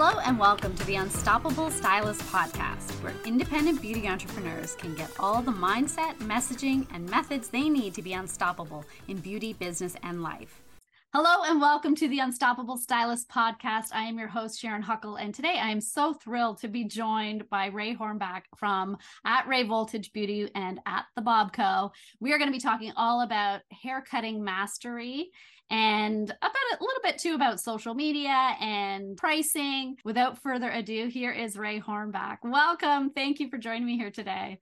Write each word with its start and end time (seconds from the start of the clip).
Hello, 0.00 0.20
and 0.20 0.38
welcome 0.38 0.76
to 0.76 0.84
the 0.86 0.94
Unstoppable 0.94 1.72
Stylist 1.72 2.20
Podcast, 2.30 2.92
where 3.02 3.12
independent 3.24 3.82
beauty 3.82 4.06
entrepreneurs 4.06 4.76
can 4.76 4.94
get 4.94 5.10
all 5.18 5.42
the 5.42 5.50
mindset, 5.50 6.14
messaging, 6.18 6.86
and 6.94 7.10
methods 7.10 7.48
they 7.48 7.68
need 7.68 7.94
to 7.94 8.02
be 8.02 8.12
unstoppable 8.12 8.84
in 9.08 9.16
beauty, 9.16 9.54
business, 9.54 9.96
and 10.04 10.22
life. 10.22 10.62
Hello, 11.12 11.42
and 11.46 11.60
welcome 11.60 11.96
to 11.96 12.06
the 12.06 12.20
Unstoppable 12.20 12.76
Stylist 12.76 13.28
Podcast. 13.28 13.86
I 13.92 14.04
am 14.04 14.20
your 14.20 14.28
host, 14.28 14.60
Sharon 14.60 14.82
Huckle, 14.82 15.16
and 15.16 15.34
today 15.34 15.58
I 15.60 15.70
am 15.70 15.80
so 15.80 16.14
thrilled 16.14 16.60
to 16.60 16.68
be 16.68 16.84
joined 16.84 17.48
by 17.50 17.66
Ray 17.66 17.96
Hornback 17.96 18.42
from 18.56 18.98
at 19.24 19.48
Ray 19.48 19.64
Voltage 19.64 20.12
Beauty 20.12 20.48
and 20.54 20.78
at 20.86 21.06
the 21.16 21.22
Bob 21.22 21.52
Co. 21.52 21.90
We 22.20 22.32
are 22.32 22.38
going 22.38 22.50
to 22.50 22.56
be 22.56 22.60
talking 22.60 22.92
all 22.96 23.22
about 23.22 23.62
haircutting 23.72 24.44
mastery 24.44 25.30
and 25.70 26.30
about 26.30 26.80
a 26.80 26.82
little 26.82 27.02
bit 27.02 27.18
too 27.18 27.34
about 27.34 27.60
social 27.60 27.94
media 27.94 28.56
and 28.60 29.16
pricing. 29.16 29.96
Without 30.04 30.38
further 30.42 30.70
ado, 30.70 31.08
here 31.08 31.32
is 31.32 31.56
Ray 31.56 31.80
Hornback. 31.80 32.38
Welcome. 32.42 33.10
Thank 33.10 33.40
you 33.40 33.48
for 33.48 33.58
joining 33.58 33.86
me 33.86 33.96
here 33.96 34.10
today. 34.10 34.58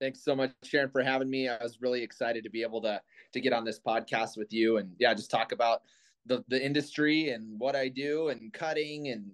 Thanks 0.00 0.24
so 0.24 0.34
much, 0.34 0.52
Sharon, 0.62 0.88
for 0.88 1.02
having 1.02 1.28
me. 1.28 1.48
I 1.48 1.62
was 1.62 1.82
really 1.82 2.02
excited 2.02 2.42
to 2.44 2.50
be 2.50 2.62
able 2.62 2.80
to 2.82 3.00
to 3.32 3.40
get 3.40 3.52
on 3.52 3.64
this 3.64 3.78
podcast 3.78 4.36
with 4.36 4.52
you 4.52 4.78
and 4.78 4.90
yeah, 4.98 5.12
just 5.12 5.30
talk 5.30 5.52
about 5.52 5.82
the 6.26 6.42
the 6.48 6.64
industry 6.64 7.30
and 7.30 7.58
what 7.58 7.76
I 7.76 7.88
do 7.88 8.28
and 8.28 8.52
cutting 8.52 9.08
and 9.08 9.30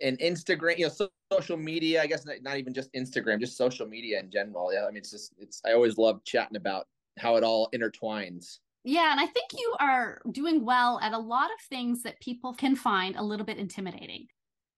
and 0.00 0.18
Instagram, 0.18 0.78
you 0.78 0.88
know, 0.88 1.08
social 1.32 1.56
media. 1.56 2.02
I 2.02 2.06
guess 2.06 2.26
not, 2.26 2.36
not 2.42 2.56
even 2.56 2.74
just 2.74 2.92
Instagram, 2.94 3.38
just 3.38 3.56
social 3.56 3.86
media 3.86 4.18
in 4.18 4.30
general. 4.30 4.72
Yeah, 4.72 4.84
I 4.84 4.88
mean, 4.88 4.96
it's 4.96 5.10
just 5.10 5.34
it's. 5.38 5.62
I 5.64 5.72
always 5.72 5.98
love 5.98 6.24
chatting 6.24 6.56
about 6.56 6.88
how 7.18 7.36
it 7.36 7.44
all 7.44 7.68
intertwines. 7.72 8.58
Yeah, 8.84 9.10
and 9.10 9.20
I 9.20 9.26
think 9.26 9.52
you 9.52 9.74
are 9.78 10.22
doing 10.30 10.64
well 10.64 10.98
at 11.00 11.12
a 11.12 11.18
lot 11.18 11.50
of 11.52 11.60
things 11.68 12.02
that 12.02 12.20
people 12.20 12.54
can 12.54 12.76
find 12.76 13.16
a 13.16 13.22
little 13.22 13.44
bit 13.44 13.58
intimidating. 13.58 14.26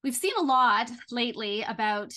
We've 0.03 0.15
seen 0.15 0.33
a 0.39 0.43
lot 0.43 0.91
lately 1.13 1.63
about 1.63 2.13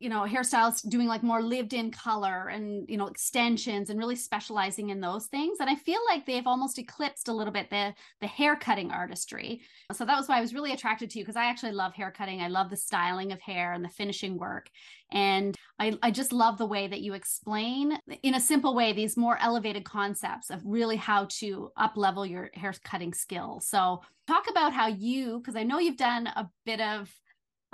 you 0.00 0.08
know 0.08 0.22
hairstylists 0.22 0.88
doing 0.88 1.06
like 1.06 1.22
more 1.22 1.42
lived 1.42 1.74
in 1.74 1.90
color 1.90 2.48
and 2.48 2.88
you 2.88 2.96
know 2.96 3.06
extensions 3.06 3.90
and 3.90 3.98
really 3.98 4.16
specializing 4.16 4.88
in 4.88 5.00
those 5.00 5.26
things. 5.26 5.58
And 5.60 5.70
i 5.70 5.76
feel 5.76 6.00
like 6.08 6.26
they've 6.26 6.46
almost 6.46 6.78
eclipsed 6.78 7.28
a 7.28 7.32
little 7.32 7.52
bit 7.52 7.70
the 7.70 7.94
the 8.20 8.26
hair 8.26 8.56
cutting 8.56 8.90
artistry. 8.90 9.60
So 9.92 10.04
that 10.04 10.16
was 10.16 10.28
why 10.28 10.38
i 10.38 10.40
was 10.40 10.54
really 10.54 10.72
attracted 10.72 11.10
to 11.10 11.18
you 11.18 11.24
because 11.24 11.36
i 11.36 11.44
actually 11.44 11.72
love 11.72 11.94
hair 11.94 12.10
cutting. 12.10 12.40
I 12.40 12.48
love 12.48 12.70
the 12.70 12.76
styling 12.76 13.30
of 13.30 13.40
hair 13.40 13.72
and 13.72 13.84
the 13.84 13.88
finishing 13.90 14.38
work. 14.38 14.70
And 15.12 15.56
I, 15.78 15.98
I 16.02 16.12
just 16.12 16.32
love 16.32 16.56
the 16.56 16.66
way 16.66 16.86
that 16.86 17.00
you 17.00 17.14
explain 17.14 17.98
in 18.22 18.34
a 18.36 18.40
simple 18.40 18.74
way 18.74 18.92
these 18.92 19.16
more 19.16 19.36
elevated 19.40 19.84
concepts 19.84 20.50
of 20.50 20.62
really 20.64 20.96
how 20.96 21.26
to 21.40 21.70
up 21.76 21.96
level 21.96 22.24
your 22.24 22.50
hair 22.54 22.72
cutting 22.84 23.12
skills. 23.12 23.66
So 23.66 24.02
talk 24.26 24.48
about 24.48 24.72
how 24.72 24.86
you 24.86 25.38
because 25.38 25.56
i 25.56 25.64
know 25.64 25.80
you've 25.80 25.96
done 25.96 26.28
a 26.28 26.48
bit 26.64 26.80
of 26.80 27.10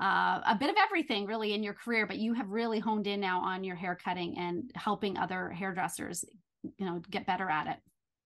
uh, 0.01 0.41
a 0.47 0.57
bit 0.59 0.69
of 0.69 0.77
everything 0.83 1.27
really 1.27 1.55
in 1.55 1.63
your 1.63 1.75
career, 1.75 2.07
but 2.07 2.19
you 2.19 2.35
have 2.35 2.51
really 2.51 2.79
honed 2.79 3.07
in 3.07 3.21
now 3.21 3.41
on 3.41 3.65
your 3.65 3.77
hair 3.77 3.97
cutting 4.03 4.37
and 4.39 4.71
helping 4.75 5.17
other 5.17 5.51
hairdressers, 5.51 6.25
you 6.63 6.85
know, 6.85 7.01
get 7.11 7.27
better 7.27 7.49
at 7.49 7.67
it. 7.67 7.77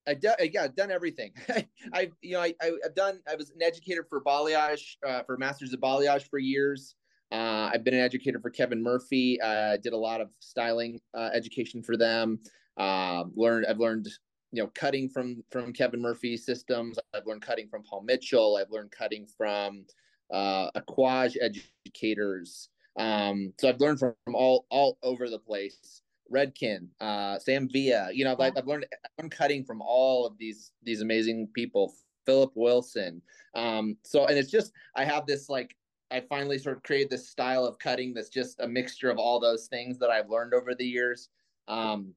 I 0.08 0.14
do, 0.14 0.30
yeah, 0.52 0.64
I've 0.64 0.74
done 0.74 0.90
everything. 0.90 1.32
I've, 1.92 2.12
you 2.22 2.32
know, 2.32 2.40
I, 2.40 2.54
I've 2.62 2.94
done. 2.94 3.20
I 3.30 3.36
was 3.36 3.50
an 3.50 3.62
educator 3.62 4.04
for 4.08 4.22
balayage, 4.22 4.96
uh, 5.06 5.22
for 5.22 5.36
masters 5.36 5.72
of 5.72 5.80
balayage 5.80 6.28
for 6.28 6.38
years. 6.38 6.96
Uh, 7.30 7.70
I've 7.72 7.84
been 7.84 7.94
an 7.94 8.00
educator 8.00 8.40
for 8.40 8.50
Kevin 8.50 8.82
Murphy. 8.82 9.40
I 9.40 9.74
uh, 9.74 9.76
did 9.76 9.92
a 9.92 9.96
lot 9.96 10.20
of 10.20 10.30
styling 10.40 11.00
uh, 11.14 11.30
education 11.32 11.82
for 11.82 11.96
them. 11.96 12.40
Um, 12.76 13.32
learned. 13.36 13.66
I've 13.66 13.78
learned, 13.78 14.08
you 14.52 14.62
know, 14.62 14.70
cutting 14.74 15.08
from 15.08 15.44
from 15.52 15.72
Kevin 15.72 16.00
Murphy 16.00 16.36
systems. 16.36 16.98
I've 17.14 17.26
learned 17.26 17.42
cutting 17.42 17.68
from 17.68 17.84
Paul 17.84 18.02
Mitchell. 18.02 18.56
I've 18.60 18.70
learned 18.72 18.90
cutting 18.90 19.28
from 19.36 19.84
uh, 20.32 20.70
Aquage 20.76 21.36
educators. 21.40 22.68
Um, 22.98 23.52
so 23.58 23.68
I've 23.68 23.80
learned 23.80 23.98
from, 23.98 24.14
from 24.24 24.34
all 24.34 24.66
all 24.70 24.98
over 25.02 25.28
the 25.28 25.38
place. 25.38 26.02
Redken, 26.32 26.86
uh, 27.00 27.38
Sam 27.38 27.68
Villa. 27.68 28.10
You 28.12 28.24
know, 28.24 28.36
like 28.38 28.56
I've 28.56 28.66
learned 28.66 28.86
I'm 29.18 29.28
cutting 29.28 29.64
from 29.64 29.82
all 29.82 30.26
of 30.26 30.38
these 30.38 30.72
these 30.82 31.02
amazing 31.02 31.48
people. 31.54 31.94
Philip 32.26 32.52
Wilson. 32.54 33.22
Um, 33.54 33.96
so 34.04 34.26
and 34.26 34.38
it's 34.38 34.50
just 34.50 34.72
I 34.94 35.04
have 35.04 35.26
this 35.26 35.48
like 35.48 35.74
I 36.10 36.20
finally 36.20 36.58
sort 36.58 36.76
of 36.76 36.82
created 36.82 37.10
this 37.10 37.28
style 37.28 37.64
of 37.64 37.78
cutting 37.78 38.14
that's 38.14 38.28
just 38.28 38.60
a 38.60 38.68
mixture 38.68 39.10
of 39.10 39.18
all 39.18 39.40
those 39.40 39.66
things 39.66 39.98
that 39.98 40.10
I've 40.10 40.28
learned 40.28 40.54
over 40.54 40.74
the 40.74 40.84
years. 40.84 41.28
Um, 41.68 42.14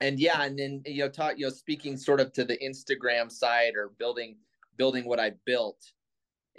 and 0.00 0.18
yeah, 0.18 0.42
and 0.42 0.58
then 0.58 0.82
you 0.86 1.02
know, 1.02 1.08
taught 1.08 1.38
you 1.38 1.46
know, 1.46 1.52
speaking 1.52 1.96
sort 1.96 2.20
of 2.20 2.32
to 2.34 2.44
the 2.44 2.58
Instagram 2.58 3.30
side 3.30 3.72
or 3.76 3.92
building 3.98 4.36
building 4.76 5.04
what 5.04 5.20
I 5.20 5.32
built 5.44 5.92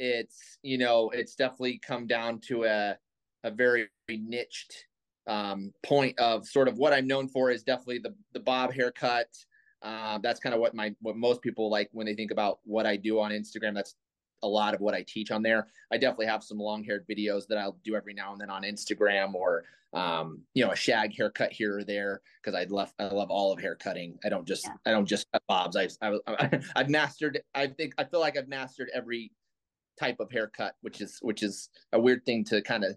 it's 0.01 0.57
you 0.63 0.79
know 0.79 1.11
it's 1.11 1.35
definitely 1.35 1.77
come 1.77 2.07
down 2.07 2.39
to 2.39 2.63
a 2.63 2.97
a 3.43 3.51
very, 3.51 3.87
niched 4.09 4.85
um, 5.27 5.71
point 5.83 6.19
of 6.19 6.45
sort 6.45 6.67
of 6.67 6.77
what 6.77 6.91
I'm 6.91 7.07
known 7.07 7.29
for 7.29 7.49
is 7.49 7.63
definitely 7.63 7.99
the 7.99 8.13
the 8.33 8.39
bob 8.39 8.73
haircut. 8.73 9.27
Uh, 9.81 10.17
that's 10.21 10.39
kind 10.39 10.53
of 10.53 10.59
what 10.59 10.75
my 10.75 10.93
what 11.01 11.15
most 11.15 11.41
people 11.41 11.69
like 11.69 11.89
when 11.93 12.05
they 12.05 12.13
think 12.13 12.31
about 12.31 12.59
what 12.65 12.85
I 12.85 12.97
do 12.97 13.19
on 13.19 13.31
Instagram. 13.31 13.73
That's 13.73 13.95
a 14.43 14.47
lot 14.47 14.73
of 14.73 14.81
what 14.81 14.93
I 14.93 15.05
teach 15.07 15.31
on 15.31 15.43
there. 15.43 15.67
I 15.91 15.97
definitely 15.97 16.25
have 16.25 16.43
some 16.43 16.57
long 16.57 16.83
haired 16.83 17.05
videos 17.07 17.47
that 17.47 17.57
I'll 17.57 17.77
do 17.83 17.95
every 17.95 18.13
now 18.13 18.31
and 18.31 18.41
then 18.41 18.49
on 18.49 18.63
Instagram 18.63 19.33
or 19.33 19.63
um, 19.93 20.41
you 20.53 20.65
know, 20.65 20.71
a 20.71 20.75
shag 20.75 21.15
haircut 21.15 21.51
here 21.51 21.79
or 21.79 21.83
there 21.83 22.21
because 22.41 22.57
I 22.57 22.65
love 22.69 22.93
I 22.99 23.05
love 23.05 23.29
all 23.29 23.53
of 23.53 23.59
haircutting. 23.59 24.17
I 24.25 24.29
don't 24.29 24.47
just 24.47 24.65
yeah. 24.65 24.73
I 24.85 24.91
don't 24.91 25.05
just 25.05 25.25
cut 25.31 25.43
bobs. 25.47 25.77
I, 25.77 25.87
I 26.01 26.59
I've 26.75 26.89
mastered. 26.89 27.41
I 27.55 27.67
think 27.67 27.93
I 27.97 28.03
feel 28.03 28.19
like 28.19 28.37
I've 28.37 28.47
mastered 28.47 28.89
every 28.93 29.31
type 29.99 30.17
of 30.19 30.31
haircut, 30.31 30.75
which 30.81 31.01
is 31.01 31.19
which 31.21 31.43
is 31.43 31.69
a 31.93 31.99
weird 31.99 32.25
thing 32.25 32.43
to 32.45 32.61
kind 32.61 32.83
of 32.83 32.95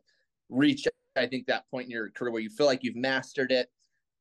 reach. 0.49 0.87
I 1.17 1.27
think 1.27 1.47
that 1.47 1.69
point 1.71 1.87
in 1.87 1.91
your 1.91 2.11
career 2.11 2.33
where 2.33 2.43
you 2.43 2.51
feel 2.51 2.67
like 2.67 2.83
you've 2.83 2.97
mastered 2.97 3.53
it, 3.53 3.69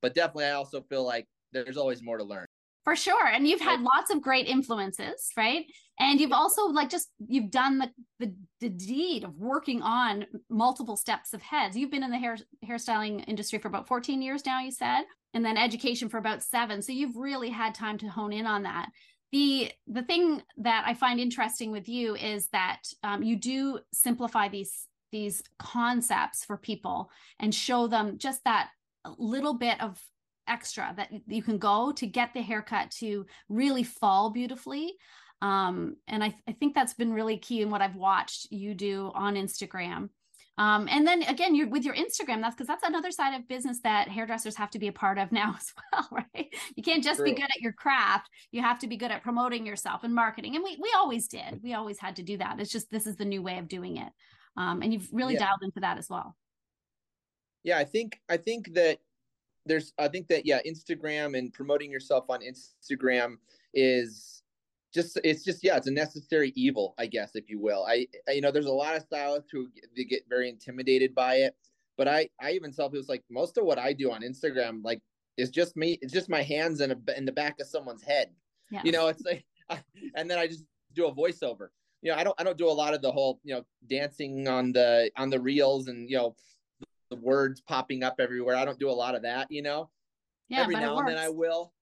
but 0.01 0.13
definitely 0.13 0.45
I 0.45 0.51
also 0.51 0.81
feel 0.81 1.03
like 1.03 1.28
there's 1.51 1.78
always 1.78 2.03
more 2.03 2.17
to 2.17 2.23
learn. 2.23 2.45
For 2.83 2.97
sure, 2.97 3.28
and 3.28 3.47
you've 3.47 3.62
had 3.62 3.79
lots 3.79 4.12
of 4.12 4.22
great 4.22 4.45
influences, 4.45 5.31
right? 5.38 5.66
And 6.00 6.19
you've 6.19 6.33
also 6.33 6.66
like 6.66 6.89
just 6.89 7.07
you've 7.25 7.50
done 7.50 7.78
the 7.78 7.89
the, 8.19 8.35
the 8.59 8.69
deed 8.69 9.23
of 9.23 9.38
working 9.38 9.81
on 9.81 10.25
multiple 10.50 10.97
steps 10.97 11.33
of 11.33 11.41
heads. 11.41 11.78
You've 11.78 11.91
been 11.91 12.03
in 12.03 12.12
the 12.12 12.17
hair 12.17 12.38
hairstyling 12.66 13.23
industry 13.28 13.59
for 13.59 13.69
about 13.69 13.88
14 13.88 14.22
years 14.22 14.45
now, 14.45 14.59
you 14.59 14.72
said, 14.72 15.03
and 15.33 15.45
then 15.45 15.56
education 15.56 16.09
for 16.09 16.17
about 16.17 16.44
seven. 16.44 16.81
So 16.81 16.91
you've 16.91 17.16
really 17.16 17.50
had 17.50 17.73
time 17.73 17.97
to 18.00 18.07
hone 18.07 18.33
in 18.33 18.45
on 18.45 18.63
that 18.63 18.89
the 19.33 19.71
the 19.88 20.03
thing 20.03 20.44
that 20.57 20.83
I 20.85 20.94
find 20.94 21.19
interesting 21.19 21.71
with 21.71 21.89
you 21.89 22.16
is 22.16 22.47
that 22.49 22.83
um, 23.03 23.23
you 23.23 23.35
do 23.35 23.79
simplify 23.91 24.47
these 24.47 24.88
these 25.11 25.44
concepts 25.57 26.45
for 26.45 26.55
people 26.55 27.09
and 27.39 27.53
show 27.53 27.88
them 27.88 28.17
just 28.17 28.44
that 28.45 28.69
little 29.17 29.55
bit 29.55 29.81
of 29.81 29.99
extra 30.47 30.94
that 30.97 31.09
you 31.27 31.41
can 31.41 31.57
go 31.57 31.91
to 31.94 32.05
get 32.05 32.33
the 32.33 32.41
haircut 32.41 32.91
to 32.91 33.25
really 33.49 33.83
fall 33.83 34.29
beautifully. 34.29 34.94
Um, 35.41 35.97
and 36.07 36.23
I, 36.23 36.29
th- 36.29 36.41
I 36.47 36.51
think 36.53 36.73
that's 36.73 36.94
been 36.94 37.11
really 37.11 37.38
key 37.38 37.61
in 37.61 37.69
what 37.69 37.81
i've 37.81 37.97
watched 37.97 38.47
you 38.50 38.73
do 38.73 39.11
on 39.13 39.35
instagram 39.35 40.07
um, 40.58 40.88
and 40.90 41.06
then 41.08 41.24
again, 41.24 41.56
you're 41.56 41.68
with 41.68 41.84
your 41.84 41.96
Instagram, 41.96 42.41
that's 42.41 42.56
because 42.56 42.68
that's 42.68 42.84
another 42.84 43.09
side 43.09 43.34
of 43.34 43.47
business 43.47 43.80
that 43.84 44.08
hairdressers 44.08 44.56
have 44.56 44.69
to 44.72 44.80
be 44.80 44.88
a 44.88 44.91
part 44.91 45.18
of 45.18 45.31
now 45.31 45.56
as 45.58 45.74
well, 45.91 46.08
right? 46.12 46.53
You 46.75 46.84
can't 46.84 47.03
just 47.03 47.18
True. 47.18 47.25
be 47.25 47.34
good 47.34 47.44
at 47.44 47.62
your 47.62 47.74
craft. 47.74 48.30
You 48.52 48.62
have 48.62 48.80
to 48.80 48.88
be 48.88 48.97
good 48.97 49.12
at 49.12 49.24
promoting 49.24 49.66
yourself 49.66 50.03
and 50.03 50.13
marketing. 50.13 50.56
And 50.56 50.63
we 50.63 50.78
we 50.81 50.94
always 50.96 51.28
did. 51.28 51.62
We 51.63 51.74
always 51.74 52.00
had 52.00 52.16
to 52.18 52.24
do 52.24 52.38
that. 52.38 52.59
It's 52.59 52.72
just 52.72 52.92
this 52.92 53.08
is 53.08 53.16
the 53.16 53.25
new 53.25 53.42
way 53.42 53.58
of 53.58 53.68
doing 53.68 53.97
it. 53.97 54.12
Um, 54.56 54.84
and 54.84 54.94
you've 54.94 55.09
really 55.12 55.34
yeah. 55.34 55.47
dialed 55.47 55.63
into 55.63 55.80
that 55.80 55.97
as 55.97 56.09
well. 56.09 56.36
Yeah, 57.63 57.80
I 57.80 57.86
think 57.86 58.19
I 58.30 58.38
think 58.38 58.74
that 58.75 59.00
there's 59.66 59.94
I 59.97 60.08
think 60.08 60.28
that 60.28 60.46
yeah, 60.46 60.59
Instagram 60.68 61.38
and 61.38 61.52
promoting 61.52 61.90
yourself 61.90 62.25
on 62.30 62.42
Instagram 62.42 63.38
is 63.74 64.43
just 64.94 65.20
it's 65.24 65.44
just 65.44 65.63
yeah 65.63 65.75
it's 65.75 65.88
a 65.88 65.92
necessary 65.92 66.54
evil 66.56 66.94
i 66.98 67.06
guess 67.06 67.31
if 67.36 67.50
you 67.50 67.60
will. 67.60 67.86
I, 67.86 68.07
I, 68.28 68.34
you 68.34 68.42
know 68.42 68.51
there's 68.51 68.68
a 68.68 68.72
lot 68.72 68.95
of 68.95 69.01
stylists 69.01 69.50
who 69.51 69.68
they 69.95 70.04
get 70.04 70.24
very 70.30 70.50
intimidated 70.50 71.16
by 71.16 71.36
it 71.36 71.56
but 71.98 72.07
i 72.07 72.30
i 72.42 72.51
even 72.51 72.72
tell 72.72 72.90
people 72.90 73.00
it's 73.00 73.10
like 73.10 73.24
most 73.30 73.57
of 73.57 73.66
what 73.66 73.80
i 73.80 73.94
do 73.94 74.12
on 74.12 74.22
instagram 74.22 74.84
like 74.84 75.01
is 75.38 75.50
just 75.50 75.75
me 75.75 75.98
it's 76.01 76.13
just 76.13 76.30
my 76.30 76.44
hands 76.44 76.81
in 76.81 76.92
a 76.92 76.98
in 77.18 77.25
the 77.25 77.31
back 77.31 77.60
of 77.60 77.68
someone's 77.68 78.04
head. 78.04 78.30
Yeah. 78.69 78.81
you 78.84 78.92
know 78.92 79.07
it's 79.07 79.24
like 79.24 79.45
I, 79.69 79.80
and 80.16 80.30
then 80.30 80.38
i 80.38 80.48
just 80.48 80.63
do 80.94 81.07
a 81.07 81.13
voiceover. 81.16 81.69
You 82.01 82.12
know 82.12 82.18
i 82.18 82.24
don't 82.24 82.39
i 82.39 82.44
don't 82.44 82.57
do 82.57 82.69
a 82.69 82.72
lot 82.72 82.94
of 82.94 83.01
the 83.01 83.12
whole 83.12 83.39
you 83.44 83.56
know 83.56 83.63
dancing 83.89 84.48
on 84.48 84.72
the 84.72 85.10
on 85.18 85.30
the 85.30 85.39
reels 85.39 85.88
and 85.88 86.10
you 86.10 86.18
know 86.18 86.36
the 87.10 87.16
words 87.18 87.62
popping 87.62 88.04
up 88.04 88.16
everywhere. 88.19 88.56
I 88.56 88.66
don't 88.66 88.80
do 88.80 88.89
a 88.89 88.92
lot 88.92 89.16
of 89.16 89.24
that 89.24 89.51
you 89.51 89.62
know? 89.62 89.89
Yeah, 90.50 90.62
every 90.62 90.75
now 90.75 91.00
and 91.00 91.07
then 91.07 91.18
i 91.18 91.30
will 91.30 91.74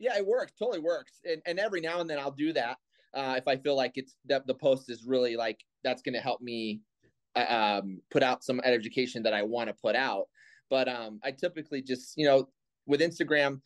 yeah, 0.00 0.16
it 0.16 0.26
works. 0.26 0.52
Totally 0.58 0.80
works. 0.80 1.20
And 1.24 1.40
and 1.46 1.58
every 1.58 1.80
now 1.80 2.00
and 2.00 2.10
then 2.10 2.18
I'll 2.18 2.30
do 2.32 2.52
that 2.54 2.78
uh, 3.14 3.34
if 3.36 3.46
I 3.46 3.56
feel 3.56 3.76
like 3.76 3.92
it's 3.94 4.16
that 4.26 4.46
the 4.46 4.54
post 4.54 4.90
is 4.90 5.04
really 5.04 5.36
like 5.36 5.60
that's 5.84 6.02
going 6.02 6.14
to 6.14 6.20
help 6.20 6.40
me 6.40 6.80
uh, 7.36 7.80
um, 7.80 8.00
put 8.10 8.22
out 8.22 8.42
some 8.42 8.60
education 8.64 9.22
that 9.22 9.34
I 9.34 9.42
want 9.42 9.68
to 9.68 9.74
put 9.74 9.94
out. 9.94 10.24
But 10.68 10.88
um, 10.88 11.20
I 11.22 11.30
typically 11.30 11.82
just 11.82 12.14
you 12.16 12.26
know 12.26 12.48
with 12.86 13.00
Instagram 13.00 13.60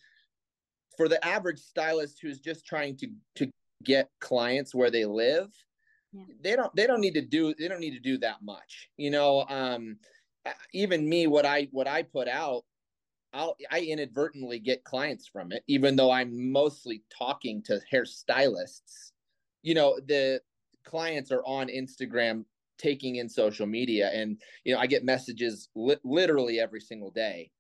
for 0.97 1.09
the 1.09 1.25
average 1.25 1.61
stylist 1.61 2.19
who's 2.21 2.41
just 2.41 2.67
trying 2.67 2.97
to 2.99 3.09
to 3.37 3.51
get 3.85 4.09
clients 4.21 4.75
where 4.75 4.91
they 4.91 5.05
live 5.05 5.49
yeah. 6.13 6.23
they 6.43 6.57
don't 6.57 6.75
they 6.75 6.87
don't 6.87 7.01
need 7.01 7.15
to 7.15 7.21
do 7.21 7.55
they 7.59 7.69
don't 7.69 7.81
need 7.81 7.93
to 7.93 8.01
do 8.01 8.17
that 8.19 8.37
much 8.43 8.89
you 8.97 9.11
know 9.11 9.45
um 9.49 9.97
even 10.73 11.09
me 11.09 11.27
what 11.27 11.45
i 11.45 11.69
what 11.73 11.87
i 11.87 12.03
put 12.03 12.29
out 12.29 12.65
I'll, 13.35 13.57
I 13.71 13.81
inadvertently 13.81 14.61
get 14.61 14.85
clients 14.85 15.27
from 15.27 15.53
it, 15.53 15.65
even 15.67 15.97
though 15.97 16.11
I'm 16.11 16.53
mostly 16.53 17.03
talking 17.11 17.63
to 17.65 17.81
hairstylists. 17.93 19.13
You 19.63 19.75
know, 19.75 19.99
the 20.07 20.41
clients 20.85 21.33
are 21.33 21.43
on 21.45 21.69
Instagram 21.69 22.45
taking 22.79 23.17
in 23.17 23.29
social 23.29 23.67
media, 23.67 24.11
and 24.15 24.41
you 24.65 24.73
know, 24.73 24.81
I 24.81 24.87
get 24.87 25.05
messages 25.05 25.69
li- 25.75 25.97
literally 26.05 26.61
every 26.61 26.81
single 26.81 27.11
day. 27.11 27.51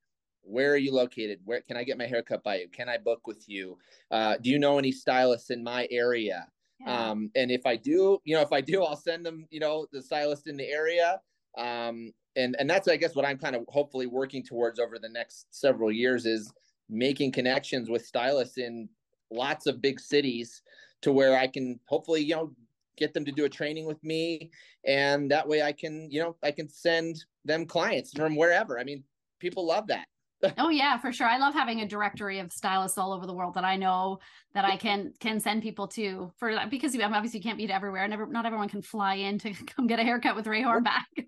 Where 0.43 0.73
are 0.73 0.79
you 0.79 0.93
located? 0.93 1.41
Where 1.45 1.63
can 1.63 1.77
I 1.77 1.85
get 1.85 1.99
my 1.99 2.07
haircut 2.07 2.45
by 2.45 2.61
you? 2.61 2.69
Can 2.69 2.89
I 2.89 2.99
book 2.99 3.27
with 3.27 3.49
you? 3.49 3.79
Uh, 4.11 4.37
do 4.41 4.51
you 4.51 4.59
know 4.59 4.79
any 4.79 4.93
stylists 4.93 5.51
in 5.51 5.65
my 5.65 5.89
area? 5.91 6.47
Yeah. 6.81 7.11
Um, 7.11 7.31
and 7.35 7.51
if 7.51 7.65
I 7.67 7.77
do, 7.77 8.21
you 8.25 8.35
know, 8.35 8.43
if 8.43 8.53
I 8.53 8.61
do, 8.61 8.83
I'll 8.85 8.97
send 8.97 9.25
them, 9.25 9.47
you 9.51 9.61
know, 9.61 9.87
the 9.91 10.03
stylist 10.03 10.47
in 10.47 10.57
the 10.57 10.69
area. 10.69 11.21
Um, 11.57 12.13
and 12.37 12.57
and 12.59 12.69
that's 12.69 12.89
I 12.89 12.97
guess 12.97 13.15
what 13.15 13.25
I'm 13.25 13.39
kind 13.39 13.57
of 13.57 13.65
hopefully 13.69 14.07
working 14.07 14.43
towards 14.43 14.79
over 14.79 14.99
the 14.99 15.09
next 15.09 15.47
several 15.51 15.91
years 15.91 16.27
is 16.27 16.53
making 16.89 17.33
connections 17.33 17.89
with 17.89 18.05
stylists 18.05 18.59
in 18.59 18.89
lots 19.31 19.67
of 19.67 19.81
big 19.81 20.01
cities 20.01 20.63
to 21.03 21.13
where 21.13 21.37
I 21.37 21.47
can 21.47 21.79
hopefully, 21.87 22.23
you 22.23 22.35
know, 22.35 22.53
get 22.97 23.13
them 23.13 23.25
to 23.25 23.33
do 23.33 23.45
a 23.45 23.49
training 23.49 23.87
with 23.87 24.03
me 24.05 24.51
and 24.87 25.31
that 25.31 25.47
way 25.49 25.63
I 25.63 25.73
can, 25.73 26.09
you 26.11 26.21
know, 26.21 26.37
I 26.43 26.51
can 26.51 26.69
send 26.69 27.25
them 27.45 27.67
clients 27.67 28.13
from 28.13 28.37
wherever. 28.37 28.79
I 28.79 28.85
mean, 28.85 29.03
people 29.41 29.67
love 29.67 29.87
that 29.89 30.07
oh 30.59 30.69
yeah, 30.69 30.99
for 30.99 31.13
sure. 31.13 31.27
I 31.27 31.39
love 31.39 31.55
having 31.55 31.81
a 31.81 31.89
directory 31.89 32.39
of 32.39 32.53
stylists 32.53 32.99
all 32.99 33.13
over 33.13 33.27
the 33.27 33.33
world 33.33 33.55
that 33.55 33.65
I 33.65 33.77
know 33.77 34.19
that 34.55 34.65
I 34.65 34.77
can 34.77 35.13
can 35.21 35.41
send 35.41 35.63
people 35.63 35.89
to 35.89 36.33
for 36.37 36.55
that 36.55 36.71
because 36.71 36.97
obviously 36.99 37.39
you 37.39 37.43
can't 37.43 37.59
be 37.59 37.71
everywhere. 37.71 38.07
Never 38.09 38.27
not 38.27 38.47
everyone 38.47 38.69
can 38.69 38.83
fly 38.83 39.15
in 39.15 39.39
to 39.41 39.53
come 39.67 39.87
get 39.87 39.99
a 39.99 40.03
haircut 40.05 40.37
with 40.37 40.47
Ray 40.47 40.63
Hornback. 40.63 41.05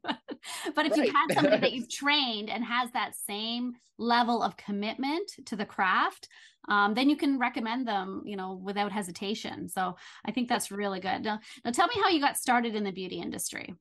but 0.74 0.86
if 0.86 0.92
right. 0.92 0.96
you've 0.96 1.14
had 1.14 1.34
somebody 1.34 1.58
that 1.58 1.72
you've 1.72 1.90
trained 1.90 2.50
and 2.50 2.64
has 2.64 2.90
that 2.92 3.14
same 3.14 3.74
level 3.98 4.42
of 4.42 4.56
commitment 4.56 5.30
to 5.46 5.56
the 5.56 5.64
craft, 5.64 6.28
um, 6.68 6.94
then 6.94 7.08
you 7.08 7.16
can 7.16 7.38
recommend 7.38 7.86
them, 7.86 8.22
you 8.24 8.36
know, 8.36 8.60
without 8.62 8.92
hesitation. 8.92 9.68
So 9.68 9.96
I 10.24 10.32
think 10.32 10.48
that's 10.48 10.70
really 10.70 11.00
good. 11.00 11.22
Now, 11.22 11.40
now 11.64 11.70
tell 11.70 11.86
me 11.86 11.94
how 12.02 12.08
you 12.08 12.20
got 12.20 12.36
started 12.36 12.74
in 12.74 12.84
the 12.84 12.92
beauty 12.92 13.20
industry. 13.20 13.74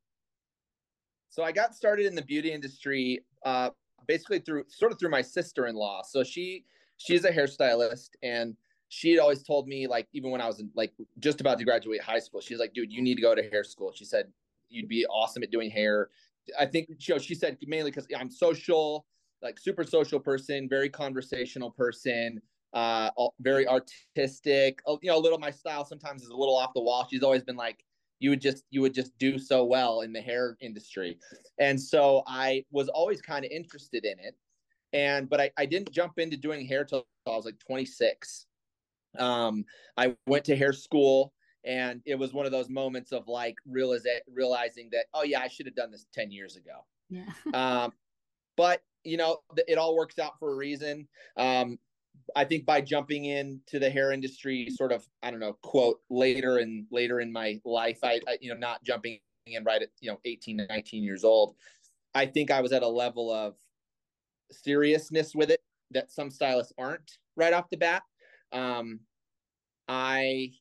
So 1.30 1.44
I 1.44 1.52
got 1.52 1.76
started 1.76 2.06
in 2.06 2.16
the 2.16 2.22
beauty 2.22 2.54
industry 2.54 3.26
uh, 3.44 3.72
basically 4.08 4.40
through 4.40 4.66
sort 4.68 4.92
of 4.92 5.00
through 5.00 5.10
my 5.10 5.22
sister-in-law. 5.22 6.04
So 6.04 6.24
she 6.24 6.66
she's 6.98 7.26
a 7.26 7.32
hairstylist 7.32 8.12
and 8.24 8.56
she 8.90 9.12
had 9.12 9.20
always 9.20 9.44
told 9.44 9.68
me 9.68 9.88
like 9.88 10.08
even 10.14 10.32
when 10.32 10.42
I 10.42 10.48
was 10.48 10.60
in, 10.60 10.70
like 10.76 10.94
just 11.20 11.42
about 11.42 11.58
to 11.58 11.66
graduate 11.66 12.02
high 12.02 12.20
school, 12.20 12.42
she's 12.42 12.60
like, 12.60 12.74
dude, 12.74 12.92
you 12.92 13.02
need 13.02 13.16
to 13.16 13.22
go 13.22 13.36
to 13.36 13.44
hair 13.44 13.64
school. 13.64 13.92
She 13.94 14.06
said 14.06 14.32
you'd 14.70 14.88
be 14.88 15.06
awesome 15.08 15.44
at 15.44 15.52
doing 15.52 15.70
hair. 15.70 16.10
I 16.60 16.66
think 16.66 16.90
you 16.90 17.16
know, 17.16 17.20
she 17.20 17.36
said 17.36 17.58
mainly 17.66 17.92
because 17.92 18.08
I'm 18.18 18.30
social, 18.30 19.06
like 19.42 19.60
super 19.60 19.84
social 19.84 20.20
person, 20.20 20.68
very 20.70 20.90
conversational 20.90 21.72
person, 21.72 22.42
uh, 22.74 23.10
very 23.40 23.68
artistic. 23.68 24.80
You 25.02 25.12
know, 25.12 25.18
a 25.18 25.20
little 25.20 25.40
my 25.40 25.52
style 25.52 25.86
sometimes 25.86 26.24
is 26.24 26.30
a 26.30 26.36
little 26.36 26.56
off 26.56 26.74
the 26.74 26.82
wall. 26.82 27.08
She's 27.10 27.24
always 27.24 27.44
been 27.44 27.56
like, 27.56 27.85
you 28.20 28.30
would 28.30 28.42
just 28.42 28.64
you 28.70 28.82
would 28.82 28.94
just 28.94 29.18
do 29.18 29.38
so 29.38 29.64
well 29.64 30.02
in 30.02 30.14
the 30.14 30.22
hair 30.22 30.58
industry. 30.62 31.18
And 31.60 31.80
so 31.80 32.24
i 32.28 32.64
was 32.72 32.90
always 32.90 33.22
kind 33.22 33.46
of 33.46 33.52
interested 33.52 34.06
in 34.06 34.20
it. 34.20 34.36
And 34.94 35.30
but 35.30 35.42
I, 35.42 35.52
I 35.58 35.66
didn't 35.66 35.92
jump 35.92 36.20
into 36.20 36.38
doing 36.38 36.66
hair 36.66 36.86
till 36.86 37.06
i 37.28 37.32
was 37.32 37.46
like 37.46 37.60
26 37.60 38.46
um 39.18 39.66
i 39.98 40.16
went 40.28 40.46
to 40.46 40.56
hair 40.56 40.74
school 40.74 41.34
and 41.64 42.02
it 42.06 42.16
was 42.16 42.34
one 42.34 42.46
of 42.46 42.52
those 42.52 42.70
moments 42.70 43.12
of 43.12 43.28
like 43.28 43.56
realize, 43.66 44.04
realizing 44.32 44.90
that 44.92 45.06
oh 45.14 45.24
yeah 45.24 45.40
i 45.40 45.48
should 45.48 45.66
have 45.66 45.76
done 45.76 45.92
this 45.92 46.06
10 46.14 46.32
years 46.32 46.56
ago. 46.56 46.86
Yeah. 47.10 47.26
Um 47.54 47.94
but 48.58 48.82
you 49.04 49.18
know 49.18 49.40
it 49.68 49.78
all 49.78 49.96
works 49.96 50.20
out 50.20 50.40
for 50.40 50.52
a 50.52 50.56
reason. 50.56 51.08
Um 51.38 51.80
I 52.36 52.44
think 52.44 52.66
by 52.66 52.82
jumping 52.82 53.26
into 53.26 53.80
the 53.80 53.90
hair 53.90 54.12
industry, 54.12 54.70
sort 54.70 54.92
of, 54.92 55.08
I 55.24 55.32
don't 55.32 55.40
know, 55.40 55.58
quote 55.62 56.00
later 56.10 56.58
and 56.58 56.86
later 56.92 57.22
in 57.22 57.32
my 57.32 57.60
life, 57.66 58.00
I, 58.04 58.20
I, 58.28 58.38
you 58.42 58.54
know, 58.54 58.60
not 58.60 58.84
jumping 58.84 59.20
in 59.48 59.64
right 59.64 59.82
at, 59.82 59.90
you 60.02 60.12
know, 60.12 60.20
18 60.26 60.58
to 60.60 60.68
19 60.68 61.04
years 61.04 61.24
old. 61.24 61.56
I 62.14 62.26
think 62.26 62.52
I 62.52 62.62
was 62.62 62.72
at 62.72 62.84
a 62.84 62.88
level 62.88 63.32
of 63.32 63.56
seriousness 64.52 65.36
with 65.36 65.50
it 65.50 65.62
that 65.92 66.12
some 66.12 66.30
stylists 66.30 66.74
aren't 66.78 67.18
right 67.36 67.54
off 67.54 67.70
the 67.70 67.78
bat. 67.78 68.04
Um, 68.52 69.00
I, 69.88 70.52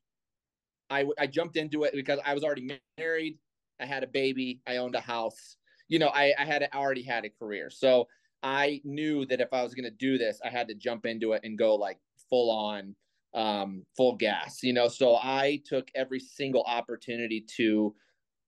I, 0.91 1.07
I 1.19 1.27
jumped 1.27 1.57
into 1.57 1.85
it 1.85 1.95
because 1.95 2.19
I 2.25 2.35
was 2.35 2.45
already 2.45 2.79
married. 2.99 3.39
I 3.81 3.87
had 3.87 4.05
a 4.05 4.09
baby. 4.09 4.61
I 4.67 4.77
owned 4.77 4.95
a 4.95 5.01
house. 5.01 5.57
You 5.89 5.99
know, 5.99 6.09
I, 6.09 6.35
I 6.39 6.45
had 6.45 6.69
already 6.75 7.03
had 7.03 7.25
a 7.25 7.31
career. 7.31 7.71
So 7.71 8.09
I 8.45 8.81
knew 8.85 9.25
that 9.27 9.41
if 9.41 9.49
I 9.53 9.63
was 9.63 9.75
going 9.75 9.85
to 9.85 9.91
do 9.91 10.19
this, 10.19 10.39
I 10.45 10.51
had 10.51 10.69
to 10.69 10.75
jump 10.75 11.07
into 11.07 11.33
it 11.33 11.41
and 11.45 11.59
go 11.59 11.75
like 11.75 11.99
full 12.29 12.51
on, 12.51 12.95
um, 13.33 13.85
full 13.97 14.15
gas, 14.17 14.63
you 14.63 14.75
know. 14.75 14.87
So 14.87 15.17
I 15.17 15.63
took 15.65 15.89
every 15.95 16.21
single 16.21 16.63
opportunity 16.65 17.45
to 17.57 17.95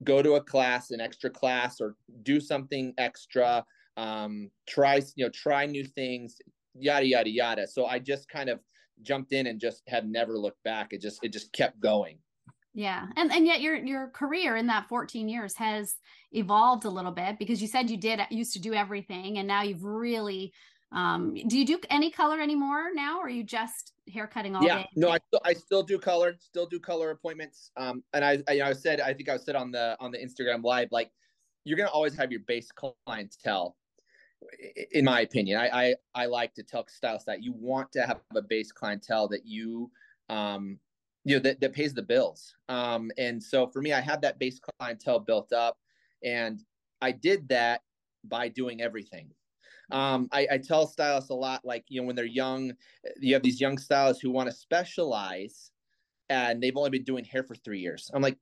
go 0.04 0.22
to 0.22 0.34
a 0.34 0.40
class, 0.42 0.90
an 0.90 1.00
extra 1.00 1.30
class, 1.30 1.80
or 1.80 1.96
do 2.22 2.40
something 2.40 2.92
extra. 2.98 3.64
Um, 3.96 4.50
try, 4.68 5.00
you 5.16 5.24
know, 5.24 5.30
try 5.30 5.64
new 5.64 5.84
things, 5.84 6.36
yada 6.74 7.06
yada 7.06 7.30
yada. 7.30 7.66
So 7.66 7.86
I 7.86 7.98
just 7.98 8.28
kind 8.28 8.50
of 8.50 8.60
jumped 9.02 9.32
in 9.32 9.46
and 9.46 9.58
just 9.58 9.82
had 9.88 10.06
never 10.06 10.36
looked 10.36 10.62
back. 10.62 10.92
It 10.92 11.00
just 11.00 11.24
it 11.24 11.32
just 11.32 11.52
kept 11.52 11.80
going. 11.80 12.18
Yeah. 12.76 13.06
And 13.16 13.32
and 13.32 13.46
yet 13.46 13.62
your 13.62 13.74
your 13.74 14.08
career 14.08 14.54
in 14.56 14.66
that 14.66 14.86
14 14.86 15.30
years 15.30 15.54
has 15.54 15.94
evolved 16.32 16.84
a 16.84 16.90
little 16.90 17.10
bit 17.10 17.38
because 17.38 17.62
you 17.62 17.68
said 17.68 17.88
you 17.88 17.96
did 17.96 18.20
used 18.30 18.52
to 18.52 18.58
do 18.60 18.74
everything 18.74 19.38
and 19.38 19.48
now 19.48 19.62
you've 19.62 19.82
really 19.82 20.52
um 20.92 21.32
do 21.48 21.58
you 21.58 21.64
do 21.64 21.80
any 21.88 22.10
color 22.10 22.38
anymore 22.38 22.90
now 22.94 23.18
or 23.18 23.24
are 23.24 23.30
you 23.30 23.42
just 23.42 23.94
haircutting 24.12 24.54
all 24.54 24.62
yeah, 24.62 24.80
day? 24.82 24.88
No, 24.94 25.08
I 25.08 25.16
still 25.26 25.40
I 25.42 25.54
still 25.54 25.82
do 25.82 25.98
color, 25.98 26.34
still 26.38 26.66
do 26.66 26.78
color 26.78 27.12
appointments. 27.12 27.70
Um 27.78 28.04
and 28.12 28.22
I 28.22 28.42
I, 28.46 28.60
I 28.60 28.72
said 28.74 29.00
I 29.00 29.14
think 29.14 29.30
I 29.30 29.38
said 29.38 29.56
on 29.56 29.70
the 29.70 29.96
on 29.98 30.10
the 30.10 30.18
Instagram 30.18 30.62
live 30.62 30.88
like 30.92 31.10
you're 31.64 31.78
going 31.78 31.88
to 31.88 31.92
always 31.92 32.14
have 32.14 32.30
your 32.30 32.42
base 32.46 32.68
clientele 33.06 33.74
in 34.92 35.06
my 35.06 35.22
opinion. 35.22 35.58
I 35.58 35.68
I 35.68 35.94
I 36.14 36.26
like 36.26 36.52
to 36.56 36.62
tell 36.62 36.84
stylists 36.88 37.24
that 37.24 37.42
you 37.42 37.54
want 37.56 37.90
to 37.92 38.02
have 38.02 38.20
a 38.34 38.42
base 38.42 38.70
clientele 38.70 39.28
that 39.28 39.46
you 39.46 39.90
um 40.28 40.78
you 41.26 41.34
know 41.34 41.42
that, 41.42 41.60
that 41.60 41.72
pays 41.72 41.92
the 41.92 42.02
bills. 42.02 42.54
Um, 42.68 43.10
and 43.18 43.42
so 43.42 43.66
for 43.66 43.82
me 43.82 43.92
i 43.92 44.00
had 44.00 44.22
that 44.22 44.38
base 44.38 44.60
clientele 44.60 45.18
built 45.18 45.52
up 45.52 45.76
and 46.22 46.62
i 47.02 47.10
did 47.10 47.48
that 47.48 47.82
by 48.24 48.48
doing 48.48 48.80
everything. 48.80 49.28
Um, 49.92 50.28
I, 50.32 50.48
I 50.50 50.58
tell 50.58 50.86
stylists 50.88 51.30
a 51.30 51.34
lot 51.34 51.64
like 51.64 51.84
you 51.88 52.00
know 52.00 52.06
when 52.06 52.16
they're 52.16 52.24
young 52.24 52.72
you 53.20 53.34
have 53.34 53.42
these 53.42 53.60
young 53.60 53.78
stylists 53.78 54.20
who 54.20 54.30
want 54.30 54.50
to 54.50 54.56
specialize 54.56 55.70
and 56.28 56.60
they've 56.60 56.76
only 56.76 56.90
been 56.90 57.04
doing 57.04 57.24
hair 57.24 57.44
for 57.44 57.54
three 57.54 57.80
years. 57.80 58.10
I'm 58.14 58.22
like 58.22 58.38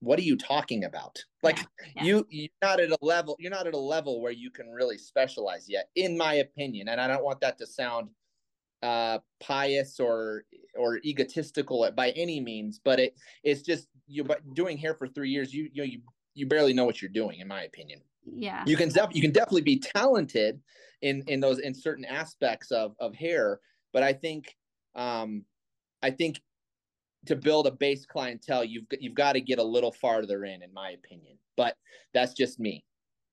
what 0.00 0.18
are 0.18 0.22
you 0.22 0.36
talking 0.36 0.84
about? 0.84 1.24
Like 1.44 1.58
yeah, 1.58 1.64
yeah. 1.96 2.02
you 2.02 2.26
you're 2.30 2.48
not 2.62 2.80
at 2.80 2.90
a 2.90 2.98
level 3.00 3.36
you're 3.38 3.50
not 3.50 3.66
at 3.66 3.74
a 3.74 3.78
level 3.78 4.20
where 4.20 4.32
you 4.32 4.50
can 4.50 4.68
really 4.70 4.98
specialize 4.98 5.66
yet 5.68 5.88
in 5.96 6.16
my 6.16 6.34
opinion. 6.34 6.88
And 6.88 7.00
i 7.00 7.06
don't 7.06 7.24
want 7.24 7.40
that 7.40 7.58
to 7.58 7.66
sound 7.66 8.08
uh, 8.82 9.18
pious 9.40 10.00
or 10.00 10.44
or 10.76 10.98
egotistical 10.98 11.88
by 11.94 12.10
any 12.10 12.40
means, 12.40 12.80
but 12.82 12.98
it 12.98 13.14
it's 13.42 13.62
just 13.62 13.88
you. 14.06 14.24
But 14.24 14.40
doing 14.54 14.76
hair 14.78 14.94
for 14.94 15.08
three 15.08 15.30
years, 15.30 15.52
you 15.54 15.70
you 15.72 15.82
know, 15.82 15.86
you 15.86 16.02
you 16.34 16.46
barely 16.46 16.72
know 16.72 16.84
what 16.84 17.00
you're 17.00 17.10
doing, 17.10 17.40
in 17.40 17.48
my 17.48 17.62
opinion. 17.62 18.00
Yeah, 18.24 18.64
you 18.66 18.76
can 18.76 18.88
def- 18.88 19.14
you 19.14 19.22
can 19.22 19.32
definitely 19.32 19.62
be 19.62 19.78
talented 19.78 20.60
in 21.02 21.22
in 21.26 21.40
those 21.40 21.58
in 21.58 21.74
certain 21.74 22.04
aspects 22.04 22.70
of 22.70 22.94
of 22.98 23.14
hair, 23.14 23.60
but 23.92 24.02
I 24.02 24.12
think 24.12 24.56
um 24.94 25.44
I 26.02 26.10
think 26.10 26.40
to 27.26 27.36
build 27.36 27.66
a 27.66 27.70
base 27.70 28.04
clientele, 28.04 28.64
you've 28.64 28.86
you've 28.98 29.14
got 29.14 29.34
to 29.34 29.40
get 29.40 29.58
a 29.58 29.62
little 29.62 29.92
farther 29.92 30.44
in, 30.44 30.62
in 30.62 30.72
my 30.72 30.90
opinion. 30.90 31.38
But 31.56 31.76
that's 32.12 32.32
just 32.32 32.58
me. 32.58 32.84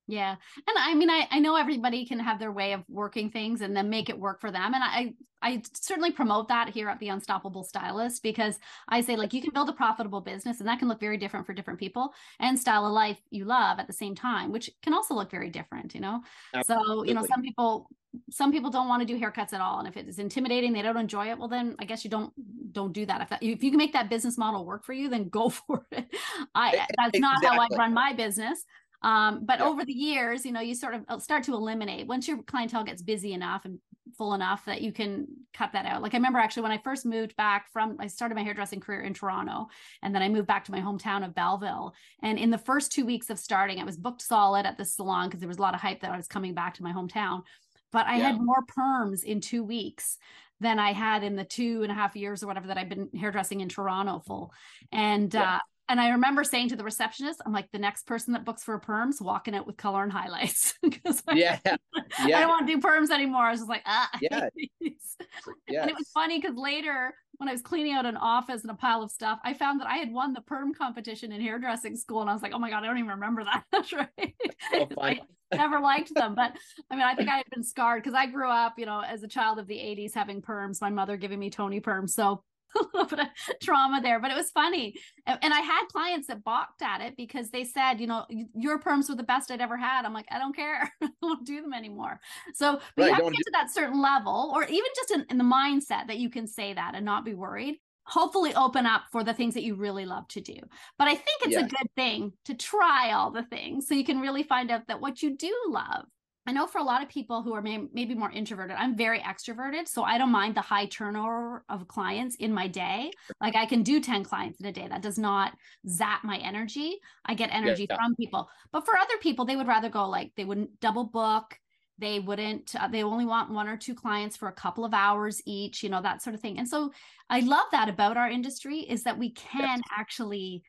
Yeah. 0.10 0.32
And 0.32 0.76
I 0.76 0.96
mean, 0.96 1.10
I, 1.12 1.28
I 1.30 1.40
know 1.40 1.56
everybody 1.56 2.04
can 2.04 2.20
have 2.20 2.40
their 2.40 2.52
way 2.52 2.74
of 2.74 2.84
working 2.90 3.30
things 3.30 3.62
and 3.62 3.78
then 3.78 3.92
make 3.92 4.10
it 4.10 4.18
work 4.18 4.42
for 4.42 4.50
them. 4.50 4.74
And 4.74 4.84
I, 4.84 5.14
I 5.44 5.62
certainly 5.74 6.12
promote 6.12 6.48
that 6.48 6.70
here 6.70 6.90
at 6.90 7.00
the 7.00 7.10
Unstoppable 7.10 7.64
Stylist 7.64 8.24
because 8.24 8.58
I 8.88 9.02
say, 9.02 9.16
like, 9.16 9.34
you 9.34 9.42
can 9.42 9.52
build 9.54 9.70
a 9.70 9.74
profitable 9.74 10.20
business 10.20 10.60
and 10.60 10.68
that 10.68 10.80
can 10.80 10.88
look 10.88 11.00
very 11.00 11.18
different 11.18 11.46
for 11.46 11.54
different 11.54 11.80
people 11.80 12.12
and 12.40 12.60
style 12.60 12.88
a 12.88 12.90
life 12.90 13.20
you 13.30 13.46
love 13.46 13.78
at 13.78 13.86
the 13.86 13.94
same 13.94 14.16
time, 14.16 14.52
which 14.52 14.72
can 14.82 14.96
also 14.96 15.14
look 15.14 15.30
very 15.30 15.52
different, 15.52 15.94
you 15.94 16.02
know? 16.02 16.24
Absolutely. 16.56 16.88
So, 16.88 17.04
you 17.04 17.14
know, 17.14 17.26
some 17.30 17.44
people, 17.44 17.88
some 18.32 18.52
people 18.52 18.72
don't 18.72 18.88
want 18.88 19.02
to 19.02 19.06
do 19.06 19.24
haircuts 19.24 19.54
at 19.54 19.62
all. 19.62 19.78
And 19.78 19.88
if 19.88 19.96
it 19.96 20.08
is 20.08 20.18
intimidating, 20.18 20.74
they 20.74 20.82
don't 20.82 20.98
enjoy 20.98 21.30
it. 21.30 21.38
Well, 21.38 21.50
then 21.50 21.76
I 21.78 21.86
guess 21.86 22.04
you 22.04 22.10
don't, 22.10 22.34
don't 22.74 22.94
do 22.94 23.06
that. 23.06 23.22
If 23.22 23.30
that, 23.30 23.44
if 23.44 23.64
you 23.64 23.70
can 23.70 23.78
make 23.78 23.94
that 23.94 24.10
business 24.10 24.40
model 24.40 24.66
work 24.66 24.84
for 24.84 24.94
you, 24.94 25.08
then 25.08 25.30
go 25.30 25.50
for 25.68 25.86
it. 25.92 26.08
I, 26.56 26.86
that's 26.98 27.12
exactly. 27.14 27.20
not 27.20 27.46
how 27.46 27.62
I 27.62 27.68
run 27.78 27.94
my 27.94 28.14
business. 28.14 28.66
Um, 29.02 29.46
but 29.46 29.62
over 29.62 29.86
the 29.86 29.94
years, 29.94 30.46
you 30.46 30.52
know, 30.52 30.60
you 30.60 30.76
sort 30.76 30.94
of 30.94 31.06
uh, 31.08 31.20
start 31.20 31.44
to 31.44 31.54
eliminate 31.54 32.08
once 32.08 32.28
your 32.28 32.42
clientele 32.44 32.84
gets 32.84 33.02
busy 33.02 33.34
enough 33.34 33.66
and 33.66 33.80
full 34.18 34.34
enough 34.34 34.66
that 34.66 34.82
you 34.82 34.92
can 34.92 35.28
cut 35.54 35.72
that 35.74 35.86
out. 35.86 36.02
Like 36.02 36.14
I 36.14 36.18
remember 36.18 36.40
actually 36.40 36.64
when 36.64 36.72
I 36.72 36.80
first 36.80 37.06
moved 37.06 37.36
back 37.36 37.72
from 37.72 37.96
I 38.00 38.08
started 38.08 38.36
my 38.36 38.44
hairdressing 38.44 38.80
career 38.80 39.02
in 39.02 39.14
Toronto 39.14 39.68
and 40.02 40.14
then 40.14 40.22
I 40.22 40.30
moved 40.30 40.48
back 40.48 40.66
to 40.66 40.72
my 40.72 40.82
hometown 40.82 41.26
of 41.26 41.36
Belleville. 41.36 41.94
And 42.22 42.38
in 42.38 42.50
the 42.50 42.58
first 42.58 42.92
two 42.92 43.06
weeks 43.06 43.30
of 43.30 43.40
starting, 43.40 43.80
I 43.80 43.86
was 43.86 43.98
booked 43.98 44.22
solid 44.22 44.66
at 44.66 44.78
the 44.78 44.86
salon 44.86 45.28
because 45.28 45.40
there 45.40 45.48
was 45.48 45.58
a 45.58 45.62
lot 45.62 45.76
of 45.76 45.82
hype 45.82 46.02
that 46.02 46.12
I 46.12 46.18
was 46.18 46.28
coming 46.28 46.54
back 46.54 46.74
to 46.76 46.84
my 46.84 46.92
hometown. 46.92 47.44
But 47.92 48.08
I 48.08 48.18
yeah. 48.18 48.32
had 48.32 48.42
more 48.42 48.64
perms 48.66 49.24
in 49.24 49.42
two 49.42 49.64
weeks 49.64 50.18
than 50.60 50.78
I 50.80 50.92
had 50.92 51.24
in 51.24 51.36
the 51.36 51.46
two 51.46 51.84
and 51.84 51.92
a 51.92 51.96
half 51.96 52.16
years 52.16 52.44
or 52.44 52.48
whatever 52.48 52.68
that 52.68 52.78
I've 52.78 52.90
been 52.90 53.10
hairdressing 53.18 53.62
in 53.62 53.70
Toronto 53.70 54.22
full. 54.26 54.52
And 54.92 55.34
yeah. 55.34 55.56
uh, 55.56 55.60
and 55.90 56.00
I 56.00 56.10
remember 56.10 56.44
saying 56.44 56.70
to 56.70 56.76
the 56.76 56.84
receptionist, 56.84 57.42
I'm 57.46 57.52
like, 57.52 57.72
the 57.72 57.80
next 57.80 58.06
person 58.06 58.34
that 58.34 58.46
books 58.46 58.64
for 58.64 58.76
a 58.76 58.80
perms 58.80 59.20
walking 59.20 59.56
out 59.56 59.66
with 59.66 59.76
color 59.76 60.04
and 60.04 60.12
highlights. 60.12 60.76
Because 60.90 61.22
yeah. 61.34 61.60
yeah. 61.66 62.38
I 62.38 62.42
don't 62.42 62.50
want 62.50 62.68
to 62.68 62.76
do 62.76 62.82
perms 62.82 63.10
anymore. 63.10 63.44
I 63.44 63.52
was 63.52 63.60
just 63.60 63.70
like, 63.70 63.84
ah. 63.86 64.10
Yeah. 64.22 64.50
yeah. 64.80 65.82
And 65.82 65.90
it 65.90 65.96
was 65.96 66.10
funny 66.14 66.40
because 66.40 66.56
later 66.56 67.14
when 67.38 67.50
I 67.50 67.52
was 67.52 67.62
cleaning 67.62 67.94
out 67.94 68.06
an 68.06 68.18
office 68.18 68.62
and 68.62 68.72
a 68.72 68.76
pile 68.76 69.02
of 69.02 69.12
stuff, 69.12 69.40
I 69.44 69.54
found 69.54 69.82
that 69.82 69.88
I 69.88 69.98
had 69.98 70.12
won 70.12 70.34
the 70.34 70.42
perm 70.42 70.74
competition 70.74 71.32
in 71.32 71.42
hairdressing 71.42 71.96
school. 71.96 72.22
And 72.22 72.30
I 72.30 72.34
was 72.34 72.42
like, 72.42 72.54
oh 72.54 72.60
my 72.60 72.70
God, 72.70 72.84
I 72.84 72.88
don't 72.88 72.98
even 72.98 73.10
remember 73.12 73.44
that. 73.44 73.64
That's 73.72 73.94
right. 73.94 74.36
Oh, 74.74 74.88
I 75.02 75.22
never 75.54 75.80
liked 75.80 76.14
them. 76.14 76.36
But 76.36 76.54
I 76.92 76.96
mean, 76.96 77.06
I 77.06 77.16
think 77.16 77.30
I 77.30 77.38
had 77.38 77.50
been 77.52 77.64
scarred 77.64 78.04
because 78.04 78.16
I 78.16 78.28
grew 78.28 78.50
up, 78.50 78.76
you 78.78 78.86
know, 78.86 79.02
as 79.02 79.24
a 79.24 79.28
child 79.28 79.60
of 79.60 79.68
the 79.68 79.78
80s 79.78 80.14
having 80.14 80.42
perms, 80.42 80.82
my 80.82 80.90
mother 80.90 81.18
giving 81.18 81.40
me 81.40 81.50
Toni 81.50 81.82
perms. 81.82 82.12
So 82.12 82.44
a 82.76 82.84
little 82.94 83.06
bit 83.06 83.20
of 83.20 83.28
trauma 83.62 84.02
there, 84.02 84.20
but 84.20 84.32
it 84.32 84.38
was 84.38 84.50
funny. 84.52 84.96
And 85.26 85.54
I 85.54 85.60
had 85.60 85.86
clients 85.92 86.28
that 86.28 86.44
balked 86.44 86.82
at 86.82 87.02
it 87.02 87.16
because 87.18 87.50
they 87.50 87.64
said, 87.64 88.00
you 88.00 88.08
know, 88.08 88.26
your 88.56 88.80
perms 88.80 89.10
were 89.10 89.16
the 89.16 89.24
best 89.24 89.52
I'd 89.52 89.62
ever 89.62 89.78
had. 89.78 90.06
I'm 90.06 90.14
like, 90.14 90.28
I 90.32 90.40
don't 90.40 90.56
care. 90.56 90.92
I 91.02 91.10
don't 91.22 91.46
do 91.46 91.62
them 91.62 91.74
anymore. 91.74 92.20
So 92.54 92.80
but 92.96 93.04
right, 93.04 93.08
you 93.10 93.14
have 93.14 93.26
to 93.26 93.32
get 93.32 93.46
to 93.46 93.52
that 93.54 93.72
certain 93.72 94.02
level, 94.02 94.52
or 94.54 94.64
even 94.64 94.92
just 94.96 95.12
in, 95.12 95.26
in 95.30 95.38
the 95.38 95.44
mindset 95.44 96.08
that 96.08 96.18
you 96.18 96.30
can 96.30 96.48
say 96.48 96.74
that 96.74 96.94
and 96.96 97.06
not 97.06 97.26
be 97.26 97.34
worried. 97.34 97.80
Hopefully, 98.04 98.56
open 98.56 98.88
up 98.88 99.04
for 99.12 99.24
the 99.24 99.34
things 99.36 99.54
that 99.54 99.64
you 99.64 99.76
really 99.76 100.06
love 100.06 100.28
to 100.30 100.42
do. 100.42 100.56
But 100.98 101.08
I 101.08 101.14
think 101.14 101.42
it's 101.44 101.56
a 101.56 101.62
good 101.62 101.90
thing 101.96 102.34
to 102.46 102.56
try 102.56 103.12
all 103.12 103.30
the 103.30 103.44
things 103.44 103.88
so 103.88 103.94
you 103.94 104.04
can 104.04 104.20
really 104.20 104.42
find 104.42 104.72
out 104.72 104.88
that 104.88 105.00
what 105.00 105.22
you 105.22 105.38
do 105.38 105.54
love 105.68 106.06
I 106.50 106.52
know 106.52 106.66
for 106.66 106.80
a 106.80 106.84
lot 106.84 107.04
of 107.04 107.10
people 107.10 107.44
who 107.44 107.54
are 107.54 107.62
may- 107.62 107.86
maybe 107.94 108.16
more 108.16 108.32
introverted, 108.32 108.76
I'm 108.76 108.98
very 108.98 109.20
extroverted. 109.20 109.88
So 109.88 110.02
I 110.02 110.18
don't 110.18 110.32
mind 110.32 110.56
the 110.56 110.62
high 110.62 110.88
turnover 110.88 111.64
of 111.70 111.88
clients 111.88 112.38
in 112.38 112.52
my 112.52 112.68
day. 112.68 113.12
Like 113.40 113.56
I 113.56 113.68
can 113.68 113.84
do 113.84 114.02
10 114.02 114.24
clients 114.24 114.60
in 114.60 114.66
a 114.66 114.72
day. 114.72 114.88
That 114.88 115.04
does 115.04 115.20
not 115.20 115.54
zap 115.88 116.24
my 116.24 116.38
energy. 116.38 116.98
I 117.24 117.36
get 117.36 117.54
energy 117.54 117.84
yeah, 117.84 117.94
yeah. 117.94 117.98
from 117.98 118.16
people. 118.16 118.50
But 118.72 118.84
for 118.84 118.98
other 118.98 119.14
people, 119.22 119.46
they 119.46 119.58
would 119.58 119.68
rather 119.68 119.90
go 119.90 120.10
like 120.10 120.32
they 120.36 120.44
wouldn't 120.44 120.80
double 120.80 121.04
book. 121.04 121.56
They 122.00 122.20
wouldn't, 122.20 122.74
uh, 122.76 122.88
they 122.88 123.04
only 123.04 123.26
want 123.26 123.52
one 123.52 123.68
or 123.68 123.78
two 123.78 123.94
clients 123.94 124.36
for 124.36 124.48
a 124.48 124.54
couple 124.54 124.86
of 124.86 124.94
hours 124.96 125.44
each, 125.46 125.84
you 125.84 125.90
know, 125.90 126.02
that 126.02 126.24
sort 126.24 126.34
of 126.34 126.42
thing. 126.42 126.58
And 126.58 126.68
so 126.68 126.92
I 127.30 127.42
love 127.42 127.68
that 127.74 127.90
about 127.90 128.18
our 128.18 128.28
industry 128.28 128.80
is 128.80 129.04
that 129.04 129.20
we 129.20 129.34
can 129.34 129.82
actually 129.96 130.64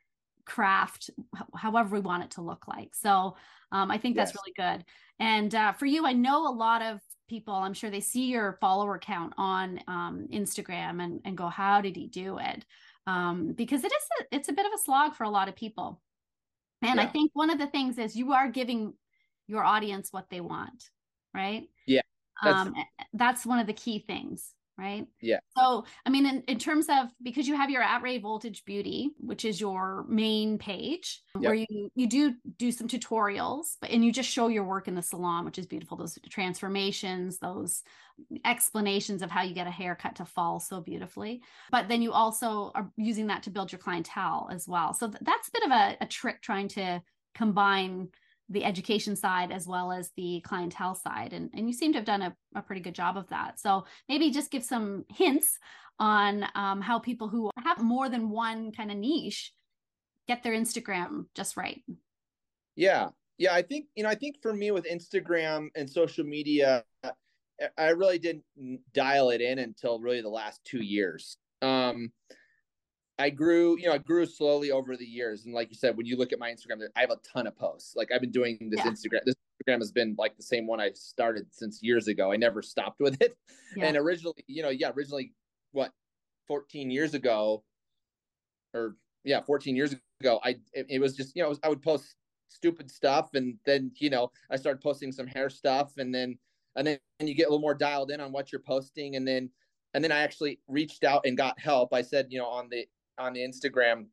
craft 0.50 1.10
however 1.54 1.94
we 1.94 2.00
want 2.00 2.24
it 2.24 2.30
to 2.32 2.42
look 2.42 2.66
like. 2.66 2.94
So 2.94 3.36
um, 3.70 3.90
I 3.90 3.98
think 3.98 4.16
that's 4.16 4.32
yes. 4.34 4.42
really 4.42 4.74
good. 4.74 4.84
And 5.20 5.54
uh, 5.54 5.72
for 5.72 5.86
you, 5.86 6.04
I 6.06 6.12
know 6.12 6.48
a 6.48 6.52
lot 6.52 6.82
of 6.82 7.00
people, 7.28 7.54
I'm 7.54 7.74
sure 7.74 7.90
they 7.90 8.00
see 8.00 8.26
your 8.26 8.58
follower 8.60 8.98
count 8.98 9.32
on 9.38 9.80
um, 9.86 10.26
Instagram 10.32 11.02
and, 11.02 11.20
and 11.24 11.38
go, 11.38 11.46
how 11.46 11.80
did 11.80 11.94
he 11.94 12.08
do 12.08 12.38
it? 12.38 12.64
Um, 13.06 13.52
because 13.52 13.84
it 13.84 13.92
is 13.92 14.02
a, 14.20 14.34
it's 14.34 14.48
a 14.48 14.52
bit 14.52 14.66
of 14.66 14.72
a 14.74 14.82
slog 14.82 15.14
for 15.14 15.24
a 15.24 15.30
lot 15.30 15.48
of 15.48 15.54
people. 15.54 16.00
And 16.82 16.96
yeah. 16.96 17.02
I 17.02 17.06
think 17.06 17.30
one 17.34 17.50
of 17.50 17.58
the 17.58 17.68
things 17.68 17.98
is 17.98 18.16
you 18.16 18.32
are 18.32 18.48
giving 18.48 18.94
your 19.46 19.62
audience 19.62 20.12
what 20.12 20.30
they 20.30 20.40
want, 20.40 20.90
right? 21.32 21.68
Yeah. 21.86 22.02
That's, 22.42 22.66
um, 22.66 22.74
that's 23.12 23.46
one 23.46 23.60
of 23.60 23.66
the 23.66 23.72
key 23.74 24.04
things 24.06 24.54
right? 24.80 25.06
Yeah. 25.20 25.40
So, 25.56 25.84
I 26.06 26.10
mean, 26.10 26.26
in, 26.26 26.42
in 26.48 26.58
terms 26.58 26.86
of 26.88 27.08
because 27.22 27.46
you 27.46 27.56
have 27.56 27.70
your 27.70 27.82
at 27.82 28.02
Ray 28.02 28.18
Voltage 28.18 28.64
Beauty, 28.64 29.10
which 29.18 29.44
is 29.44 29.60
your 29.60 30.06
main 30.08 30.58
page 30.58 31.22
yep. 31.34 31.44
where 31.44 31.54
you 31.54 31.90
you 31.94 32.06
do 32.08 32.34
do 32.56 32.72
some 32.72 32.88
tutorials, 32.88 33.76
but 33.80 33.90
and 33.90 34.04
you 34.04 34.12
just 34.12 34.30
show 34.30 34.48
your 34.48 34.64
work 34.64 34.88
in 34.88 34.94
the 34.94 35.02
salon, 35.02 35.44
which 35.44 35.58
is 35.58 35.66
beautiful. 35.66 35.96
Those 35.96 36.18
transformations, 36.30 37.38
those 37.38 37.82
explanations 38.44 39.22
of 39.22 39.30
how 39.30 39.42
you 39.42 39.54
get 39.54 39.66
a 39.66 39.70
haircut 39.70 40.16
to 40.16 40.24
fall 40.24 40.60
so 40.60 40.80
beautifully. 40.80 41.42
But 41.70 41.88
then 41.88 42.02
you 42.02 42.12
also 42.12 42.72
are 42.74 42.90
using 42.96 43.26
that 43.28 43.42
to 43.44 43.50
build 43.50 43.72
your 43.72 43.78
clientele 43.78 44.48
as 44.50 44.66
well. 44.66 44.94
So 44.94 45.08
that's 45.08 45.48
a 45.48 45.52
bit 45.52 45.64
of 45.64 45.70
a, 45.70 45.96
a 46.00 46.06
trick 46.06 46.42
trying 46.42 46.68
to 46.68 47.02
combine 47.34 48.08
the 48.50 48.64
education 48.64 49.16
side 49.16 49.52
as 49.52 49.66
well 49.66 49.92
as 49.92 50.10
the 50.16 50.40
clientele 50.44 50.94
side. 50.94 51.32
And, 51.32 51.50
and 51.54 51.68
you 51.68 51.72
seem 51.72 51.92
to 51.92 51.98
have 51.98 52.04
done 52.04 52.22
a, 52.22 52.36
a 52.54 52.62
pretty 52.62 52.82
good 52.82 52.94
job 52.94 53.16
of 53.16 53.28
that. 53.28 53.60
So 53.60 53.86
maybe 54.08 54.30
just 54.30 54.50
give 54.50 54.64
some 54.64 55.04
hints 55.08 55.58
on 55.98 56.44
um, 56.54 56.80
how 56.80 56.98
people 56.98 57.28
who 57.28 57.50
have 57.62 57.82
more 57.82 58.08
than 58.08 58.30
one 58.30 58.72
kind 58.72 58.90
of 58.90 58.96
niche 58.96 59.52
get 60.26 60.42
their 60.42 60.52
Instagram 60.52 61.26
just 61.34 61.56
right. 61.56 61.82
Yeah. 62.74 63.08
Yeah. 63.38 63.54
I 63.54 63.62
think, 63.62 63.86
you 63.94 64.02
know, 64.02 64.08
I 64.08 64.14
think 64.14 64.36
for 64.42 64.52
me 64.52 64.70
with 64.70 64.84
Instagram 64.84 65.68
and 65.76 65.88
social 65.88 66.24
media, 66.24 66.84
I 67.76 67.88
really 67.90 68.18
didn't 68.18 68.44
dial 68.94 69.30
it 69.30 69.40
in 69.40 69.58
until 69.58 70.00
really 70.00 70.22
the 70.22 70.28
last 70.28 70.60
two 70.64 70.82
years. 70.82 71.36
Um, 71.62 72.10
I 73.20 73.30
grew, 73.30 73.78
you 73.78 73.86
know, 73.86 73.92
I 73.92 73.98
grew 73.98 74.24
slowly 74.24 74.70
over 74.70 74.96
the 74.96 75.04
years. 75.04 75.44
And 75.44 75.54
like 75.54 75.68
you 75.68 75.76
said, 75.76 75.96
when 75.96 76.06
you 76.06 76.16
look 76.16 76.32
at 76.32 76.38
my 76.38 76.50
Instagram, 76.50 76.86
I 76.96 77.00
have 77.00 77.10
a 77.10 77.18
ton 77.18 77.46
of 77.46 77.56
posts. 77.56 77.94
Like 77.94 78.10
I've 78.12 78.20
been 78.20 78.30
doing 78.30 78.58
this 78.70 78.78
yeah. 78.78 78.90
Instagram. 78.90 79.20
This 79.26 79.34
Instagram 79.62 79.78
has 79.78 79.92
been 79.92 80.14
like 80.18 80.36
the 80.36 80.42
same 80.42 80.66
one 80.66 80.80
I 80.80 80.92
started 80.94 81.46
since 81.50 81.82
years 81.82 82.08
ago. 82.08 82.32
I 82.32 82.36
never 82.36 82.62
stopped 82.62 83.00
with 83.00 83.20
it. 83.20 83.36
Yeah. 83.76 83.86
And 83.86 83.96
originally, 83.96 84.42
you 84.46 84.62
know, 84.62 84.70
yeah, 84.70 84.90
originally 84.96 85.32
what 85.72 85.92
14 86.48 86.90
years 86.90 87.14
ago 87.14 87.62
or 88.74 88.96
yeah, 89.24 89.42
14 89.42 89.76
years 89.76 89.94
ago, 90.20 90.40
I 90.42 90.56
it, 90.72 90.86
it 90.88 90.98
was 90.98 91.14
just, 91.14 91.36
you 91.36 91.42
know, 91.42 91.50
was, 91.50 91.60
I 91.62 91.68
would 91.68 91.82
post 91.82 92.16
stupid 92.48 92.90
stuff 92.90 93.34
and 93.34 93.58
then, 93.66 93.92
you 93.98 94.10
know, 94.10 94.32
I 94.50 94.56
started 94.56 94.82
posting 94.82 95.12
some 95.12 95.26
hair 95.26 95.50
stuff 95.50 95.92
and 95.98 96.14
then 96.14 96.38
and 96.74 96.86
then 96.86 96.98
and 97.18 97.28
you 97.28 97.34
get 97.34 97.48
a 97.48 97.50
little 97.50 97.60
more 97.60 97.74
dialed 97.74 98.10
in 98.10 98.20
on 98.20 98.32
what 98.32 98.50
you're 98.50 98.62
posting 98.62 99.16
and 99.16 99.28
then 99.28 99.50
and 99.92 100.02
then 100.02 100.12
I 100.12 100.20
actually 100.20 100.60
reached 100.68 101.04
out 101.04 101.22
and 101.26 101.36
got 101.36 101.58
help. 101.58 101.92
I 101.92 102.02
said, 102.02 102.28
you 102.30 102.38
know, 102.38 102.46
on 102.46 102.68
the 102.70 102.86
on 103.20 103.34
the 103.34 103.40
Instagram 103.40 104.06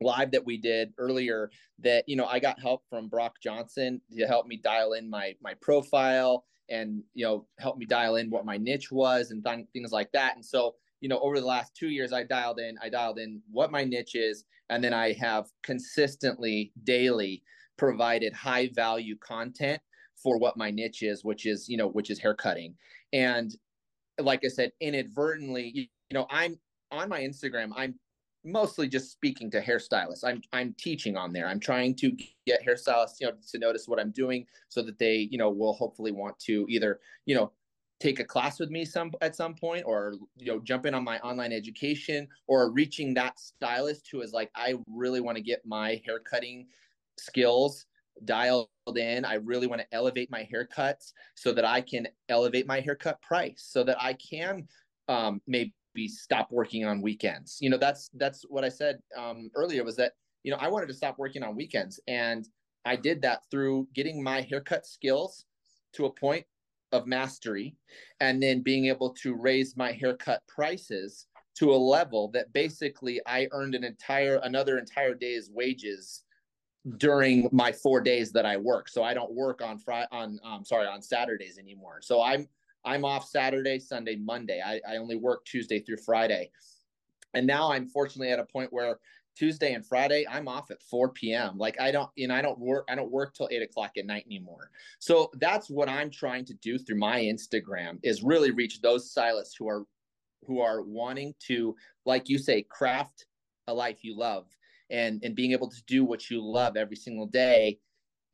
live 0.00 0.30
that 0.30 0.44
we 0.44 0.56
did 0.56 0.92
earlier 0.98 1.50
that 1.78 2.08
you 2.08 2.16
know 2.16 2.26
I 2.26 2.38
got 2.38 2.60
help 2.60 2.82
from 2.88 3.08
Brock 3.08 3.36
Johnson 3.42 4.00
to 4.16 4.26
help 4.26 4.46
me 4.46 4.56
dial 4.56 4.92
in 4.92 5.08
my 5.08 5.34
my 5.42 5.54
profile 5.60 6.44
and 6.68 7.02
you 7.14 7.24
know 7.24 7.46
help 7.58 7.76
me 7.76 7.86
dial 7.86 8.16
in 8.16 8.30
what 8.30 8.44
my 8.44 8.56
niche 8.56 8.92
was 8.92 9.30
and 9.30 9.44
th- 9.44 9.66
things 9.72 9.92
like 9.92 10.10
that. 10.12 10.36
And 10.36 10.44
so 10.44 10.76
you 11.00 11.08
know 11.08 11.18
over 11.20 11.40
the 11.40 11.46
last 11.46 11.74
two 11.74 11.88
years 11.88 12.12
I 12.12 12.24
dialed 12.24 12.60
in 12.60 12.76
I 12.82 12.88
dialed 12.88 13.18
in 13.18 13.42
what 13.50 13.70
my 13.70 13.84
niche 13.84 14.14
is 14.14 14.44
and 14.68 14.82
then 14.82 14.94
I 14.94 15.12
have 15.14 15.48
consistently 15.62 16.72
daily 16.84 17.42
provided 17.76 18.32
high 18.32 18.70
value 18.74 19.16
content 19.18 19.80
for 20.22 20.38
what 20.38 20.56
my 20.56 20.70
niche 20.70 21.02
is, 21.02 21.24
which 21.24 21.46
is 21.46 21.68
you 21.68 21.76
know 21.76 21.88
which 21.88 22.10
is 22.10 22.18
hair 22.18 22.34
cutting. 22.34 22.74
And 23.12 23.54
like 24.18 24.44
I 24.44 24.48
said, 24.48 24.72
inadvertently, 24.80 25.72
you 25.74 26.14
know 26.14 26.26
I'm 26.30 26.58
on 26.90 27.08
my 27.08 27.20
Instagram 27.20 27.70
I'm 27.76 27.94
mostly 28.44 28.88
just 28.88 29.12
speaking 29.12 29.50
to 29.50 29.60
hairstylists. 29.60 30.24
I'm 30.24 30.42
I'm 30.52 30.74
teaching 30.78 31.16
on 31.16 31.32
there. 31.32 31.46
I'm 31.46 31.60
trying 31.60 31.94
to 31.96 32.16
get 32.46 32.64
hairstylists, 32.66 33.20
you 33.20 33.26
know, 33.26 33.34
to 33.50 33.58
notice 33.58 33.86
what 33.86 34.00
I'm 34.00 34.10
doing 34.10 34.46
so 34.68 34.82
that 34.82 34.98
they, 34.98 35.28
you 35.30 35.38
know, 35.38 35.50
will 35.50 35.74
hopefully 35.74 36.12
want 36.12 36.38
to 36.40 36.66
either, 36.68 37.00
you 37.26 37.34
know, 37.34 37.52
take 38.00 38.18
a 38.18 38.24
class 38.24 38.58
with 38.58 38.70
me 38.70 38.84
some 38.84 39.12
at 39.20 39.36
some 39.36 39.54
point 39.54 39.84
or 39.86 40.14
you 40.36 40.46
know 40.46 40.58
jump 40.60 40.86
in 40.86 40.94
on 40.94 41.04
my 41.04 41.18
online 41.20 41.52
education 41.52 42.26
or 42.48 42.72
reaching 42.72 43.12
that 43.12 43.38
stylist 43.38 44.08
who 44.10 44.22
is 44.22 44.32
like 44.32 44.50
I 44.56 44.76
really 44.88 45.20
want 45.20 45.36
to 45.36 45.42
get 45.42 45.60
my 45.66 46.00
hair 46.06 46.18
cutting 46.18 46.66
skills 47.18 47.84
dialed 48.24 48.68
in. 48.96 49.24
I 49.24 49.34
really 49.34 49.66
want 49.66 49.82
to 49.82 49.94
elevate 49.94 50.30
my 50.30 50.48
haircuts 50.52 51.12
so 51.34 51.52
that 51.52 51.64
I 51.64 51.80
can 51.80 52.08
elevate 52.28 52.66
my 52.66 52.80
haircut 52.80 53.20
price 53.22 53.68
so 53.70 53.84
that 53.84 54.00
I 54.00 54.14
can 54.14 54.66
um, 55.08 55.40
maybe 55.46 55.74
be 55.94 56.08
stop 56.08 56.50
working 56.50 56.84
on 56.84 57.02
weekends. 57.02 57.58
You 57.60 57.70
know, 57.70 57.78
that's 57.78 58.10
that's 58.14 58.44
what 58.48 58.64
I 58.64 58.68
said 58.68 59.00
um, 59.16 59.50
earlier 59.54 59.84
was 59.84 59.96
that 59.96 60.12
you 60.42 60.50
know 60.50 60.58
I 60.58 60.68
wanted 60.68 60.86
to 60.88 60.94
stop 60.94 61.18
working 61.18 61.42
on 61.42 61.56
weekends, 61.56 62.00
and 62.08 62.46
I 62.84 62.96
did 62.96 63.22
that 63.22 63.42
through 63.50 63.88
getting 63.94 64.22
my 64.22 64.40
haircut 64.42 64.86
skills 64.86 65.44
to 65.94 66.06
a 66.06 66.10
point 66.10 66.46
of 66.92 67.06
mastery, 67.06 67.76
and 68.20 68.42
then 68.42 68.62
being 68.62 68.86
able 68.86 69.10
to 69.10 69.34
raise 69.34 69.76
my 69.76 69.92
haircut 69.92 70.42
prices 70.48 71.26
to 71.56 71.72
a 71.72 71.76
level 71.76 72.28
that 72.28 72.52
basically 72.52 73.20
I 73.26 73.48
earned 73.52 73.74
an 73.74 73.84
entire 73.84 74.40
another 74.42 74.78
entire 74.78 75.14
day's 75.14 75.50
wages 75.50 76.24
during 76.96 77.48
my 77.52 77.72
four 77.72 78.00
days 78.00 78.32
that 78.32 78.46
I 78.46 78.56
work. 78.56 78.88
So 78.88 79.02
I 79.02 79.12
don't 79.12 79.32
work 79.32 79.60
on 79.60 79.78
Friday 79.78 80.08
on 80.12 80.40
um 80.42 80.64
sorry 80.64 80.86
on 80.86 81.02
Saturdays 81.02 81.58
anymore. 81.58 82.00
So 82.02 82.22
I'm 82.22 82.48
I'm 82.84 83.04
off 83.04 83.28
Saturday, 83.28 83.78
Sunday, 83.78 84.16
Monday. 84.16 84.62
I, 84.64 84.80
I 84.88 84.96
only 84.96 85.16
work 85.16 85.44
Tuesday 85.44 85.80
through 85.80 85.98
Friday. 85.98 86.50
and 87.34 87.46
now 87.46 87.70
I'm 87.72 87.86
fortunately 87.86 88.32
at 88.32 88.38
a 88.38 88.44
point 88.44 88.72
where 88.72 88.98
Tuesday 89.36 89.72
and 89.72 89.86
Friday, 89.86 90.26
I'm 90.28 90.48
off 90.48 90.70
at 90.70 90.82
4 90.82 91.10
p.m. 91.10 91.56
Like 91.56 91.80
I 91.80 91.90
don't, 91.90 92.10
you 92.14 92.28
know, 92.28 92.34
I 92.34 92.42
don't 92.42 92.58
work, 92.58 92.86
I 92.90 92.94
don't 92.94 93.10
work 93.10 93.34
till 93.34 93.48
eight 93.50 93.62
o'clock 93.62 93.92
at 93.96 94.06
night 94.06 94.24
anymore. 94.26 94.70
So 94.98 95.30
that's 95.34 95.70
what 95.70 95.88
I'm 95.88 96.10
trying 96.10 96.44
to 96.46 96.54
do 96.54 96.78
through 96.78 96.98
my 96.98 97.20
Instagram 97.20 97.98
is 98.02 98.22
really 98.22 98.50
reach 98.50 98.80
those 98.80 99.10
stylists 99.10 99.54
who 99.58 99.68
are 99.68 99.84
who 100.46 100.60
are 100.60 100.82
wanting 100.82 101.34
to, 101.46 101.76
like 102.06 102.28
you 102.28 102.38
say, 102.38 102.62
craft 102.62 103.26
a 103.66 103.74
life 103.74 103.98
you 104.02 104.16
love 104.16 104.46
and 104.90 105.22
and 105.22 105.34
being 105.34 105.52
able 105.52 105.68
to 105.68 105.82
do 105.86 106.04
what 106.04 106.28
you 106.28 106.42
love 106.42 106.76
every 106.76 106.96
single 106.96 107.26
day 107.26 107.78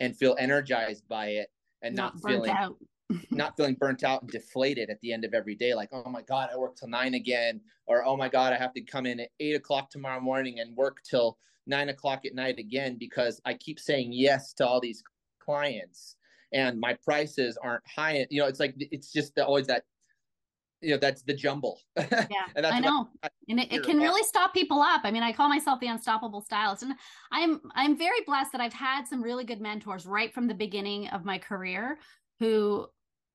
and 0.00 0.16
feel 0.16 0.34
energized 0.38 1.06
by 1.08 1.26
it 1.28 1.48
and 1.82 1.94
not, 1.94 2.14
not 2.14 2.30
feeling 2.30 2.50
out. 2.50 2.76
not 3.30 3.56
feeling 3.56 3.74
burnt 3.74 4.02
out 4.02 4.22
and 4.22 4.30
deflated 4.30 4.90
at 4.90 5.00
the 5.00 5.12
end 5.12 5.24
of 5.24 5.32
every 5.34 5.54
day 5.54 5.74
like 5.74 5.88
oh 5.92 6.10
my 6.10 6.22
god 6.22 6.48
i 6.52 6.56
work 6.56 6.76
till 6.76 6.88
nine 6.88 7.14
again 7.14 7.60
or 7.86 8.04
oh 8.04 8.16
my 8.16 8.28
god 8.28 8.52
i 8.52 8.56
have 8.56 8.72
to 8.72 8.80
come 8.80 9.06
in 9.06 9.20
at 9.20 9.28
eight 9.40 9.54
o'clock 9.54 9.90
tomorrow 9.90 10.20
morning 10.20 10.60
and 10.60 10.74
work 10.76 10.98
till 11.08 11.38
nine 11.66 11.88
o'clock 11.88 12.24
at 12.26 12.34
night 12.34 12.58
again 12.58 12.96
because 12.98 13.40
i 13.44 13.54
keep 13.54 13.78
saying 13.78 14.12
yes 14.12 14.52
to 14.52 14.66
all 14.66 14.80
these 14.80 15.02
clients 15.38 16.16
and 16.52 16.80
my 16.80 16.96
prices 17.04 17.56
aren't 17.62 17.82
high 17.86 18.26
you 18.30 18.40
know 18.40 18.48
it's 18.48 18.60
like 18.60 18.74
it's 18.78 19.12
just 19.12 19.38
always 19.38 19.66
that 19.66 19.84
you 20.82 20.90
know 20.90 20.98
that's 20.98 21.22
the 21.22 21.32
jumble. 21.32 21.80
Yeah 21.96 22.26
i 22.56 22.80
know. 22.80 23.08
I, 23.22 23.28
and 23.48 23.60
it, 23.60 23.72
it 23.72 23.82
can 23.82 23.98
really 23.98 24.22
stop 24.22 24.52
people 24.52 24.82
up. 24.82 25.00
I 25.04 25.10
mean 25.10 25.22
i 25.22 25.32
call 25.32 25.48
myself 25.48 25.80
the 25.80 25.86
unstoppable 25.86 26.40
stylist 26.40 26.82
and 26.82 26.94
i'm 27.32 27.60
i'm 27.74 27.96
very 27.96 28.20
blessed 28.26 28.52
that 28.52 28.60
i've 28.60 28.72
had 28.72 29.06
some 29.06 29.22
really 29.22 29.44
good 29.44 29.60
mentors 29.60 30.06
right 30.06 30.32
from 30.32 30.46
the 30.46 30.54
beginning 30.54 31.08
of 31.08 31.24
my 31.24 31.38
career 31.38 31.98
who 32.38 32.86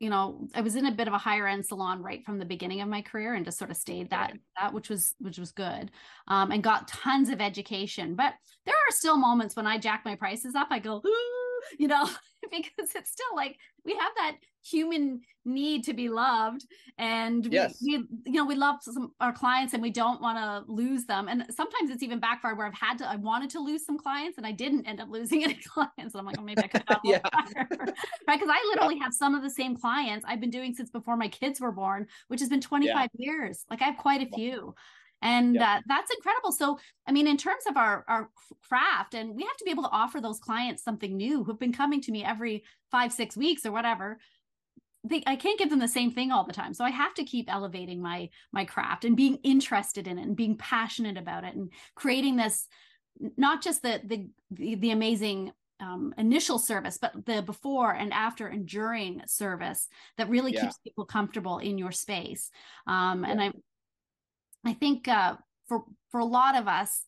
you 0.02 0.10
know 0.10 0.48
i 0.56 0.62
was 0.62 0.76
in 0.76 0.88
a 0.88 0.92
bit 0.92 1.08
of 1.08 1.14
a 1.14 1.18
higher 1.18 1.48
end 1.48 1.64
salon 1.64 2.02
right 2.02 2.26
from 2.26 2.40
the 2.40 2.46
beginning 2.46 2.82
of 2.82 2.90
my 2.90 3.04
career 3.04 3.36
and 3.36 3.46
just 3.46 3.60
sort 3.60 3.70
of 3.70 3.78
stayed 3.78 4.10
that 4.10 4.34
that 4.60 4.74
which 4.74 4.90
was 4.90 5.14
which 5.20 5.38
was 5.38 5.52
good 5.52 5.92
um, 6.28 6.52
and 6.52 6.64
got 6.64 6.88
tons 6.88 7.30
of 7.30 7.40
education. 7.40 8.16
But 8.16 8.34
there 8.66 8.74
are 8.74 8.92
still 8.92 9.16
moments 9.16 9.56
when 9.56 9.68
i 9.68 9.78
jack 9.78 10.02
my 10.04 10.16
prices 10.16 10.56
up 10.56 10.68
i 10.72 10.80
go 10.80 11.02
you 11.80 11.88
know 11.88 12.08
because 12.52 12.96
it's 12.96 13.12
still 13.12 13.36
like 13.36 13.58
we 13.86 13.94
have 13.94 14.12
that 14.18 14.38
human 14.64 15.22
need 15.44 15.84
to 15.84 15.94
be 15.94 16.08
loved 16.08 16.66
and 17.00 17.52
yes. 17.52 17.80
we, 17.82 17.98
we 17.98 18.04
you 18.26 18.34
know 18.34 18.46
we 18.46 18.54
love 18.54 18.76
some, 18.82 19.12
our 19.20 19.34
clients 19.34 19.74
and 19.74 19.82
we 19.82 19.90
don't 19.90 20.22
want 20.22 20.38
to 20.38 20.72
lose 20.72 21.06
them. 21.06 21.28
And 21.28 21.46
sometimes 21.50 21.90
it's 21.90 22.04
even 22.04 22.20
backfired 22.20 22.58
where 22.58 22.68
i've 22.68 22.78
had 22.78 22.98
to 23.00 23.10
i 23.10 23.16
wanted 23.16 23.50
to 23.52 23.60
lose 23.60 23.86
some 23.86 23.98
clients 23.98 24.38
and 24.38 24.46
i 24.46 24.52
didn't 24.52 24.86
end 24.88 25.00
up 25.00 25.10
losing 25.10 25.44
any 25.44 25.56
clients. 25.68 26.14
And 26.14 26.16
i'm 26.16 26.26
like 26.26 26.38
oh 26.38 26.44
maybe 26.44 26.62
i 26.64 26.68
could 26.68 26.84
have 26.88 27.00
yeah. 27.04 27.20
right? 27.56 27.68
Because 27.68 28.50
i 28.50 28.72
literally 28.74 29.00
have 29.00 29.14
some 29.14 29.34
of 29.34 29.42
the 29.42 29.50
same 29.50 29.76
clients 29.76 30.26
i've 30.28 30.40
been 30.40 30.52
doing 30.52 30.74
since 30.74 30.92
before 30.92 31.18
my 31.18 31.28
kids 31.28 31.60
were 31.60 31.72
born 31.72 32.08
which 32.28 32.40
has 32.40 32.50
been 32.50 32.62
25 32.62 33.10
yeah. 33.18 33.26
years. 33.32 33.66
Like 33.70 33.82
i 33.82 33.86
have 33.86 33.98
quite 33.98 34.22
a 34.22 34.36
few 34.36 34.76
and 35.22 35.58
uh, 35.58 35.80
that's 35.88 36.12
incredible 36.12 36.52
so 36.52 36.80
i 37.08 37.12
mean 37.12 37.28
in 37.28 37.38
terms 37.38 37.64
of 37.68 37.78
our 37.78 38.04
our 38.08 38.30
craft 38.68 39.14
and 39.14 39.36
we 39.36 39.44
have 39.44 39.58
to 39.58 39.66
be 39.66 39.72
able 39.72 39.84
to 39.84 39.90
offer 39.90 40.20
those 40.20 40.40
clients 40.40 40.84
something 40.84 41.16
new 41.16 41.44
who've 41.44 41.60
been 41.60 41.74
coming 41.74 42.02
to 42.02 42.12
me 42.12 42.24
every 42.24 42.64
five 42.90 43.12
six 43.12 43.38
weeks 43.38 43.66
or 43.66 43.72
whatever 43.72 44.18
they, 45.04 45.24
I 45.26 45.36
can't 45.36 45.58
give 45.58 45.70
them 45.70 45.80
the 45.80 45.88
same 45.88 46.12
thing 46.12 46.32
all 46.32 46.46
the 46.46 46.54
time. 46.54 46.76
So 46.76 46.86
I 46.86 46.92
have 46.92 47.16
to 47.16 47.24
keep 47.24 47.52
elevating 47.52 48.02
my 48.02 48.30
my 48.52 48.66
craft 48.66 49.04
and 49.04 49.18
being 49.18 49.38
interested 49.38 50.08
in 50.08 50.20
it 50.20 50.24
and 50.24 50.36
being 50.36 50.58
passionate 50.58 51.18
about 51.18 51.44
it 51.44 51.56
and 51.56 51.72
creating 51.96 52.36
this 52.36 52.68
not 53.36 53.64
just 53.64 53.82
the 53.82 54.02
the 54.06 54.30
the, 54.52 54.76
the 54.76 54.92
amazing 54.92 55.54
um, 55.80 56.14
initial 56.18 56.60
service, 56.60 56.98
but 57.02 57.26
the 57.26 57.42
before 57.42 57.92
and 57.92 58.14
after 58.14 58.48
and 58.48 58.68
during 58.68 59.22
service 59.26 59.88
that 60.18 60.30
really 60.30 60.54
yeah. 60.54 60.62
keeps 60.62 60.78
people 60.78 61.06
comfortable 61.06 61.58
in 61.58 61.78
your 61.78 61.92
space. 61.92 62.52
Um, 62.86 63.24
yeah. 63.24 63.32
And 63.32 63.42
I 63.42 63.52
I 64.66 64.74
think 64.74 65.08
uh, 65.08 65.36
for 65.68 65.84
for 66.10 66.20
a 66.20 66.26
lot 66.26 66.58
of 66.58 66.68
us 66.68 67.04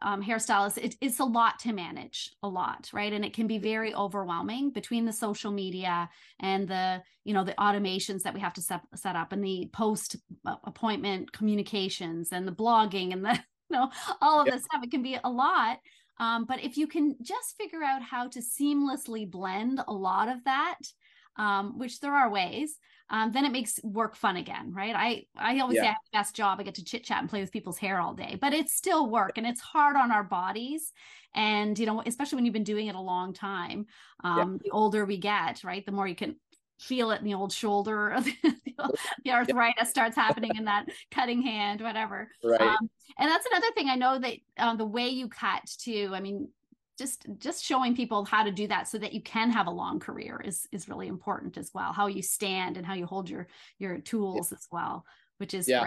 um, 0.00 0.22
hairstylists, 0.22 0.78
it, 0.78 0.96
it's 1.00 1.20
a 1.20 1.24
lot 1.24 1.58
to 1.60 1.72
manage, 1.72 2.30
a 2.42 2.48
lot, 2.48 2.88
right? 2.92 3.12
And 3.12 3.24
it 3.24 3.34
can 3.34 3.46
be 3.46 3.58
very 3.58 3.94
overwhelming 3.94 4.70
between 4.70 5.04
the 5.04 5.12
social 5.12 5.50
media 5.50 6.08
and 6.40 6.68
the 6.68 7.02
you 7.24 7.34
know 7.34 7.44
the 7.44 7.54
automations 7.54 8.22
that 8.22 8.34
we 8.34 8.40
have 8.40 8.54
to 8.54 8.62
set, 8.62 8.80
set 8.94 9.16
up 9.16 9.32
and 9.32 9.42
the 9.42 9.68
post 9.72 10.16
uh, 10.46 10.56
appointment 10.64 11.32
communications 11.32 12.32
and 12.32 12.46
the 12.46 12.52
blogging 12.52 13.12
and 13.12 13.24
the 13.24 13.34
you 13.70 13.76
know 13.76 13.90
all 14.20 14.40
of 14.40 14.46
yep. 14.46 14.56
this 14.56 14.64
stuff. 14.64 14.82
It 14.82 14.90
can 14.90 15.02
be 15.02 15.18
a 15.22 15.30
lot. 15.30 15.78
Um, 16.20 16.46
but 16.46 16.62
if 16.64 16.76
you 16.76 16.88
can 16.88 17.14
just 17.22 17.56
figure 17.56 17.82
out 17.84 18.02
how 18.02 18.28
to 18.28 18.40
seamlessly 18.40 19.30
blend 19.30 19.80
a 19.86 19.92
lot 19.92 20.28
of 20.28 20.42
that, 20.44 20.78
um, 21.38 21.78
which 21.78 22.00
there 22.00 22.14
are 22.14 22.30
ways, 22.30 22.78
um, 23.10 23.32
then 23.32 23.44
it 23.44 23.52
makes 23.52 23.80
work 23.82 24.14
fun 24.14 24.36
again, 24.36 24.72
right? 24.74 24.94
I 24.94 25.24
I 25.36 25.60
always 25.60 25.76
yeah. 25.76 25.82
say 25.82 25.86
I 25.86 25.90
have 25.90 25.96
the 26.12 26.18
best 26.18 26.36
job. 26.36 26.60
I 26.60 26.62
get 26.62 26.74
to 26.74 26.84
chit 26.84 27.04
chat 27.04 27.20
and 27.20 27.28
play 27.28 27.40
with 27.40 27.52
people's 27.52 27.78
hair 27.78 28.00
all 28.00 28.12
day, 28.14 28.36
but 28.40 28.52
it's 28.52 28.74
still 28.74 29.08
work 29.08 29.38
and 29.38 29.46
it's 29.46 29.60
hard 29.60 29.96
on 29.96 30.12
our 30.12 30.24
bodies. 30.24 30.92
And 31.34 31.78
you 31.78 31.86
know, 31.86 32.02
especially 32.04 32.36
when 32.36 32.44
you've 32.44 32.52
been 32.52 32.64
doing 32.64 32.88
it 32.88 32.94
a 32.94 33.00
long 33.00 33.32
time, 33.32 33.86
um, 34.24 34.52
yeah. 34.52 34.58
the 34.64 34.70
older 34.72 35.04
we 35.06 35.16
get, 35.16 35.64
right, 35.64 35.84
the 35.86 35.92
more 35.92 36.06
you 36.06 36.16
can 36.16 36.36
feel 36.78 37.10
it 37.10 37.18
in 37.18 37.24
the 37.24 37.34
old 37.34 37.52
shoulder 37.52 38.16
the 39.24 39.30
arthritis 39.30 39.90
starts 39.90 40.14
happening 40.14 40.52
in 40.56 40.64
that 40.64 40.86
cutting 41.10 41.42
hand 41.42 41.80
whatever 41.80 42.30
right 42.44 42.60
um, 42.60 42.88
and 43.18 43.28
that's 43.28 43.46
another 43.46 43.66
thing 43.72 43.88
i 43.88 43.96
know 43.96 44.16
that 44.16 44.34
uh, 44.58 44.76
the 44.76 44.84
way 44.84 45.08
you 45.08 45.28
cut 45.28 45.60
too 45.78 46.10
i 46.14 46.20
mean 46.20 46.48
just 46.98 47.26
just 47.38 47.64
showing 47.64 47.94
people 47.94 48.24
how 48.24 48.42
to 48.42 48.50
do 48.50 48.66
that 48.66 48.88
so 48.88 48.98
that 48.98 49.12
you 49.12 49.22
can 49.22 49.50
have 49.50 49.66
a 49.66 49.70
long 49.70 50.00
career 50.00 50.42
is 50.44 50.66
is 50.72 50.88
really 50.88 51.06
important 51.06 51.56
as 51.56 51.70
well 51.72 51.92
how 51.92 52.06
you 52.06 52.22
stand 52.22 52.76
and 52.76 52.84
how 52.84 52.94
you 52.94 53.06
hold 53.06 53.30
your 53.30 53.46
your 53.78 53.98
tools 53.98 54.52
as 54.52 54.66
well 54.72 55.04
which 55.38 55.54
is 55.54 55.68
yeah. 55.68 55.86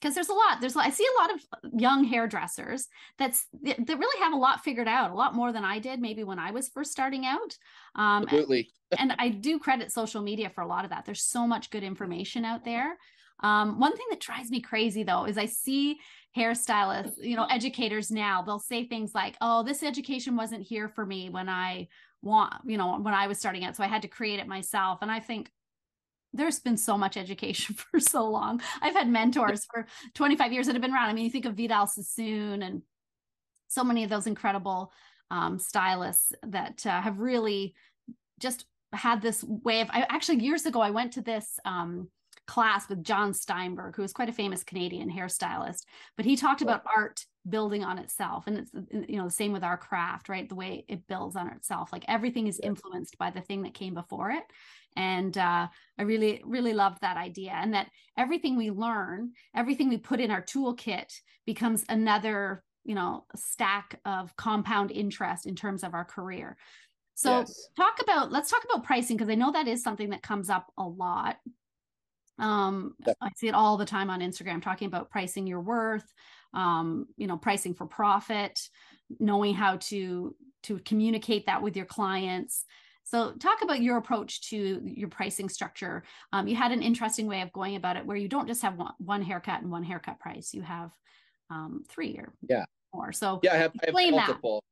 because 0.00 0.14
there's 0.14 0.28
a 0.28 0.34
lot 0.34 0.60
there's 0.60 0.76
i 0.76 0.90
see 0.90 1.06
a 1.16 1.20
lot 1.20 1.34
of 1.34 1.80
young 1.80 2.04
hairdressers 2.04 2.86
that's 3.18 3.46
that 3.62 3.88
really 3.88 4.22
have 4.22 4.34
a 4.34 4.36
lot 4.36 4.62
figured 4.62 4.88
out 4.88 5.10
a 5.10 5.14
lot 5.14 5.34
more 5.34 5.52
than 5.52 5.64
i 5.64 5.78
did 5.78 6.00
maybe 6.00 6.22
when 6.22 6.38
i 6.38 6.50
was 6.50 6.68
first 6.68 6.92
starting 6.92 7.24
out 7.24 7.56
um 7.94 8.24
Absolutely. 8.24 8.70
and 8.98 9.14
i 9.18 9.30
do 9.30 9.58
credit 9.58 9.90
social 9.90 10.22
media 10.22 10.50
for 10.50 10.60
a 10.60 10.66
lot 10.66 10.84
of 10.84 10.90
that. 10.90 11.04
There's 11.04 11.22
so 11.22 11.46
much 11.46 11.70
good 11.70 11.82
information 11.82 12.44
out 12.44 12.64
there 12.64 12.96
um, 13.40 13.78
one 13.78 13.96
thing 13.96 14.06
that 14.10 14.20
drives 14.20 14.50
me 14.50 14.60
crazy 14.60 15.02
though 15.02 15.24
is 15.24 15.38
I 15.38 15.46
see 15.46 15.98
hairstylists, 16.36 17.22
you 17.22 17.36
know, 17.36 17.46
educators 17.46 18.10
now, 18.10 18.42
they'll 18.42 18.58
say 18.58 18.84
things 18.84 19.14
like, 19.14 19.36
oh, 19.40 19.62
this 19.62 19.82
education 19.82 20.36
wasn't 20.36 20.62
here 20.62 20.88
for 20.88 21.04
me 21.04 21.30
when 21.30 21.48
I 21.48 21.88
want, 22.22 22.54
you 22.64 22.76
know, 22.76 22.98
when 22.98 23.14
I 23.14 23.26
was 23.26 23.38
starting 23.38 23.64
out. 23.64 23.76
So 23.76 23.84
I 23.84 23.88
had 23.88 24.02
to 24.02 24.08
create 24.08 24.38
it 24.38 24.46
myself. 24.46 24.98
And 25.02 25.10
I 25.10 25.20
think 25.20 25.50
there's 26.32 26.58
been 26.58 26.76
so 26.76 26.98
much 26.98 27.16
education 27.16 27.74
for 27.90 28.00
so 28.00 28.28
long. 28.28 28.60
I've 28.82 28.94
had 28.94 29.08
mentors 29.08 29.64
for 29.64 29.86
25 30.14 30.52
years 30.52 30.66
that 30.66 30.74
have 30.74 30.82
been 30.82 30.92
around. 30.92 31.08
I 31.08 31.12
mean, 31.12 31.24
you 31.24 31.30
think 31.30 31.46
of 31.46 31.54
Vidal 31.54 31.86
Sassoon 31.86 32.62
and 32.62 32.82
so 33.68 33.82
many 33.82 34.04
of 34.04 34.10
those 34.10 34.26
incredible 34.26 34.92
um, 35.30 35.58
stylists 35.58 36.32
that 36.46 36.84
uh, 36.86 37.00
have 37.00 37.18
really 37.18 37.74
just 38.38 38.66
had 38.92 39.20
this 39.20 39.42
way 39.42 39.80
of 39.80 39.90
I 39.90 40.06
actually 40.08 40.38
years 40.38 40.66
ago 40.66 40.80
I 40.80 40.90
went 40.90 41.14
to 41.14 41.20
this 41.20 41.58
um, 41.64 42.08
class 42.46 42.88
with 42.88 43.04
John 43.04 43.34
Steinberg, 43.34 43.96
who 43.96 44.02
is 44.02 44.12
quite 44.12 44.28
a 44.28 44.32
famous 44.32 44.62
Canadian 44.62 45.10
hairstylist, 45.10 45.84
but 46.16 46.26
he 46.26 46.36
talked 46.36 46.62
about 46.62 46.84
art 46.94 47.24
building 47.48 47.84
on 47.84 47.98
itself. 47.98 48.46
And 48.46 48.58
it's, 48.58 48.70
you 49.08 49.16
know, 49.16 49.24
the 49.24 49.30
same 49.30 49.52
with 49.52 49.64
our 49.64 49.76
craft, 49.76 50.28
right? 50.28 50.48
The 50.48 50.54
way 50.54 50.84
it 50.88 51.06
builds 51.06 51.36
on 51.36 51.48
itself. 51.48 51.92
Like 51.92 52.04
everything 52.08 52.46
is 52.46 52.60
influenced 52.60 53.18
by 53.18 53.30
the 53.30 53.40
thing 53.40 53.62
that 53.62 53.74
came 53.74 53.94
before 53.94 54.30
it. 54.30 54.44
And 54.96 55.36
uh, 55.36 55.68
I 55.98 56.02
really, 56.02 56.42
really 56.44 56.72
loved 56.72 57.02
that 57.02 57.16
idea. 57.16 57.52
And 57.52 57.74
that 57.74 57.88
everything 58.16 58.56
we 58.56 58.70
learn, 58.70 59.32
everything 59.54 59.88
we 59.88 59.98
put 59.98 60.20
in 60.20 60.30
our 60.30 60.42
toolkit 60.42 61.12
becomes 61.44 61.84
another, 61.88 62.64
you 62.84 62.94
know, 62.94 63.24
stack 63.36 64.00
of 64.04 64.34
compound 64.36 64.90
interest 64.90 65.46
in 65.46 65.54
terms 65.54 65.84
of 65.84 65.94
our 65.94 66.04
career. 66.04 66.56
So 67.14 67.38
yes. 67.38 67.68
talk 67.76 68.00
about 68.02 68.30
let's 68.30 68.50
talk 68.50 68.62
about 68.64 68.84
pricing 68.84 69.16
because 69.16 69.30
I 69.30 69.36
know 69.36 69.52
that 69.52 69.68
is 69.68 69.82
something 69.82 70.10
that 70.10 70.22
comes 70.22 70.50
up 70.50 70.70
a 70.76 70.84
lot 70.84 71.36
um 72.38 72.94
i 73.20 73.30
see 73.36 73.48
it 73.48 73.54
all 73.54 73.76
the 73.76 73.84
time 73.84 74.10
on 74.10 74.20
instagram 74.20 74.62
talking 74.62 74.86
about 74.86 75.10
pricing 75.10 75.46
your 75.46 75.60
worth 75.60 76.04
um 76.52 77.06
you 77.16 77.26
know 77.26 77.36
pricing 77.36 77.74
for 77.74 77.86
profit 77.86 78.60
knowing 79.18 79.54
how 79.54 79.76
to 79.76 80.34
to 80.66 80.78
communicate 80.80 81.46
that 81.46 81.62
with 81.62 81.76
your 81.76 81.86
clients. 81.86 82.64
So 83.04 83.32
talk 83.34 83.62
about 83.62 83.80
your 83.80 83.98
approach 83.98 84.50
to 84.50 84.80
your 84.84 85.08
pricing 85.08 85.48
structure. 85.48 86.02
Um, 86.32 86.48
you 86.48 86.56
had 86.56 86.72
an 86.72 86.82
interesting 86.82 87.28
way 87.28 87.40
of 87.42 87.52
going 87.52 87.76
about 87.76 87.96
it 87.96 88.04
where 88.04 88.16
you 88.16 88.26
don't 88.26 88.48
just 88.48 88.62
have 88.62 88.76
one, 88.76 88.92
one 88.98 89.22
haircut 89.22 89.62
and 89.62 89.70
one 89.70 89.84
haircut 89.84 90.18
price. 90.18 90.52
You 90.52 90.62
have 90.62 90.90
um, 91.48 91.84
three 91.88 92.16
or 92.18 92.34
yeah. 92.48 92.64
more. 92.92 93.12
So 93.12 93.38
yeah 93.44 93.54
i 93.54 93.56
have, 93.56 93.72
I 93.82 94.02
have 94.02 94.10
multiple 94.10 94.64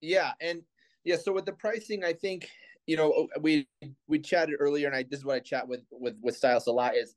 that. 0.00 0.08
yeah 0.08 0.32
and 0.40 0.62
yeah 1.04 1.16
so 1.16 1.32
with 1.32 1.44
the 1.44 1.52
pricing 1.52 2.02
i 2.04 2.14
think 2.14 2.48
you 2.86 2.96
know 2.96 3.28
we 3.40 3.66
we 4.08 4.18
chatted 4.18 4.56
earlier 4.58 4.86
and 4.86 4.96
i 4.96 5.02
this 5.02 5.20
is 5.20 5.24
what 5.24 5.36
i 5.36 5.40
chat 5.40 5.66
with 5.66 5.80
with 5.90 6.16
with 6.20 6.36
stylists 6.36 6.68
a 6.68 6.72
lot 6.72 6.96
is 6.96 7.14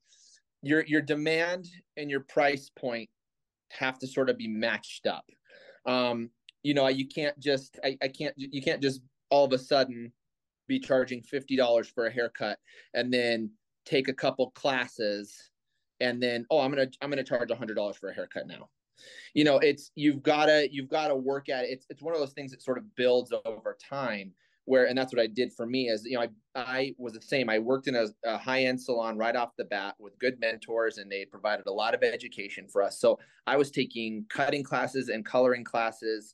your 0.62 0.84
your 0.86 1.02
demand 1.02 1.68
and 1.98 2.10
your 2.10 2.22
price 2.22 2.72
point 2.78 3.10
have 3.72 4.00
to 4.00 4.08
sort 4.08 4.30
of 4.30 4.38
be 4.38 4.48
matched 4.48 5.06
up. 5.06 5.26
Um 5.86 6.30
you 6.64 6.74
know 6.74 6.88
you 6.88 7.08
can't 7.08 7.38
just 7.40 7.80
i, 7.84 7.98
I 8.02 8.08
can't 8.08 8.34
you 8.38 8.62
can't 8.62 8.82
just 8.82 9.02
all 9.30 9.46
of 9.46 9.54
a 9.54 9.58
sudden 9.58 10.12
be 10.68 10.80
charging 10.80 11.22
$50 11.22 11.86
for 11.94 12.08
a 12.08 12.12
haircut 12.12 12.58
and 12.96 13.14
then 13.14 13.52
take 13.86 14.08
a 14.08 14.14
couple 14.14 14.50
classes 14.52 15.52
and 16.00 16.22
then 16.22 16.46
oh 16.50 16.60
i'm 16.60 16.72
gonna 16.72 16.88
i'm 17.02 17.10
gonna 17.10 17.24
charge 17.24 17.52
a 17.52 17.56
hundred 17.56 17.76
dollars 17.76 17.98
for 17.98 18.10
a 18.10 18.14
haircut 18.14 18.48
now. 18.48 18.70
You 19.36 19.44
know 19.44 19.60
it's 19.60 19.92
you've 19.96 20.24
gotta 20.24 20.68
you've 20.72 20.90
gotta 20.90 21.16
work 21.16 21.50
at 21.50 21.66
it. 21.66 21.70
It's, 21.70 21.86
it's 21.90 22.02
one 22.02 22.16
of 22.16 22.20
those 22.20 22.34
things 22.34 22.52
that 22.52 22.64
sort 22.64 22.80
of 22.80 22.96
builds 22.96 23.32
over 23.46 23.78
time 23.88 24.32
where 24.66 24.86
and 24.88 24.98
that's 24.98 25.14
what 25.14 25.22
i 25.22 25.28
did 25.28 25.54
for 25.54 25.66
me 25.66 25.90
as 25.90 26.04
you 26.06 26.16
know 26.16 26.22
i, 26.22 26.30
I 26.56 26.96
was 26.98 27.14
the 27.14 27.22
same. 27.22 27.50
I 27.50 27.60
worked 27.60 27.88
in 27.88 27.96
a, 27.96 28.08
a 28.24 28.38
high-end 28.38 28.82
salon 28.82 29.18
right 29.18 29.36
off 29.36 29.52
the 29.58 29.66
bat 29.66 29.96
with 30.00 30.18
good 30.20 30.40
mentors 30.40 30.98
and 30.98 31.12
they 31.12 31.26
provided 31.26 31.68
a 31.68 31.72
lot 31.72 31.94
of 31.94 32.02
education 32.02 32.68
for 32.72 32.82
us. 32.82 33.00
So 33.00 33.20
i 33.46 33.58
was 33.58 33.72
taking 33.72 34.26
cutting 34.30 34.64
classes 34.64 35.10
and 35.10 35.26
coloring 35.26 35.64
classes 35.64 36.34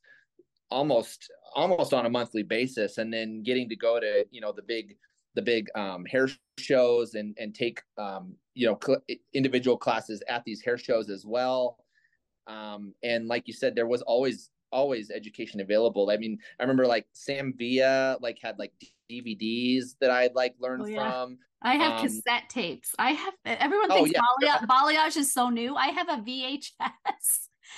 almost 0.69 1.29
almost 1.55 1.93
on 1.93 2.05
a 2.05 2.09
monthly 2.09 2.43
basis 2.43 2.97
and 2.97 3.11
then 3.11 3.43
getting 3.43 3.67
to 3.67 3.75
go 3.75 3.99
to 3.99 4.25
you 4.31 4.39
know 4.39 4.53
the 4.53 4.61
big 4.61 4.95
the 5.33 5.41
big 5.41 5.67
um, 5.75 6.05
hair 6.05 6.29
shows 6.59 7.15
and 7.15 7.35
and 7.39 7.55
take 7.55 7.81
um, 7.97 8.35
you 8.53 8.67
know 8.67 8.77
cl- 8.83 9.01
individual 9.33 9.77
classes 9.77 10.21
at 10.29 10.43
these 10.45 10.61
hair 10.61 10.77
shows 10.77 11.09
as 11.09 11.25
well. 11.25 11.77
Um, 12.47 12.93
and 13.03 13.27
like 13.27 13.47
you 13.47 13.53
said 13.53 13.75
there 13.75 13.87
was 13.87 14.01
always 14.03 14.50
always 14.71 15.09
education 15.11 15.59
available 15.59 16.09
i 16.09 16.17
mean 16.17 16.37
i 16.59 16.63
remember 16.63 16.87
like 16.87 17.05
sam 17.13 17.53
villa 17.57 18.17
like 18.21 18.37
had 18.41 18.57
like 18.57 18.71
dvds 19.09 19.95
that 19.99 20.11
i'd 20.11 20.35
like 20.35 20.53
learned 20.59 20.83
oh, 20.83 20.85
yeah. 20.85 21.11
from 21.11 21.37
i 21.61 21.75
have 21.75 21.93
um, 21.93 22.01
cassette 22.01 22.49
tapes 22.49 22.93
i 22.97 23.11
have 23.11 23.33
everyone 23.45 23.91
oh, 23.91 24.03
thinks 24.03 24.19
oh, 24.19 24.37
yeah. 24.41 24.57
balayage 24.69 25.17
is 25.17 25.33
so 25.33 25.49
new 25.49 25.75
i 25.75 25.87
have 25.87 26.09
a 26.09 26.17
vhs 26.17 26.69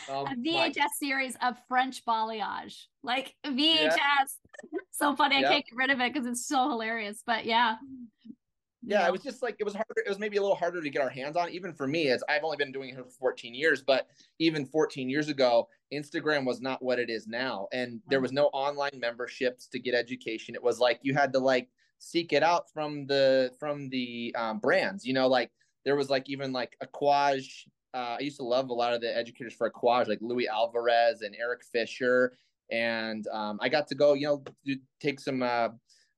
um, 0.09 0.25
a 0.27 0.35
VHS 0.35 0.89
series 0.99 1.37
of 1.41 1.55
French 1.67 2.03
balayage, 2.05 2.85
like 3.03 3.35
VHS. 3.45 3.95
Yeah. 3.95 4.25
so 4.91 5.15
funny, 5.15 5.37
I 5.37 5.41
can't 5.43 5.65
get 5.65 5.75
rid 5.75 5.89
of 5.91 5.99
it 5.99 6.13
because 6.13 6.27
it's 6.27 6.47
so 6.47 6.69
hilarious. 6.69 7.21
But 7.25 7.45
yeah. 7.45 7.75
Yeah, 8.85 9.01
yeah, 9.01 9.07
it 9.07 9.11
was 9.11 9.21
just 9.21 9.41
like 9.41 9.55
it 9.59 9.63
was 9.63 9.73
harder. 9.73 10.03
It 10.05 10.09
was 10.09 10.19
maybe 10.19 10.37
a 10.37 10.41
little 10.41 10.55
harder 10.55 10.81
to 10.81 10.89
get 10.89 11.01
our 11.01 11.09
hands 11.09 11.37
on, 11.37 11.49
even 11.49 11.73
for 11.73 11.87
me, 11.87 12.09
as 12.09 12.23
I've 12.27 12.43
only 12.43 12.57
been 12.57 12.71
doing 12.71 12.89
it 12.89 12.97
for 12.97 13.09
14 13.09 13.53
years. 13.53 13.81
But 13.81 14.07
even 14.39 14.65
14 14.65 15.09
years 15.09 15.29
ago, 15.29 15.69
Instagram 15.93 16.45
was 16.45 16.61
not 16.61 16.83
what 16.83 16.99
it 16.99 17.09
is 17.09 17.27
now, 17.27 17.67
and 17.71 18.01
there 18.09 18.21
was 18.21 18.31
no 18.31 18.47
online 18.47 18.99
memberships 18.99 19.67
to 19.67 19.79
get 19.79 19.93
education. 19.95 20.53
It 20.55 20.63
was 20.63 20.79
like 20.79 20.99
you 21.01 21.13
had 21.13 21.31
to 21.33 21.39
like 21.39 21.69
seek 21.99 22.33
it 22.33 22.43
out 22.43 22.69
from 22.71 23.05
the 23.07 23.51
from 23.59 23.89
the 23.89 24.35
um, 24.37 24.59
brands. 24.59 25.05
You 25.05 25.13
know, 25.13 25.27
like 25.27 25.51
there 25.85 25.95
was 25.95 26.09
like 26.09 26.29
even 26.29 26.51
like 26.51 26.75
Aquage 26.83 27.65
uh, 27.93 28.17
I 28.17 28.19
used 28.19 28.37
to 28.37 28.43
love 28.43 28.69
a 28.69 28.73
lot 28.73 28.93
of 28.93 29.01
the 29.01 29.15
educators 29.15 29.53
for 29.53 29.69
Aquage, 29.69 30.07
like 30.07 30.19
Louis 30.21 30.47
Alvarez 30.47 31.21
and 31.21 31.35
Eric 31.39 31.63
Fisher. 31.63 32.37
And 32.71 33.27
um, 33.27 33.59
I 33.61 33.69
got 33.69 33.87
to 33.89 33.95
go, 33.95 34.13
you 34.13 34.25
know, 34.25 34.43
do, 34.65 34.75
take 34.99 35.19
some, 35.19 35.43
uh, 35.43 35.69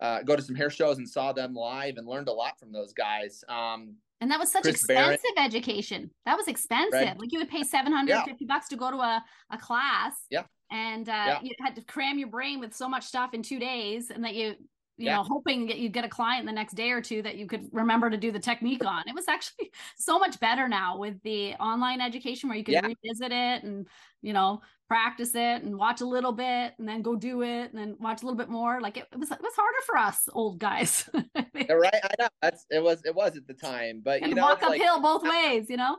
uh, 0.01 0.21
go 0.23 0.36
to 0.36 0.41
some 0.41 0.55
hair 0.55 0.69
shows 0.69 0.97
and 0.97 1.08
saw 1.08 1.31
them 1.31 1.53
live 1.53 1.97
and 1.97 2.08
learned 2.08 2.27
a 2.27 2.34
lot 2.34 2.60
from 2.60 2.71
those 2.71 2.93
guys. 2.93 3.43
Um, 3.47 3.95
and 4.21 4.31
that 4.31 4.39
was 4.39 4.51
such 4.51 4.63
Chris 4.63 4.75
expensive 4.75 5.21
Barrett. 5.36 5.53
education. 5.55 6.10
That 6.25 6.38
was 6.38 6.47
expensive. 6.47 6.93
Right. 6.93 7.19
Like 7.19 7.31
you 7.31 7.39
would 7.39 7.49
pay 7.49 7.63
750 7.63 8.31
yeah. 8.39 8.47
bucks 8.47 8.69
to 8.69 8.75
go 8.75 8.91
to 8.91 8.97
a, 8.97 9.23
a 9.51 9.58
class. 9.58 10.13
Yeah. 10.29 10.43
And 10.71 11.08
uh, 11.08 11.12
yeah. 11.12 11.39
you 11.43 11.51
had 11.60 11.75
to 11.75 11.81
cram 11.84 12.17
your 12.17 12.29
brain 12.29 12.60
with 12.60 12.73
so 12.73 12.89
much 12.89 13.03
stuff 13.03 13.34
in 13.34 13.43
two 13.43 13.60
days 13.60 14.10
and 14.10 14.23
that 14.23 14.34
you 14.34 14.55
you 14.97 15.08
yeah. 15.08 15.17
know, 15.17 15.23
hoping 15.23 15.67
that 15.67 15.77
you 15.77 15.89
get 15.89 16.05
a 16.05 16.10
client 16.10 16.45
the 16.45 16.51
next 16.51 16.73
day 16.73 16.91
or 16.91 17.01
two 17.01 17.21
that 17.21 17.36
you 17.36 17.47
could 17.47 17.67
remember 17.71 18.10
to 18.10 18.17
do 18.17 18.31
the 18.31 18.39
technique 18.39 18.86
on. 18.86 19.03
It 19.08 19.15
was 19.15 19.27
actually 19.27 19.71
so 19.97 20.17
much 20.17 20.39
better 20.39 20.67
now 20.67 20.97
with 20.97 21.21
the 21.23 21.53
online 21.55 21.99
education 21.99 22.49
where 22.49 22.58
you 22.58 22.63
can 22.63 22.75
yeah. 22.75 22.81
revisit 22.81 23.31
it 23.31 23.63
and, 23.63 23.88
you 24.21 24.31
know, 24.31 24.62
practice 24.88 25.36
it 25.36 25.63
and 25.63 25.77
watch 25.77 26.01
a 26.01 26.05
little 26.05 26.31
bit 26.31 26.73
and 26.77 26.88
then 26.88 27.01
go 27.01 27.15
do 27.15 27.41
it 27.41 27.73
and 27.73 27.77
then 27.77 27.95
watch 27.99 28.21
a 28.21 28.25
little 28.25 28.38
bit 28.38 28.49
more. 28.49 28.79
Like 28.79 28.97
it, 28.97 29.08
it 29.12 29.19
was, 29.19 29.31
it 29.31 29.41
was 29.41 29.53
harder 29.55 29.81
for 29.86 29.97
us 29.97 30.29
old 30.31 30.60
guys. 30.60 31.10
Uh, 31.67 31.75
right. 31.77 31.95
I 31.95 32.10
know 32.19 32.27
that's, 32.41 32.65
it 32.69 32.84
was, 32.84 33.01
it 33.05 33.15
was 33.15 33.36
at 33.38 33.47
the 33.47 33.53
time, 33.53 34.01
but 34.03 34.21
and 34.21 34.29
you 34.29 34.36
know, 34.36 34.43
walk 34.43 34.62
uphill 34.62 34.95
like, 34.95 35.01
both 35.01 35.23
ways, 35.23 35.67
you 35.69 35.77
know? 35.77 35.97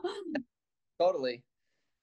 Totally 0.99 1.43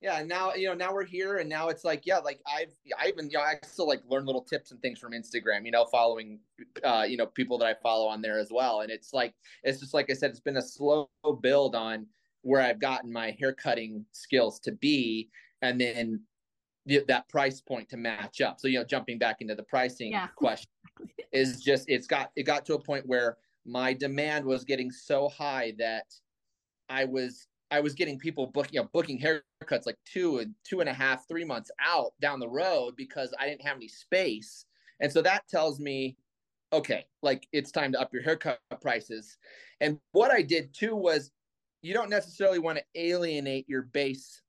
yeah 0.04 0.22
now 0.22 0.52
you 0.52 0.68
know 0.68 0.74
now 0.74 0.92
we're 0.92 1.02
here 1.02 1.38
and 1.38 1.48
now 1.48 1.68
it's 1.68 1.82
like 1.82 2.02
yeah 2.04 2.18
like 2.18 2.38
i've 2.46 2.70
i 3.00 3.08
even 3.08 3.24
you 3.30 3.38
know 3.38 3.42
i 3.42 3.54
still 3.64 3.88
like 3.88 4.02
learn 4.06 4.26
little 4.26 4.42
tips 4.42 4.70
and 4.70 4.80
things 4.82 4.98
from 4.98 5.12
instagram 5.12 5.64
you 5.64 5.70
know 5.70 5.86
following 5.86 6.38
uh 6.84 7.06
you 7.08 7.16
know 7.16 7.24
people 7.24 7.56
that 7.56 7.66
i 7.66 7.74
follow 7.82 8.06
on 8.06 8.20
there 8.20 8.38
as 8.38 8.50
well 8.52 8.82
and 8.82 8.90
it's 8.90 9.14
like 9.14 9.34
it's 9.62 9.80
just 9.80 9.94
like 9.94 10.10
i 10.10 10.12
said 10.12 10.30
it's 10.30 10.40
been 10.40 10.58
a 10.58 10.62
slow 10.62 11.08
build 11.40 11.74
on 11.74 12.06
where 12.42 12.60
i've 12.60 12.78
gotten 12.78 13.10
my 13.10 13.34
hair 13.40 13.54
cutting 13.54 14.04
skills 14.12 14.60
to 14.60 14.72
be 14.72 15.30
and 15.62 15.80
then 15.80 16.20
the, 16.84 17.02
that 17.08 17.26
price 17.30 17.62
point 17.62 17.88
to 17.88 17.96
match 17.96 18.42
up 18.42 18.60
so 18.60 18.68
you 18.68 18.78
know 18.78 18.84
jumping 18.84 19.18
back 19.18 19.36
into 19.40 19.54
the 19.54 19.62
pricing 19.62 20.12
yeah. 20.12 20.26
question 20.36 20.68
is 21.32 21.62
just 21.62 21.88
it's 21.88 22.06
got 22.06 22.30
it 22.36 22.42
got 22.42 22.66
to 22.66 22.74
a 22.74 22.78
point 22.78 23.06
where 23.06 23.38
my 23.64 23.94
demand 23.94 24.44
was 24.44 24.64
getting 24.64 24.90
so 24.90 25.30
high 25.30 25.72
that 25.78 26.04
i 26.90 27.06
was 27.06 27.46
I 27.74 27.80
was 27.80 27.94
getting 27.94 28.18
people 28.18 28.46
booking, 28.46 28.74
you 28.74 28.80
know, 28.80 28.88
booking 28.92 29.18
haircuts 29.64 29.86
like 29.86 29.98
two 30.04 30.38
and 30.38 30.54
two 30.64 30.80
and 30.80 30.88
a 30.88 30.92
half, 30.92 31.26
three 31.28 31.44
months 31.44 31.70
out 31.80 32.12
down 32.20 32.40
the 32.40 32.48
road 32.48 32.94
because 32.96 33.32
I 33.38 33.46
didn't 33.46 33.62
have 33.62 33.76
any 33.76 33.88
space. 33.88 34.66
And 35.00 35.12
so 35.12 35.22
that 35.22 35.48
tells 35.48 35.80
me, 35.80 36.16
okay, 36.72 37.06
like 37.22 37.46
it's 37.52 37.72
time 37.72 37.92
to 37.92 38.00
up 38.00 38.12
your 38.12 38.22
haircut 38.22 38.60
prices. 38.80 39.36
And 39.80 39.98
what 40.12 40.30
I 40.30 40.42
did 40.42 40.74
too 40.74 40.94
was 40.94 41.30
you 41.82 41.94
don't 41.94 42.10
necessarily 42.10 42.58
want 42.58 42.78
to 42.78 42.84
alienate 42.94 43.68
your 43.68 43.82
base. 43.82 44.42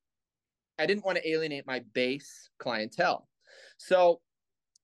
I 0.80 0.86
didn't 0.86 1.06
want 1.06 1.18
to 1.18 1.30
alienate 1.30 1.68
my 1.68 1.82
base 1.94 2.50
clientele. 2.60 3.28
So 3.78 4.22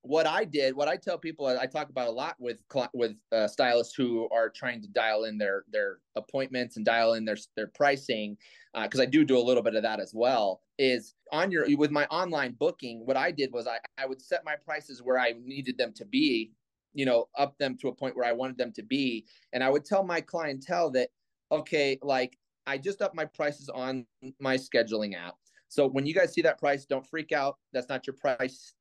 what 0.03 0.25
I 0.25 0.45
did, 0.45 0.75
what 0.75 0.87
I 0.87 0.95
tell 0.95 1.17
people, 1.17 1.45
I 1.45 1.67
talk 1.67 1.89
about 1.89 2.07
a 2.07 2.11
lot 2.11 2.35
with 2.39 2.63
with 2.93 3.15
uh, 3.31 3.47
stylists 3.47 3.93
who 3.93 4.27
are 4.29 4.49
trying 4.49 4.81
to 4.81 4.87
dial 4.87 5.25
in 5.25 5.37
their 5.37 5.63
their 5.71 5.99
appointments 6.15 6.75
and 6.75 6.85
dial 6.85 7.13
in 7.13 7.23
their 7.23 7.37
their 7.55 7.67
pricing, 7.67 8.37
because 8.81 8.99
uh, 8.99 9.03
I 9.03 9.05
do 9.05 9.23
do 9.23 9.37
a 9.37 9.39
little 9.39 9.61
bit 9.61 9.75
of 9.75 9.83
that 9.83 9.99
as 9.99 10.11
well. 10.13 10.61
Is 10.79 11.13
on 11.31 11.51
your 11.51 11.65
with 11.77 11.91
my 11.91 12.05
online 12.07 12.55
booking, 12.59 13.05
what 13.05 13.15
I 13.15 13.29
did 13.29 13.51
was 13.53 13.67
I 13.67 13.77
I 13.97 14.07
would 14.07 14.21
set 14.21 14.43
my 14.43 14.55
prices 14.55 15.03
where 15.03 15.19
I 15.19 15.35
needed 15.43 15.77
them 15.77 15.93
to 15.93 16.05
be, 16.05 16.51
you 16.93 17.05
know, 17.05 17.27
up 17.37 17.57
them 17.59 17.77
to 17.81 17.89
a 17.89 17.93
point 17.95 18.15
where 18.17 18.27
I 18.27 18.31
wanted 18.31 18.57
them 18.57 18.71
to 18.73 18.83
be, 18.83 19.25
and 19.53 19.63
I 19.63 19.69
would 19.69 19.85
tell 19.85 20.03
my 20.03 20.19
clientele 20.19 20.89
that 20.91 21.09
okay, 21.51 21.99
like 22.01 22.39
I 22.65 22.79
just 22.79 23.03
up 23.03 23.13
my 23.13 23.25
prices 23.25 23.69
on 23.69 24.07
my 24.39 24.57
scheduling 24.57 25.15
app. 25.15 25.35
So 25.67 25.87
when 25.87 26.05
you 26.05 26.13
guys 26.13 26.33
see 26.33 26.41
that 26.41 26.57
price, 26.57 26.85
don't 26.85 27.07
freak 27.07 27.31
out. 27.31 27.57
That's 27.71 27.87
not 27.87 28.07
your 28.07 28.15
price 28.15 28.73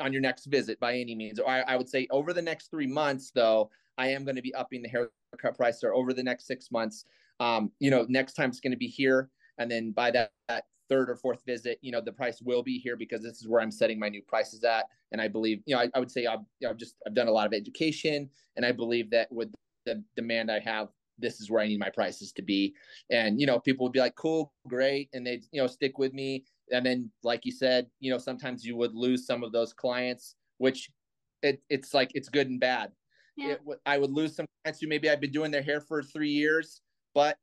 on 0.00 0.12
your 0.12 0.22
next 0.22 0.46
visit 0.46 0.78
by 0.80 0.94
any 0.94 1.14
means. 1.14 1.38
Or 1.38 1.48
I, 1.48 1.60
I 1.60 1.76
would 1.76 1.88
say 1.88 2.06
over 2.10 2.32
the 2.32 2.42
next 2.42 2.70
three 2.70 2.86
months, 2.86 3.30
though, 3.34 3.70
I 3.96 4.08
am 4.08 4.24
going 4.24 4.36
to 4.36 4.42
be 4.42 4.54
upping 4.54 4.82
the 4.82 4.88
haircut 4.88 5.56
price 5.56 5.82
or 5.82 5.94
over 5.94 6.12
the 6.12 6.22
next 6.22 6.46
six 6.46 6.70
months. 6.70 7.04
Um, 7.40 7.70
you 7.80 7.90
know, 7.90 8.06
next 8.08 8.34
time 8.34 8.50
it's 8.50 8.60
going 8.60 8.72
to 8.72 8.78
be 8.78 8.86
here. 8.86 9.30
And 9.58 9.70
then 9.70 9.90
by 9.92 10.10
that, 10.12 10.32
that 10.48 10.64
third 10.88 11.10
or 11.10 11.16
fourth 11.16 11.42
visit, 11.44 11.78
you 11.82 11.92
know, 11.92 12.00
the 12.00 12.12
price 12.12 12.40
will 12.40 12.62
be 12.62 12.78
here 12.78 12.96
because 12.96 13.22
this 13.22 13.40
is 13.40 13.48
where 13.48 13.60
I'm 13.60 13.70
setting 13.70 13.98
my 13.98 14.08
new 14.08 14.22
prices 14.22 14.64
at. 14.64 14.86
And 15.12 15.20
I 15.20 15.28
believe, 15.28 15.62
you 15.66 15.74
know, 15.74 15.82
I, 15.82 15.90
I 15.94 15.98
would 15.98 16.10
say 16.10 16.26
I've, 16.26 16.40
I've 16.66 16.76
just, 16.76 16.96
I've 17.06 17.14
done 17.14 17.28
a 17.28 17.32
lot 17.32 17.46
of 17.46 17.52
education 17.52 18.30
and 18.56 18.64
I 18.64 18.72
believe 18.72 19.10
that 19.10 19.30
with 19.32 19.52
the 19.84 20.02
demand 20.16 20.50
I 20.50 20.60
have, 20.60 20.88
this 21.18 21.40
is 21.40 21.50
where 21.50 21.62
I 21.62 21.66
need 21.66 21.80
my 21.80 21.90
prices 21.90 22.32
to 22.32 22.42
be. 22.42 22.74
And, 23.10 23.40
you 23.40 23.46
know, 23.46 23.58
people 23.58 23.84
would 23.84 23.92
be 23.92 23.98
like, 23.98 24.14
cool, 24.14 24.52
great. 24.68 25.08
And 25.12 25.26
they, 25.26 25.42
you 25.50 25.60
know, 25.60 25.66
stick 25.66 25.98
with 25.98 26.12
me 26.14 26.44
and 26.72 26.84
then 26.84 27.10
like 27.22 27.44
you 27.44 27.52
said 27.52 27.86
you 28.00 28.10
know 28.10 28.18
sometimes 28.18 28.64
you 28.64 28.76
would 28.76 28.94
lose 28.94 29.26
some 29.26 29.42
of 29.42 29.52
those 29.52 29.72
clients 29.72 30.36
which 30.58 30.90
it, 31.42 31.62
it's 31.68 31.94
like 31.94 32.10
it's 32.14 32.28
good 32.28 32.48
and 32.48 32.60
bad 32.60 32.92
yeah. 33.36 33.52
It, 33.52 33.60
i 33.86 33.98
would 33.98 34.10
lose 34.10 34.34
some 34.34 34.46
clients 34.62 34.80
who 34.80 34.88
maybe 34.88 35.08
i've 35.08 35.20
been 35.20 35.32
doing 35.32 35.50
their 35.50 35.62
hair 35.62 35.80
for 35.80 36.02
three 36.02 36.30
years 36.30 36.80
but 37.14 37.36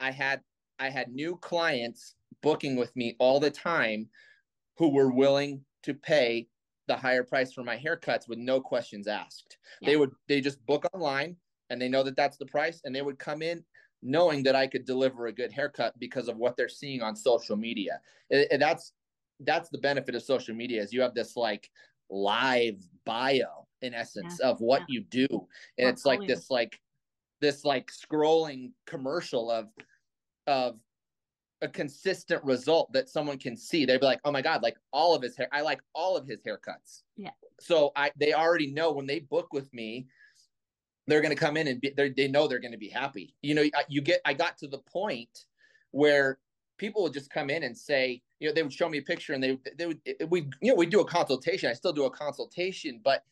i 0.00 0.10
had 0.10 0.40
i 0.78 0.90
had 0.90 1.12
new 1.12 1.36
clients 1.36 2.14
booking 2.42 2.76
with 2.76 2.94
me 2.94 3.16
all 3.18 3.40
the 3.40 3.50
time 3.50 4.08
who 4.76 4.88
were 4.88 5.10
willing 5.10 5.62
to 5.82 5.94
pay 5.94 6.46
the 6.86 6.96
higher 6.96 7.22
price 7.22 7.52
for 7.52 7.62
my 7.62 7.76
haircuts 7.76 8.28
with 8.28 8.38
no 8.38 8.60
questions 8.60 9.06
asked 9.06 9.58
yeah. 9.80 9.90
they 9.90 9.96
would 9.96 10.10
they 10.28 10.40
just 10.40 10.64
book 10.66 10.86
online 10.92 11.36
and 11.70 11.80
they 11.80 11.88
know 11.88 12.02
that 12.02 12.16
that's 12.16 12.38
the 12.38 12.46
price 12.46 12.80
and 12.84 12.94
they 12.94 13.02
would 13.02 13.18
come 13.18 13.42
in 13.42 13.62
knowing 14.02 14.42
that 14.44 14.54
I 14.54 14.66
could 14.66 14.84
deliver 14.84 15.26
a 15.26 15.32
good 15.32 15.52
haircut 15.52 15.98
because 15.98 16.28
of 16.28 16.36
what 16.36 16.56
they're 16.56 16.68
seeing 16.68 17.02
on 17.02 17.16
social 17.16 17.56
media. 17.56 18.00
And 18.30 18.60
that's 18.60 18.92
that's 19.40 19.68
the 19.70 19.78
benefit 19.78 20.14
of 20.14 20.22
social 20.22 20.54
media 20.54 20.82
is 20.82 20.92
you 20.92 21.00
have 21.00 21.14
this 21.14 21.36
like 21.36 21.70
live 22.10 22.76
bio 23.04 23.66
in 23.82 23.94
essence 23.94 24.38
yeah, 24.40 24.48
of 24.48 24.60
what 24.60 24.80
yeah. 24.80 24.86
you 24.88 25.00
do. 25.10 25.28
And 25.78 25.88
it's 25.88 26.04
like 26.04 26.26
this 26.26 26.50
like 26.50 26.80
this 27.40 27.64
like 27.64 27.90
scrolling 27.90 28.72
commercial 28.86 29.50
of 29.50 29.68
of 30.46 30.78
a 31.60 31.68
consistent 31.68 32.42
result 32.44 32.92
that 32.92 33.08
someone 33.08 33.38
can 33.38 33.56
see. 33.56 33.84
They'd 33.84 34.00
be 34.00 34.06
like 34.06 34.20
oh 34.24 34.32
my 34.32 34.42
god 34.42 34.62
like 34.62 34.76
all 34.92 35.14
of 35.14 35.22
his 35.22 35.36
hair 35.36 35.48
i 35.52 35.60
like 35.60 35.80
all 35.94 36.16
of 36.16 36.26
his 36.26 36.40
haircuts. 36.42 37.02
Yeah. 37.16 37.30
So 37.60 37.92
i 37.96 38.10
they 38.16 38.32
already 38.32 38.68
know 38.72 38.92
when 38.92 39.06
they 39.06 39.20
book 39.20 39.52
with 39.52 39.72
me 39.72 40.06
they're 41.08 41.20
going 41.20 41.34
to 41.34 41.40
come 41.40 41.56
in 41.56 41.68
and 41.68 41.80
be, 41.80 41.92
they 42.16 42.28
know 42.28 42.46
they're 42.46 42.58
going 42.58 42.72
to 42.72 42.78
be 42.78 42.88
happy. 42.88 43.34
You 43.42 43.54
know, 43.54 43.64
you 43.88 44.00
get, 44.00 44.20
I 44.24 44.34
got 44.34 44.58
to 44.58 44.68
the 44.68 44.78
point 44.78 45.46
where 45.90 46.38
people 46.76 47.02
would 47.02 47.14
just 47.14 47.30
come 47.30 47.50
in 47.50 47.62
and 47.62 47.76
say, 47.76 48.22
you 48.38 48.48
know, 48.48 48.54
they 48.54 48.62
would 48.62 48.72
show 48.72 48.88
me 48.88 48.98
a 48.98 49.02
picture 49.02 49.32
and 49.32 49.42
they, 49.42 49.58
they 49.76 49.86
would, 49.86 50.00
we, 50.28 50.42
you 50.60 50.70
know, 50.70 50.74
we 50.74 50.86
do 50.86 51.00
a 51.00 51.04
consultation. 51.04 51.70
I 51.70 51.72
still 51.72 51.92
do 51.92 52.04
a 52.04 52.10
consultation, 52.10 53.00
but 53.02 53.24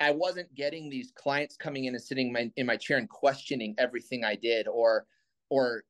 I 0.00 0.10
wasn't 0.10 0.52
getting 0.54 0.88
these 0.88 1.12
clients 1.14 1.56
coming 1.56 1.84
in 1.84 1.94
and 1.94 2.02
sitting 2.02 2.28
in 2.28 2.32
my, 2.32 2.50
in 2.56 2.66
my 2.66 2.76
chair 2.76 2.96
and 2.96 3.08
questioning 3.08 3.74
everything 3.78 4.24
I 4.24 4.34
did 4.34 4.66
or, 4.66 5.06
or 5.50 5.84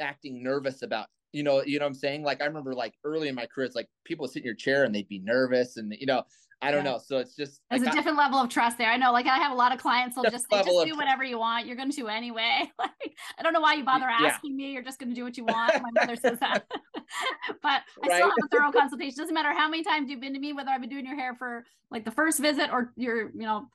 acting 0.00 0.42
nervous 0.42 0.82
about 0.82 1.06
you 1.32 1.42
know 1.42 1.62
you 1.64 1.78
know 1.78 1.84
what 1.84 1.90
i'm 1.90 1.94
saying 1.94 2.22
like 2.22 2.42
i 2.42 2.44
remember 2.44 2.74
like 2.74 2.94
early 3.04 3.28
in 3.28 3.34
my 3.34 3.46
career 3.46 3.64
it's 3.64 3.76
like 3.76 3.88
people 4.04 4.26
sit 4.26 4.40
in 4.40 4.44
your 4.44 4.54
chair 4.54 4.84
and 4.84 4.94
they'd 4.94 5.08
be 5.08 5.20
nervous 5.20 5.76
and 5.76 5.94
you 5.98 6.06
know 6.06 6.22
I 6.62 6.70
don't 6.70 6.84
yeah. 6.84 6.92
know. 6.92 6.98
So 7.04 7.18
it's 7.18 7.34
just 7.34 7.60
there's 7.70 7.82
like, 7.82 7.92
a 7.92 7.96
different 7.96 8.18
I, 8.18 8.22
level 8.22 8.38
of 8.38 8.48
trust 8.48 8.78
there. 8.78 8.88
I 8.88 8.96
know, 8.96 9.12
like 9.12 9.26
I 9.26 9.36
have 9.36 9.50
a 9.50 9.54
lot 9.54 9.74
of 9.74 9.80
clients 9.80 10.14
who'll 10.14 10.30
just 10.30 10.46
say, 10.50 10.62
just 10.62 10.86
do 10.86 10.96
whatever 10.96 11.24
you 11.24 11.38
want. 11.38 11.66
You're 11.66 11.76
going 11.76 11.90
to 11.90 11.96
do 11.96 12.06
anyway. 12.06 12.70
like 12.78 13.14
I 13.38 13.42
don't 13.42 13.52
know 13.52 13.60
why 13.60 13.74
you 13.74 13.84
bother 13.84 14.06
asking 14.06 14.52
yeah. 14.52 14.66
me. 14.66 14.72
You're 14.72 14.84
just 14.84 15.00
going 15.00 15.08
to 15.08 15.14
do 15.14 15.24
what 15.24 15.36
you 15.36 15.44
want. 15.44 15.82
My 15.82 15.90
mother 16.00 16.14
says 16.16 16.38
that. 16.38 16.64
but 17.62 17.82
I 18.02 18.06
right? 18.06 18.16
still 18.16 18.30
have 18.30 18.38
a 18.44 18.48
thorough 18.48 18.72
consultation. 18.72 19.16
Doesn't 19.16 19.34
matter 19.34 19.52
how 19.52 19.68
many 19.68 19.82
times 19.82 20.08
you've 20.08 20.20
been 20.20 20.34
to 20.34 20.40
me, 20.40 20.52
whether 20.52 20.70
I've 20.70 20.80
been 20.80 20.90
doing 20.90 21.06
your 21.06 21.16
hair 21.16 21.34
for 21.34 21.64
like 21.90 22.04
the 22.04 22.10
first 22.10 22.38
visit 22.38 22.70
or 22.70 22.92
your, 22.96 23.30
you 23.32 23.42
know, 23.42 23.66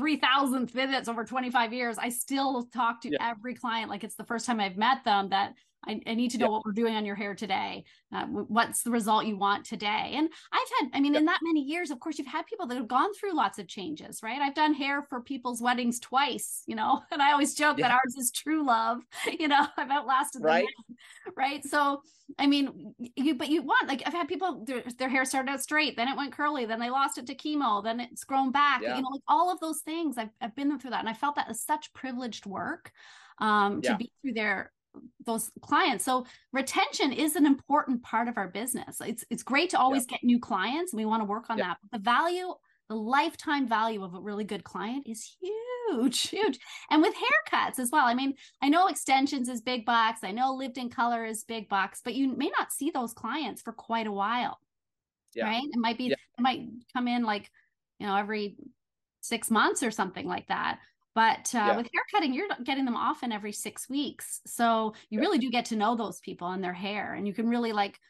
3000th 0.00 0.70
visits 0.70 1.08
over 1.08 1.24
25 1.24 1.72
years. 1.72 1.98
I 1.98 2.08
still 2.08 2.64
talk 2.74 3.00
to 3.02 3.10
yeah. 3.10 3.30
every 3.30 3.54
client 3.54 3.90
like 3.90 4.04
it's 4.04 4.16
the 4.16 4.24
first 4.24 4.46
time 4.46 4.60
I've 4.60 4.76
met 4.76 5.04
them 5.04 5.28
that 5.30 5.54
I, 5.86 6.00
I 6.06 6.14
need 6.14 6.30
to 6.32 6.38
know 6.38 6.46
yeah. 6.46 6.50
what 6.50 6.64
we're 6.64 6.72
doing 6.72 6.94
on 6.94 7.04
your 7.04 7.14
hair 7.14 7.34
today. 7.34 7.84
Uh, 8.12 8.26
what's 8.26 8.82
the 8.82 8.90
result 8.90 9.26
you 9.26 9.36
want 9.36 9.64
today? 9.64 10.12
And 10.14 10.28
I've 10.52 10.68
had, 10.80 10.90
I 10.94 11.00
mean, 11.00 11.14
yeah. 11.14 11.20
in 11.20 11.24
that 11.26 11.40
many 11.42 11.60
years, 11.60 11.90
of 11.90 12.00
course, 12.00 12.18
you've 12.18 12.26
had 12.26 12.46
people 12.46 12.66
that 12.66 12.76
have 12.76 12.88
gone 12.88 13.12
through 13.14 13.36
lots 13.36 13.58
of 13.58 13.68
changes, 13.68 14.20
right? 14.22 14.40
I've 14.40 14.54
done 14.54 14.74
hair 14.74 15.02
for 15.02 15.20
people's 15.20 15.60
weddings 15.60 16.00
twice, 16.00 16.62
you 16.66 16.76
know, 16.76 17.00
and 17.10 17.22
I 17.22 17.32
always 17.32 17.54
joke 17.54 17.78
yeah. 17.78 17.88
that 17.88 17.94
ours 17.94 18.16
is 18.18 18.30
true 18.30 18.64
love. 18.64 19.00
You 19.44 19.48
know, 19.48 19.66
I've 19.76 19.90
outlasted 19.90 20.42
right. 20.42 20.64
them, 20.86 20.96
right? 21.36 21.62
So, 21.64 22.02
I 22.38 22.46
mean, 22.46 22.94
you, 23.16 23.34
but 23.34 23.48
you 23.48 23.62
want, 23.62 23.88
like, 23.88 24.02
I've 24.06 24.12
had 24.12 24.28
people, 24.28 24.64
their, 24.64 24.82
their 24.96 25.08
hair 25.08 25.24
started 25.24 25.50
out 25.50 25.60
straight, 25.60 25.96
then 25.96 26.08
it 26.08 26.16
went 26.16 26.32
curly, 26.32 26.64
then 26.64 26.78
they 26.78 26.88
lost 26.88 27.18
it 27.18 27.26
to 27.26 27.34
chemo, 27.34 27.82
then 27.82 28.00
it's 28.00 28.24
grown 28.24 28.52
back, 28.52 28.80
you 28.80 28.88
know, 28.88 29.08
like 29.10 29.22
all 29.28 29.52
of 29.52 29.60
those 29.60 29.80
things. 29.80 30.16
I've, 30.16 30.30
I've 30.40 30.54
been 30.54 30.78
through 30.78 30.90
that. 30.90 31.00
And 31.00 31.08
I 31.08 31.14
felt 31.14 31.34
that 31.36 31.50
as 31.50 31.60
such 31.60 31.92
privileged 31.94 32.46
work 32.46 32.92
um, 33.38 33.82
to 33.82 33.96
be 33.96 34.12
through 34.22 34.34
their 34.34 34.72
those 35.24 35.50
clients. 35.60 36.04
So 36.04 36.26
retention 36.52 37.12
is 37.12 37.36
an 37.36 37.46
important 37.46 38.02
part 38.02 38.28
of 38.28 38.36
our 38.36 38.48
business. 38.48 39.00
It's 39.00 39.24
it's 39.30 39.42
great 39.42 39.70
to 39.70 39.78
always 39.78 40.06
get 40.06 40.22
new 40.22 40.38
clients. 40.38 40.92
And 40.92 40.98
we 40.98 41.04
want 41.04 41.20
to 41.20 41.26
work 41.26 41.50
on 41.50 41.58
that. 41.58 41.78
But 41.82 41.98
the 41.98 42.04
value, 42.04 42.54
the 42.88 42.96
lifetime 42.96 43.66
value 43.66 44.02
of 44.04 44.14
a 44.14 44.20
really 44.20 44.44
good 44.44 44.64
client 44.64 45.06
is 45.06 45.36
huge, 45.40 46.20
huge. 46.28 46.58
And 46.90 47.02
with 47.02 47.14
haircuts 47.14 47.78
as 47.78 47.90
well. 47.90 48.06
I 48.06 48.14
mean, 48.14 48.34
I 48.62 48.68
know 48.68 48.88
extensions 48.88 49.48
is 49.48 49.60
big 49.60 49.84
box. 49.86 50.20
I 50.22 50.32
know 50.32 50.54
lived 50.54 50.78
in 50.78 50.90
color 50.90 51.24
is 51.24 51.44
big 51.44 51.68
box, 51.68 52.00
but 52.04 52.14
you 52.14 52.36
may 52.36 52.50
not 52.58 52.72
see 52.72 52.90
those 52.90 53.12
clients 53.12 53.62
for 53.62 53.72
quite 53.72 54.06
a 54.06 54.12
while. 54.12 54.58
Yeah. 55.34 55.46
Right. 55.46 55.64
It 55.64 55.78
might 55.78 55.98
be 55.98 56.08
it 56.08 56.18
might 56.38 56.68
come 56.92 57.08
in 57.08 57.24
like, 57.24 57.50
you 57.98 58.06
know, 58.06 58.16
every 58.16 58.56
six 59.20 59.50
months 59.50 59.82
or 59.82 59.90
something 59.90 60.26
like 60.26 60.46
that. 60.48 60.78
But 61.14 61.54
uh, 61.54 61.58
yeah. 61.58 61.76
with 61.76 61.88
haircutting, 61.92 62.34
you're 62.34 62.48
getting 62.64 62.84
them 62.84 62.96
often 62.96 63.32
every 63.32 63.52
six 63.52 63.88
weeks. 63.88 64.40
So 64.46 64.94
you 65.10 65.18
yeah. 65.18 65.24
really 65.24 65.38
do 65.38 65.50
get 65.50 65.66
to 65.66 65.76
know 65.76 65.96
those 65.96 66.20
people 66.20 66.48
and 66.48 66.62
their 66.62 66.72
hair. 66.72 67.14
And 67.14 67.26
you 67.26 67.32
can 67.32 67.48
really, 67.48 67.72
like, 67.72 68.00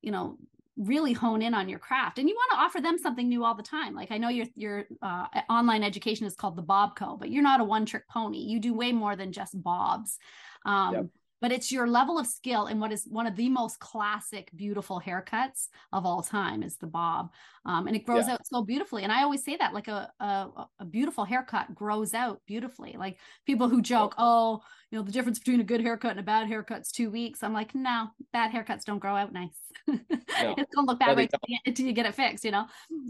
you 0.00 0.10
know, 0.10 0.38
really 0.76 1.12
hone 1.12 1.40
in 1.42 1.54
on 1.54 1.68
your 1.68 1.78
craft 1.78 2.18
and 2.18 2.28
you 2.28 2.34
want 2.34 2.50
to 2.50 2.58
offer 2.58 2.80
them 2.80 2.98
something 2.98 3.28
new 3.28 3.44
all 3.44 3.54
the 3.54 3.62
time 3.62 3.94
like 3.94 4.10
i 4.10 4.18
know 4.18 4.28
your 4.28 4.46
your 4.56 4.86
uh, 5.02 5.26
online 5.48 5.84
education 5.84 6.26
is 6.26 6.34
called 6.34 6.56
the 6.56 6.62
bob 6.62 6.96
co 6.96 7.16
but 7.16 7.30
you're 7.30 7.44
not 7.44 7.60
a 7.60 7.64
one 7.64 7.86
trick 7.86 8.08
pony 8.08 8.38
you 8.38 8.58
do 8.58 8.74
way 8.74 8.90
more 8.90 9.14
than 9.14 9.30
just 9.30 9.62
bobs 9.62 10.18
um, 10.66 10.94
yep 10.94 11.06
but 11.44 11.52
it's 11.52 11.70
your 11.70 11.86
level 11.86 12.18
of 12.18 12.26
skill 12.26 12.68
in 12.68 12.80
what 12.80 12.90
is 12.90 13.04
one 13.04 13.26
of 13.26 13.36
the 13.36 13.50
most 13.50 13.78
classic, 13.78 14.48
beautiful 14.56 14.98
haircuts 14.98 15.68
of 15.92 16.06
all 16.06 16.22
time 16.22 16.62
is 16.62 16.76
the 16.76 16.86
bob. 16.86 17.30
Um, 17.66 17.86
and 17.86 17.94
it 17.94 18.06
grows 18.06 18.28
yeah. 18.28 18.32
out 18.32 18.46
so 18.46 18.62
beautifully. 18.62 19.02
And 19.02 19.12
I 19.12 19.24
always 19.24 19.44
say 19.44 19.54
that 19.58 19.74
like 19.74 19.88
a, 19.88 20.10
a, 20.20 20.48
a, 20.78 20.86
beautiful 20.86 21.22
haircut 21.26 21.74
grows 21.74 22.14
out 22.14 22.40
beautifully. 22.46 22.96
Like 22.98 23.18
people 23.44 23.68
who 23.68 23.82
joke, 23.82 24.14
oh, 24.16 24.62
you 24.90 24.96
know, 24.96 25.04
the 25.04 25.12
difference 25.12 25.38
between 25.38 25.60
a 25.60 25.64
good 25.64 25.82
haircut 25.82 26.12
and 26.12 26.20
a 26.20 26.22
bad 26.22 26.48
haircut's 26.48 26.90
two 26.90 27.10
weeks. 27.10 27.42
I'm 27.42 27.52
like, 27.52 27.74
no, 27.74 28.08
bad 28.32 28.50
haircuts 28.50 28.84
don't 28.84 28.98
grow 28.98 29.14
out 29.14 29.34
nice. 29.34 29.58
No. 29.86 29.98
it's 30.08 30.74
gonna 30.74 30.86
look 30.86 30.98
bad 30.98 31.28
until 31.66 31.86
you 31.86 31.92
get 31.92 32.06
it 32.06 32.14
fixed, 32.14 32.46
you 32.46 32.52
know? 32.52 32.64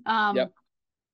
Um, 0.07 0.35
yep. 0.35 0.53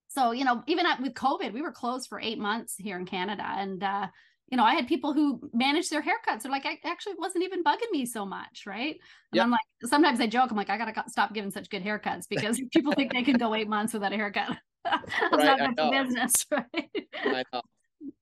So, 0.08 0.30
you 0.30 0.46
know, 0.46 0.62
even 0.66 0.86
with 1.02 1.12
COVID, 1.12 1.52
we 1.52 1.60
were 1.60 1.70
closed 1.70 2.08
for 2.08 2.18
eight 2.18 2.38
months 2.38 2.76
here 2.78 2.98
in 2.98 3.04
Canada. 3.04 3.44
And, 3.46 3.82
uh, 3.82 4.06
you 4.50 4.56
know, 4.56 4.64
I 4.64 4.74
had 4.74 4.88
people 4.88 5.12
who 5.12 5.48
managed 5.54 5.90
their 5.90 6.02
haircuts. 6.02 6.42
They're 6.42 6.50
like, 6.50 6.66
I 6.66 6.78
actually 6.84 7.14
wasn't 7.18 7.44
even 7.44 7.62
bugging 7.62 7.90
me 7.92 8.04
so 8.04 8.26
much, 8.26 8.64
right? 8.66 8.94
And 8.94 9.36
yep. 9.36 9.44
I'm 9.44 9.50
like, 9.52 9.60
sometimes 9.84 10.20
I 10.20 10.26
joke, 10.26 10.50
I'm 10.50 10.56
like, 10.56 10.70
I 10.70 10.76
gotta 10.76 11.04
stop 11.08 11.32
giving 11.32 11.52
such 11.52 11.70
good 11.70 11.84
haircuts 11.84 12.28
because 12.28 12.60
people 12.72 12.92
think 12.92 13.12
they 13.12 13.22
can 13.22 13.36
go 13.36 13.54
eight 13.54 13.68
months 13.68 13.92
without 13.92 14.12
a 14.12 14.16
haircut. 14.16 14.56
That's 14.84 15.12
right, 15.32 15.58
not 15.58 15.76
good 15.76 15.90
business, 15.90 16.46
right? 16.50 17.46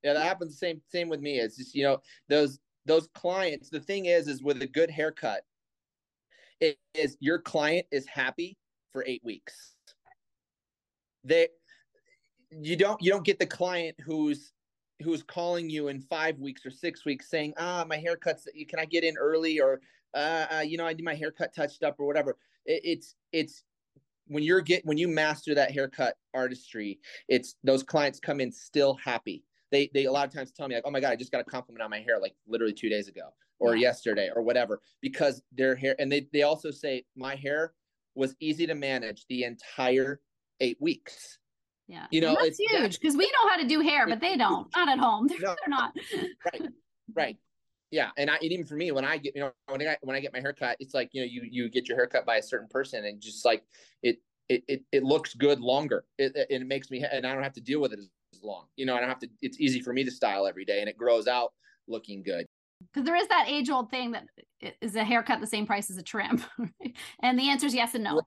Yeah, 0.02 0.12
that 0.12 0.22
happens 0.22 0.52
the 0.52 0.58
same 0.58 0.82
same 0.88 1.08
with 1.08 1.20
me. 1.20 1.38
It's 1.38 1.56
just 1.56 1.74
you 1.74 1.84
know 1.84 1.98
those 2.28 2.58
those 2.84 3.08
clients. 3.14 3.70
The 3.70 3.80
thing 3.80 4.06
is, 4.06 4.28
is 4.28 4.42
with 4.42 4.60
a 4.60 4.66
good 4.66 4.90
haircut, 4.90 5.42
it 6.60 6.76
is 6.94 7.16
your 7.20 7.38
client 7.38 7.86
is 7.90 8.06
happy 8.06 8.56
for 8.92 9.04
eight 9.06 9.22
weeks. 9.24 9.76
They 11.24 11.48
you 12.50 12.76
don't 12.76 13.00
you 13.00 13.10
don't 13.10 13.24
get 13.24 13.38
the 13.38 13.46
client 13.46 13.96
who's 14.04 14.52
who's 15.02 15.22
calling 15.22 15.70
you 15.70 15.88
in 15.88 16.00
five 16.00 16.38
weeks 16.38 16.66
or 16.66 16.70
six 16.70 17.04
weeks 17.04 17.30
saying, 17.30 17.54
ah, 17.56 17.84
my 17.88 17.96
haircut's, 17.96 18.46
can 18.68 18.78
I 18.78 18.84
get 18.84 19.04
in 19.04 19.16
early? 19.16 19.60
Or, 19.60 19.80
uh, 20.14 20.46
uh, 20.56 20.60
you 20.60 20.76
know, 20.76 20.86
I 20.86 20.92
need 20.92 21.04
my 21.04 21.14
haircut 21.14 21.54
touched 21.54 21.82
up 21.82 21.96
or 21.98 22.06
whatever. 22.06 22.36
It, 22.66 22.80
it's, 22.84 23.14
it's, 23.32 23.64
when 24.28 24.42
you're 24.42 24.60
get 24.60 24.84
when 24.84 24.98
you 24.98 25.08
master 25.08 25.54
that 25.54 25.70
haircut 25.70 26.16
artistry, 26.34 27.00
it's 27.28 27.56
those 27.64 27.82
clients 27.82 28.20
come 28.20 28.40
in 28.40 28.52
still 28.52 28.94
happy. 29.02 29.42
They 29.72 29.90
they 29.92 30.04
a 30.04 30.12
lot 30.12 30.26
of 30.26 30.34
times 30.34 30.52
tell 30.52 30.68
me 30.68 30.74
like, 30.74 30.84
oh 30.86 30.90
my 30.90 31.00
god, 31.00 31.12
I 31.12 31.16
just 31.16 31.32
got 31.32 31.40
a 31.40 31.44
compliment 31.44 31.82
on 31.82 31.90
my 31.90 32.00
hair 32.00 32.18
like 32.20 32.34
literally 32.46 32.74
two 32.74 32.90
days 32.90 33.08
ago 33.08 33.32
or 33.58 33.74
yeah. 33.74 33.88
yesterday 33.88 34.30
or 34.34 34.42
whatever 34.42 34.80
because 35.00 35.42
their 35.52 35.74
hair 35.74 35.96
and 35.98 36.10
they 36.10 36.26
they 36.32 36.42
also 36.42 36.70
say 36.70 37.04
my 37.16 37.34
hair 37.34 37.72
was 38.14 38.34
easy 38.40 38.66
to 38.66 38.74
manage 38.74 39.24
the 39.28 39.44
entire 39.44 40.20
eight 40.60 40.76
weeks 40.80 41.38
yeah. 41.88 42.06
You 42.10 42.20
know, 42.20 42.28
and 42.28 42.38
that's 42.38 42.58
huge 42.58 43.00
because 43.00 43.16
we 43.16 43.24
know 43.24 43.48
how 43.48 43.56
to 43.56 43.66
do 43.66 43.80
hair, 43.80 44.06
but 44.06 44.20
they 44.20 44.36
don't. 44.36 44.68
Not 44.76 44.88
at 44.88 44.98
home. 44.98 45.26
They're, 45.26 45.38
no, 45.42 45.54
they're 45.58 45.68
not. 45.68 45.92
right. 46.52 46.62
Right. 47.14 47.36
Yeah. 47.90 48.10
And 48.18 48.30
I 48.30 48.34
and 48.34 48.52
even 48.52 48.66
for 48.66 48.76
me, 48.76 48.92
when 48.92 49.06
I 49.06 49.16
get, 49.16 49.34
you 49.34 49.40
know, 49.40 49.52
when 49.68 49.80
I 49.88 49.96
when 50.02 50.14
I 50.14 50.20
get 50.20 50.32
my 50.34 50.40
haircut, 50.40 50.76
it's 50.80 50.92
like, 50.92 51.08
you 51.12 51.22
know, 51.22 51.26
you 51.26 51.42
you 51.50 51.70
get 51.70 51.88
your 51.88 51.96
haircut 51.96 52.26
by 52.26 52.36
a 52.36 52.42
certain 52.42 52.68
person 52.68 53.06
and 53.06 53.20
just 53.20 53.44
like 53.44 53.64
it 54.02 54.18
it 54.50 54.62
it, 54.68 54.82
it 54.92 55.02
looks 55.02 55.34
good 55.34 55.60
longer. 55.60 56.04
It, 56.18 56.36
it, 56.36 56.46
it 56.50 56.66
makes 56.66 56.90
me 56.90 57.02
and 57.10 57.26
I 57.26 57.32
don't 57.32 57.42
have 57.42 57.54
to 57.54 57.62
deal 57.62 57.80
with 57.80 57.94
it 57.94 57.98
as, 57.98 58.10
as 58.34 58.42
long. 58.42 58.66
You 58.76 58.84
know, 58.84 58.94
I 58.94 59.00
don't 59.00 59.08
have 59.08 59.20
to 59.20 59.28
it's 59.40 59.58
easy 59.58 59.80
for 59.80 59.94
me 59.94 60.04
to 60.04 60.10
style 60.10 60.46
every 60.46 60.66
day 60.66 60.80
and 60.80 60.88
it 60.88 60.98
grows 60.98 61.26
out 61.26 61.52
looking 61.88 62.22
good 62.22 62.44
because 62.92 63.04
there 63.04 63.16
is 63.16 63.26
that 63.28 63.46
age 63.48 63.70
old 63.70 63.90
thing 63.90 64.12
that 64.12 64.26
is 64.80 64.94
a 64.94 65.02
haircut 65.02 65.40
the 65.40 65.46
same 65.46 65.66
price 65.66 65.90
as 65.90 65.96
a 65.96 66.02
trim 66.02 66.42
and 67.22 67.38
the 67.38 67.48
answer 67.48 67.66
is 67.66 67.74
yes 67.74 67.94
and 67.94 68.04
no 68.04 68.20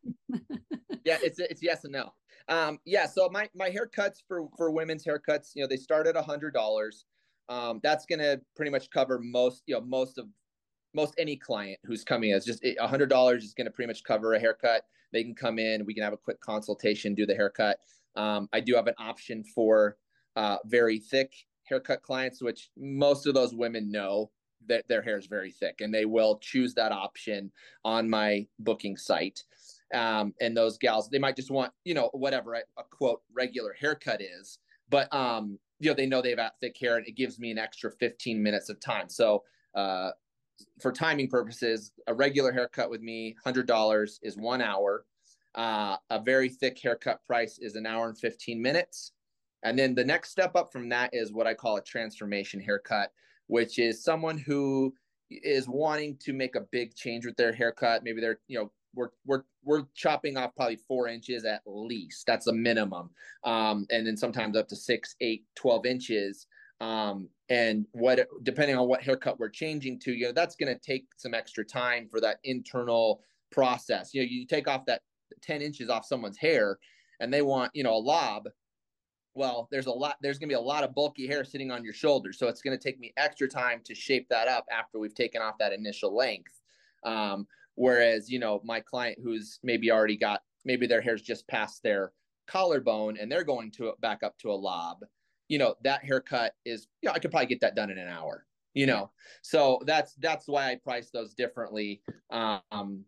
yeah 1.05 1.17
it's 1.21 1.39
it's 1.39 1.61
yes 1.63 1.83
and 1.83 1.93
no 1.93 2.11
um, 2.51 2.79
yeah, 2.85 3.05
so 3.05 3.29
my 3.29 3.49
my 3.55 3.69
haircuts 3.69 4.17
for 4.27 4.47
for 4.57 4.71
women's 4.71 5.05
haircuts, 5.05 5.51
you 5.55 5.63
know, 5.63 5.67
they 5.67 5.77
start 5.77 6.05
at 6.05 6.17
a 6.17 6.21
hundred 6.21 6.53
dollars. 6.53 7.05
Um, 7.47 7.79
that's 7.81 8.05
gonna 8.05 8.39
pretty 8.57 8.71
much 8.71 8.89
cover 8.91 9.19
most, 9.19 9.63
you 9.67 9.75
know, 9.75 9.81
most 9.81 10.17
of 10.17 10.27
most 10.93 11.15
any 11.17 11.37
client 11.37 11.79
who's 11.85 12.03
coming 12.03 12.31
is 12.31 12.43
just 12.43 12.63
a 12.63 12.87
hundred 12.87 13.07
dollars 13.07 13.45
is 13.45 13.53
gonna 13.53 13.71
pretty 13.71 13.87
much 13.87 14.03
cover 14.03 14.33
a 14.33 14.39
haircut. 14.39 14.83
They 15.13 15.23
can 15.23 15.33
come 15.33 15.59
in, 15.59 15.85
we 15.85 15.93
can 15.93 16.03
have 16.03 16.13
a 16.13 16.17
quick 16.17 16.41
consultation, 16.41 17.15
do 17.15 17.25
the 17.25 17.35
haircut. 17.35 17.79
Um, 18.17 18.49
I 18.51 18.59
do 18.59 18.75
have 18.75 18.87
an 18.87 18.95
option 18.97 19.45
for 19.55 19.97
uh, 20.35 20.57
very 20.65 20.99
thick 20.99 21.33
haircut 21.63 22.01
clients, 22.01 22.41
which 22.41 22.69
most 22.77 23.27
of 23.27 23.33
those 23.33 23.53
women 23.53 23.89
know 23.89 24.29
that 24.67 24.87
their 24.89 25.01
hair 25.01 25.17
is 25.17 25.27
very 25.27 25.51
thick, 25.51 25.79
and 25.79 25.93
they 25.93 26.05
will 26.05 26.37
choose 26.39 26.73
that 26.73 26.91
option 26.91 27.51
on 27.85 28.09
my 28.09 28.45
booking 28.59 28.97
site 28.97 29.41
um, 29.93 30.33
and 30.41 30.55
those 30.55 30.77
gals 30.77 31.09
they 31.09 31.19
might 31.19 31.35
just 31.35 31.51
want 31.51 31.71
you 31.83 31.93
know 31.93 32.09
whatever 32.13 32.53
a, 32.53 32.59
a 32.77 32.83
quote 32.91 33.21
regular 33.33 33.75
haircut 33.79 34.21
is. 34.21 34.59
But 34.89 35.13
um, 35.13 35.57
you 35.79 35.89
know 35.89 35.95
they 35.95 36.05
know 36.05 36.21
they've 36.21 36.37
got 36.37 36.53
thick 36.61 36.75
hair 36.79 36.97
and 36.97 37.07
it 37.07 37.15
gives 37.15 37.39
me 37.39 37.51
an 37.51 37.57
extra 37.57 37.91
15 37.91 38.41
minutes 38.41 38.69
of 38.69 38.79
time. 38.79 39.09
So 39.09 39.43
uh, 39.75 40.11
for 40.81 40.91
timing 40.91 41.27
purposes 41.29 41.91
a 42.07 42.13
regular 42.13 42.51
haircut 42.51 42.89
with 42.89 43.01
me 43.01 43.35
$100 43.45 44.19
is 44.21 44.37
one 44.37 44.61
hour. 44.61 45.05
Uh, 45.55 45.97
a 46.09 46.19
very 46.19 46.49
thick 46.49 46.79
haircut 46.81 47.19
price 47.25 47.59
is 47.59 47.75
an 47.75 47.85
hour 47.85 48.07
and 48.07 48.17
15 48.17 48.61
minutes. 48.61 49.11
And 49.63 49.77
then 49.77 49.93
the 49.95 50.03
next 50.03 50.31
step 50.31 50.55
up 50.55 50.71
from 50.71 50.89
that 50.89 51.11
is 51.13 51.31
what 51.31 51.45
i 51.45 51.53
call 51.53 51.77
a 51.77 51.83
transformation 51.83 52.59
haircut 52.59 53.11
which 53.51 53.79
is 53.79 54.01
someone 54.01 54.37
who 54.37 54.93
is 55.29 55.67
wanting 55.67 56.15
to 56.17 56.31
make 56.31 56.55
a 56.55 56.61
big 56.71 56.95
change 56.95 57.25
with 57.25 57.35
their 57.35 57.51
haircut. 57.51 58.01
Maybe 58.01 58.21
they're 58.21 58.39
you 58.47 58.57
know 58.57 58.71
we're 58.93 59.09
we're 59.25 59.43
we're 59.63 59.83
chopping 59.95 60.37
off 60.37 60.55
probably 60.55 60.79
four 60.87 61.07
inches 61.07 61.45
at 61.45 61.61
least. 61.65 62.25
That's 62.25 62.47
a 62.47 62.53
minimum. 62.53 63.09
Um, 63.43 63.85
and 63.91 64.05
then 64.05 64.17
sometimes 64.17 64.57
up 64.57 64.67
to 64.69 64.75
six, 64.75 65.15
eight, 65.21 65.45
12 65.55 65.85
inches. 65.85 66.47
Um, 66.79 67.29
and 67.49 67.85
what 67.91 68.27
depending 68.43 68.75
on 68.75 68.87
what 68.87 69.03
haircut 69.03 69.39
we're 69.39 69.49
changing 69.49 69.99
to, 69.99 70.13
you 70.13 70.27
know, 70.27 70.31
that's 70.31 70.55
going 70.55 70.73
to 70.73 70.79
take 70.79 71.05
some 71.15 71.33
extra 71.33 71.63
time 71.63 72.07
for 72.09 72.19
that 72.21 72.39
internal 72.43 73.21
process. 73.51 74.13
You 74.13 74.21
know, 74.21 74.27
you 74.29 74.47
take 74.47 74.67
off 74.67 74.85
that 74.87 75.01
10 75.41 75.61
inches 75.61 75.89
off 75.89 76.05
someone's 76.05 76.37
hair 76.37 76.79
and 77.19 77.31
they 77.31 77.41
want, 77.41 77.71
you 77.75 77.83
know, 77.83 77.93
a 77.93 77.99
lob. 77.99 78.49
well, 79.33 79.67
there's 79.71 79.85
a 79.85 79.91
lot, 79.91 80.17
there's 80.21 80.39
going 80.39 80.49
to 80.49 80.55
be 80.55 80.59
a 80.59 80.59
lot 80.59 80.83
of 80.83 80.93
bulky 80.95 81.27
hair 81.27 81.43
sitting 81.45 81.71
on 81.71 81.83
your 81.83 81.93
shoulders. 81.93 82.37
So 82.37 82.47
it's 82.47 82.61
going 82.61 82.77
to 82.77 82.83
take 82.83 82.99
me 82.99 83.13
extra 83.15 83.47
time 83.47 83.81
to 83.85 83.95
shape 83.95 84.27
that 84.29 84.47
up 84.47 84.65
after 84.71 84.99
we've 84.99 85.15
taken 85.15 85.41
off 85.41 85.57
that 85.59 85.71
initial 85.71 86.15
length. 86.15 86.59
Um, 87.03 87.47
whereas, 87.75 88.29
you 88.29 88.39
know, 88.39 88.61
my 88.63 88.79
client 88.79 89.17
who's 89.23 89.59
maybe 89.63 89.91
already 89.91 90.17
got, 90.17 90.41
maybe 90.65 90.87
their 90.87 91.01
hair's 91.01 91.21
just 91.21 91.47
past 91.47 91.81
their 91.83 92.11
collarbone 92.47 93.17
and 93.17 93.31
they're 93.31 93.43
going 93.43 93.71
to 93.71 93.93
back 94.01 94.23
up 94.23 94.37
to 94.39 94.51
a 94.51 94.53
lob, 94.53 94.99
you 95.47 95.57
know, 95.57 95.75
that 95.83 96.03
haircut 96.03 96.53
is, 96.65 96.87
you 97.01 97.07
know, 97.07 97.13
I 97.13 97.19
could 97.19 97.31
probably 97.31 97.47
get 97.47 97.61
that 97.61 97.75
done 97.75 97.89
in 97.89 97.97
an 97.97 98.07
hour, 98.07 98.45
you 98.73 98.85
know? 98.85 99.11
So 99.41 99.81
that's, 99.85 100.15
that's 100.15 100.47
why 100.47 100.71
I 100.71 100.75
price 100.75 101.09
those 101.11 101.33
differently. 101.33 102.01
Um, 102.31 103.05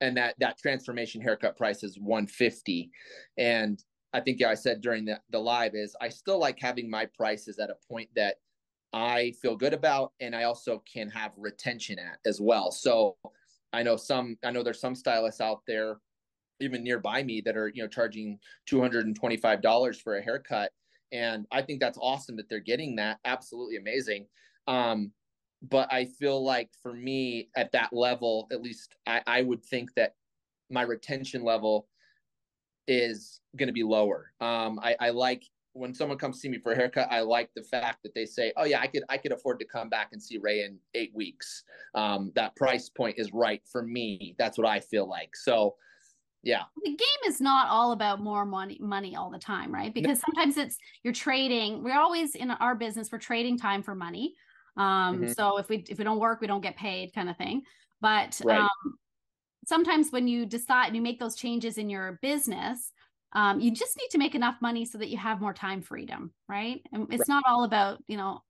and 0.00 0.16
that, 0.16 0.34
that 0.40 0.58
transformation 0.58 1.20
haircut 1.20 1.56
price 1.56 1.82
is 1.82 1.98
150. 1.98 2.90
And 3.38 3.82
I 4.12 4.20
think 4.20 4.40
yeah, 4.40 4.48
I 4.48 4.54
said 4.54 4.80
during 4.80 5.04
the, 5.04 5.20
the 5.30 5.38
live 5.38 5.74
is 5.74 5.96
I 6.00 6.08
still 6.08 6.38
like 6.38 6.58
having 6.60 6.88
my 6.88 7.06
prices 7.16 7.58
at 7.58 7.70
a 7.70 7.76
point 7.90 8.08
that 8.16 8.36
I 8.92 9.32
feel 9.42 9.56
good 9.56 9.74
about 9.74 10.12
and 10.20 10.34
I 10.34 10.44
also 10.44 10.82
can 10.90 11.10
have 11.10 11.32
retention 11.36 11.98
at 11.98 12.18
as 12.24 12.40
well. 12.40 12.70
So 12.70 13.16
I 13.72 13.82
know 13.82 13.96
some 13.96 14.36
I 14.44 14.50
know 14.50 14.62
there's 14.62 14.80
some 14.80 14.94
stylists 14.94 15.40
out 15.40 15.60
there 15.66 15.98
even 16.60 16.82
nearby 16.82 17.22
me 17.22 17.42
that 17.42 17.56
are, 17.56 17.68
you 17.68 17.82
know, 17.82 17.88
charging 17.88 18.38
$225 18.70 20.00
for 20.00 20.16
a 20.16 20.22
haircut 20.22 20.72
and 21.12 21.46
I 21.52 21.62
think 21.62 21.80
that's 21.80 21.98
awesome 22.00 22.36
that 22.36 22.48
they're 22.48 22.60
getting 22.60 22.96
that. 22.96 23.18
Absolutely 23.24 23.76
amazing. 23.76 24.26
Um 24.66 25.12
but 25.62 25.92
I 25.92 26.04
feel 26.04 26.44
like 26.44 26.70
for 26.82 26.92
me 26.92 27.48
at 27.56 27.72
that 27.72 27.92
level, 27.92 28.46
at 28.52 28.62
least 28.62 28.94
I, 29.06 29.22
I 29.26 29.42
would 29.42 29.64
think 29.64 29.94
that 29.94 30.14
my 30.70 30.82
retention 30.82 31.42
level 31.42 31.88
is 32.86 33.40
going 33.56 33.68
to 33.68 33.72
be 33.72 33.82
lower. 33.82 34.32
Um, 34.40 34.78
I, 34.82 34.96
I 35.00 35.10
like 35.10 35.44
when 35.76 35.94
someone 35.94 36.18
comes 36.18 36.40
see 36.40 36.48
me 36.48 36.58
for 36.58 36.72
a 36.72 36.76
haircut, 36.76 37.08
I 37.10 37.20
like 37.20 37.50
the 37.54 37.62
fact 37.62 38.02
that 38.02 38.14
they 38.14 38.24
say, 38.24 38.52
"Oh 38.56 38.64
yeah, 38.64 38.80
I 38.80 38.86
could 38.86 39.04
I 39.08 39.18
could 39.18 39.32
afford 39.32 39.58
to 39.60 39.66
come 39.66 39.88
back 39.88 40.08
and 40.12 40.22
see 40.22 40.38
Ray 40.38 40.64
in 40.64 40.78
eight 40.94 41.12
weeks." 41.14 41.64
Um, 41.94 42.32
that 42.34 42.56
price 42.56 42.88
point 42.88 43.16
is 43.18 43.32
right 43.32 43.62
for 43.70 43.82
me. 43.82 44.34
That's 44.38 44.56
what 44.58 44.66
I 44.66 44.80
feel 44.80 45.08
like. 45.08 45.36
So, 45.36 45.76
yeah, 46.42 46.62
the 46.82 46.90
game 46.90 47.22
is 47.26 47.40
not 47.40 47.68
all 47.68 47.92
about 47.92 48.20
more 48.20 48.46
money 48.46 48.78
money 48.80 49.14
all 49.14 49.30
the 49.30 49.38
time, 49.38 49.72
right? 49.72 49.92
Because 49.92 50.20
sometimes 50.26 50.56
it's 50.56 50.78
you're 51.02 51.14
trading. 51.14 51.82
We're 51.84 51.98
always 51.98 52.34
in 52.34 52.50
our 52.50 52.74
business. 52.74 53.12
We're 53.12 53.18
trading 53.18 53.58
time 53.58 53.82
for 53.82 53.94
money. 53.94 54.34
Um, 54.76 55.20
mm-hmm. 55.20 55.32
So 55.32 55.58
if 55.58 55.68
we 55.68 55.84
if 55.88 55.98
we 55.98 56.04
don't 56.04 56.18
work, 56.18 56.40
we 56.40 56.46
don't 56.46 56.62
get 56.62 56.76
paid, 56.76 57.12
kind 57.14 57.28
of 57.28 57.36
thing. 57.36 57.62
But 58.00 58.40
right. 58.44 58.60
um, 58.60 58.98
sometimes 59.66 60.10
when 60.10 60.26
you 60.26 60.46
decide 60.46 60.86
and 60.86 60.96
you 60.96 61.02
make 61.02 61.18
those 61.18 61.36
changes 61.36 61.76
in 61.76 61.90
your 61.90 62.18
business 62.22 62.92
um, 63.32 63.60
you 63.60 63.70
just 63.70 63.96
need 63.96 64.08
to 64.10 64.18
make 64.18 64.34
enough 64.34 64.56
money 64.60 64.84
so 64.84 64.98
that 64.98 65.08
you 65.08 65.16
have 65.16 65.40
more 65.40 65.54
time 65.54 65.82
freedom 65.82 66.32
right 66.48 66.82
and 66.92 67.06
it's 67.12 67.20
right. 67.20 67.28
not 67.28 67.44
all 67.46 67.64
about 67.64 68.02
you 68.06 68.16
know 68.16 68.40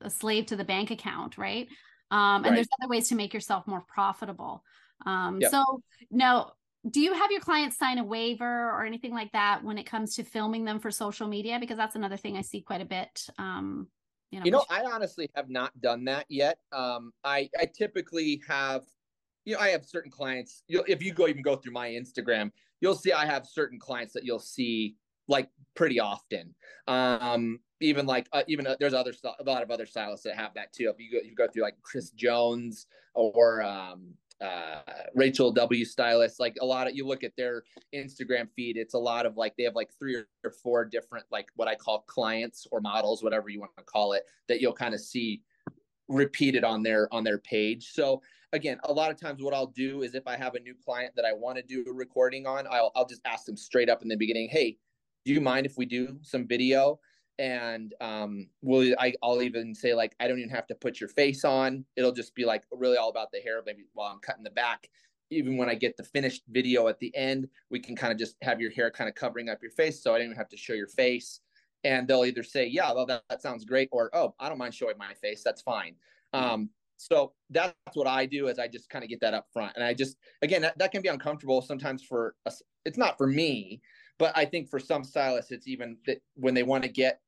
a 0.00 0.10
slave 0.10 0.46
to 0.46 0.56
the 0.56 0.64
bank 0.64 0.90
account 0.90 1.38
right 1.38 1.68
um, 2.10 2.36
and 2.36 2.46
right. 2.46 2.54
there's 2.56 2.68
other 2.80 2.88
ways 2.88 3.08
to 3.08 3.14
make 3.14 3.32
yourself 3.32 3.66
more 3.66 3.84
profitable 3.88 4.62
um, 5.06 5.40
yep. 5.40 5.50
so 5.50 5.82
now 6.10 6.52
do 6.90 7.00
you 7.00 7.12
have 7.14 7.30
your 7.30 7.40
clients 7.40 7.78
sign 7.78 7.98
a 7.98 8.04
waiver 8.04 8.70
or 8.70 8.84
anything 8.84 9.12
like 9.12 9.30
that 9.32 9.62
when 9.62 9.78
it 9.78 9.84
comes 9.84 10.16
to 10.16 10.24
filming 10.24 10.64
them 10.64 10.80
for 10.80 10.90
social 10.90 11.28
media 11.28 11.58
because 11.60 11.76
that's 11.76 11.96
another 11.96 12.16
thing 12.16 12.36
i 12.36 12.42
see 12.42 12.60
quite 12.60 12.80
a 12.80 12.86
bit 12.86 13.26
um, 13.38 13.86
you 14.30 14.38
know, 14.38 14.44
you 14.44 14.50
know 14.50 14.64
i 14.70 14.82
honestly 14.82 15.28
have 15.36 15.50
not 15.50 15.78
done 15.80 16.04
that 16.04 16.26
yet 16.28 16.58
um, 16.72 17.12
I, 17.22 17.48
I 17.60 17.66
typically 17.66 18.42
have 18.48 18.82
you 19.44 19.54
know, 19.54 19.60
I 19.60 19.68
have 19.68 19.84
certain 19.84 20.10
clients. 20.10 20.62
You 20.68 20.84
if 20.86 21.02
you 21.02 21.12
go 21.12 21.28
even 21.28 21.42
go 21.42 21.56
through 21.56 21.72
my 21.72 21.88
Instagram, 21.90 22.50
you'll 22.80 22.94
see 22.94 23.12
I 23.12 23.26
have 23.26 23.46
certain 23.46 23.78
clients 23.78 24.12
that 24.14 24.24
you'll 24.24 24.38
see 24.38 24.96
like 25.28 25.48
pretty 25.74 26.00
often. 26.00 26.54
Um, 26.88 27.60
even 27.80 28.06
like 28.06 28.28
uh, 28.32 28.42
even 28.46 28.66
uh, 28.66 28.76
there's 28.78 28.94
other 28.94 29.12
a 29.24 29.44
lot 29.44 29.62
of 29.62 29.70
other 29.70 29.86
stylists 29.86 30.24
that 30.24 30.36
have 30.36 30.54
that 30.54 30.72
too. 30.72 30.88
If 30.88 31.00
you 31.00 31.10
go 31.10 31.26
you 31.26 31.34
go 31.34 31.48
through 31.48 31.62
like 31.62 31.76
Chris 31.82 32.10
Jones 32.10 32.86
or 33.14 33.62
um, 33.62 34.14
uh, 34.40 34.80
Rachel 35.14 35.50
W 35.52 35.84
stylist, 35.84 36.40
like 36.40 36.56
a 36.60 36.64
lot 36.64 36.86
of 36.86 36.94
you 36.94 37.06
look 37.06 37.24
at 37.24 37.32
their 37.36 37.64
Instagram 37.94 38.48
feed, 38.54 38.76
it's 38.76 38.94
a 38.94 38.98
lot 38.98 39.26
of 39.26 39.36
like 39.36 39.56
they 39.56 39.64
have 39.64 39.74
like 39.74 39.90
three 39.98 40.16
or 40.16 40.50
four 40.62 40.84
different 40.84 41.26
like 41.30 41.48
what 41.56 41.68
I 41.68 41.74
call 41.74 42.00
clients 42.06 42.66
or 42.70 42.80
models, 42.80 43.22
whatever 43.22 43.48
you 43.48 43.60
want 43.60 43.72
to 43.78 43.84
call 43.84 44.12
it, 44.12 44.24
that 44.48 44.60
you'll 44.60 44.72
kind 44.72 44.94
of 44.94 45.00
see 45.00 45.42
repeated 46.08 46.64
on 46.64 46.82
their 46.82 47.12
on 47.12 47.24
their 47.24 47.38
page. 47.38 47.92
So 47.92 48.22
again, 48.52 48.78
a 48.84 48.92
lot 48.92 49.10
of 49.10 49.20
times 49.20 49.42
what 49.42 49.54
I'll 49.54 49.66
do 49.66 50.02
is 50.02 50.14
if 50.14 50.26
I 50.26 50.36
have 50.36 50.54
a 50.54 50.60
new 50.60 50.74
client 50.74 51.14
that 51.16 51.24
I 51.24 51.32
want 51.32 51.56
to 51.56 51.62
do 51.62 51.84
a 51.88 51.92
recording 51.92 52.46
on, 52.46 52.66
I'll 52.70 52.92
I'll 52.94 53.06
just 53.06 53.22
ask 53.24 53.44
them 53.44 53.56
straight 53.56 53.88
up 53.88 54.02
in 54.02 54.08
the 54.08 54.16
beginning, 54.16 54.48
hey, 54.50 54.78
do 55.24 55.32
you 55.32 55.40
mind 55.40 55.66
if 55.66 55.76
we 55.76 55.86
do 55.86 56.18
some 56.22 56.46
video? 56.46 57.00
And 57.38 57.94
um, 58.00 58.48
will 58.60 58.94
I? 58.98 59.14
I'll 59.22 59.42
even 59.42 59.74
say 59.74 59.94
like, 59.94 60.14
I 60.20 60.28
don't 60.28 60.38
even 60.38 60.50
have 60.50 60.66
to 60.68 60.74
put 60.74 61.00
your 61.00 61.08
face 61.08 61.44
on. 61.44 61.84
It'll 61.96 62.12
just 62.12 62.34
be 62.34 62.44
like 62.44 62.64
really 62.70 62.96
all 62.96 63.10
about 63.10 63.32
the 63.32 63.40
hair, 63.40 63.62
maybe 63.64 63.84
while 63.94 64.12
I'm 64.12 64.20
cutting 64.20 64.44
the 64.44 64.50
back. 64.50 64.88
Even 65.30 65.56
when 65.56 65.70
I 65.70 65.74
get 65.74 65.96
the 65.96 66.04
finished 66.04 66.42
video 66.48 66.88
at 66.88 66.98
the 66.98 67.14
end, 67.16 67.48
we 67.70 67.80
can 67.80 67.96
kind 67.96 68.12
of 68.12 68.18
just 68.18 68.36
have 68.42 68.60
your 68.60 68.70
hair 68.70 68.90
kind 68.90 69.08
of 69.08 69.14
covering 69.14 69.48
up 69.48 69.62
your 69.62 69.70
face, 69.70 70.02
so 70.02 70.14
I 70.14 70.18
don't 70.18 70.26
even 70.26 70.36
have 70.36 70.50
to 70.50 70.58
show 70.58 70.74
your 70.74 70.88
face 70.88 71.40
and 71.84 72.06
they'll 72.06 72.24
either 72.24 72.42
say, 72.42 72.66
"Yeah, 72.66 72.92
well, 72.92 73.06
that, 73.06 73.24
that 73.28 73.42
sounds 73.42 73.64
great," 73.64 73.88
or 73.92 74.10
"Oh, 74.12 74.34
I 74.38 74.48
don't 74.48 74.58
mind 74.58 74.74
showing 74.74 74.98
my 74.98 75.14
face. 75.14 75.42
That's 75.42 75.62
fine." 75.62 75.96
Um, 76.32 76.70
so 77.02 77.32
that's 77.50 77.74
what 77.94 78.06
I 78.06 78.26
do 78.26 78.46
is 78.46 78.58
I 78.58 78.68
just 78.68 78.88
kind 78.88 79.02
of 79.02 79.08
get 79.08 79.20
that 79.20 79.34
up 79.34 79.46
front, 79.52 79.72
and 79.74 79.84
I 79.84 79.92
just 79.92 80.16
again 80.42 80.62
that, 80.62 80.78
that 80.78 80.92
can 80.92 81.02
be 81.02 81.08
uncomfortable 81.08 81.60
sometimes 81.60 82.02
for 82.02 82.36
us. 82.46 82.62
It's 82.84 82.98
not 82.98 83.18
for 83.18 83.26
me, 83.26 83.80
but 84.18 84.36
I 84.36 84.44
think 84.44 84.68
for 84.68 84.78
some 84.78 85.02
stylists, 85.02 85.50
it's 85.50 85.66
even 85.66 85.96
that 86.06 86.18
when 86.34 86.54
they 86.54 86.62
want 86.62 86.84
to 86.84 86.88
get 86.88 87.20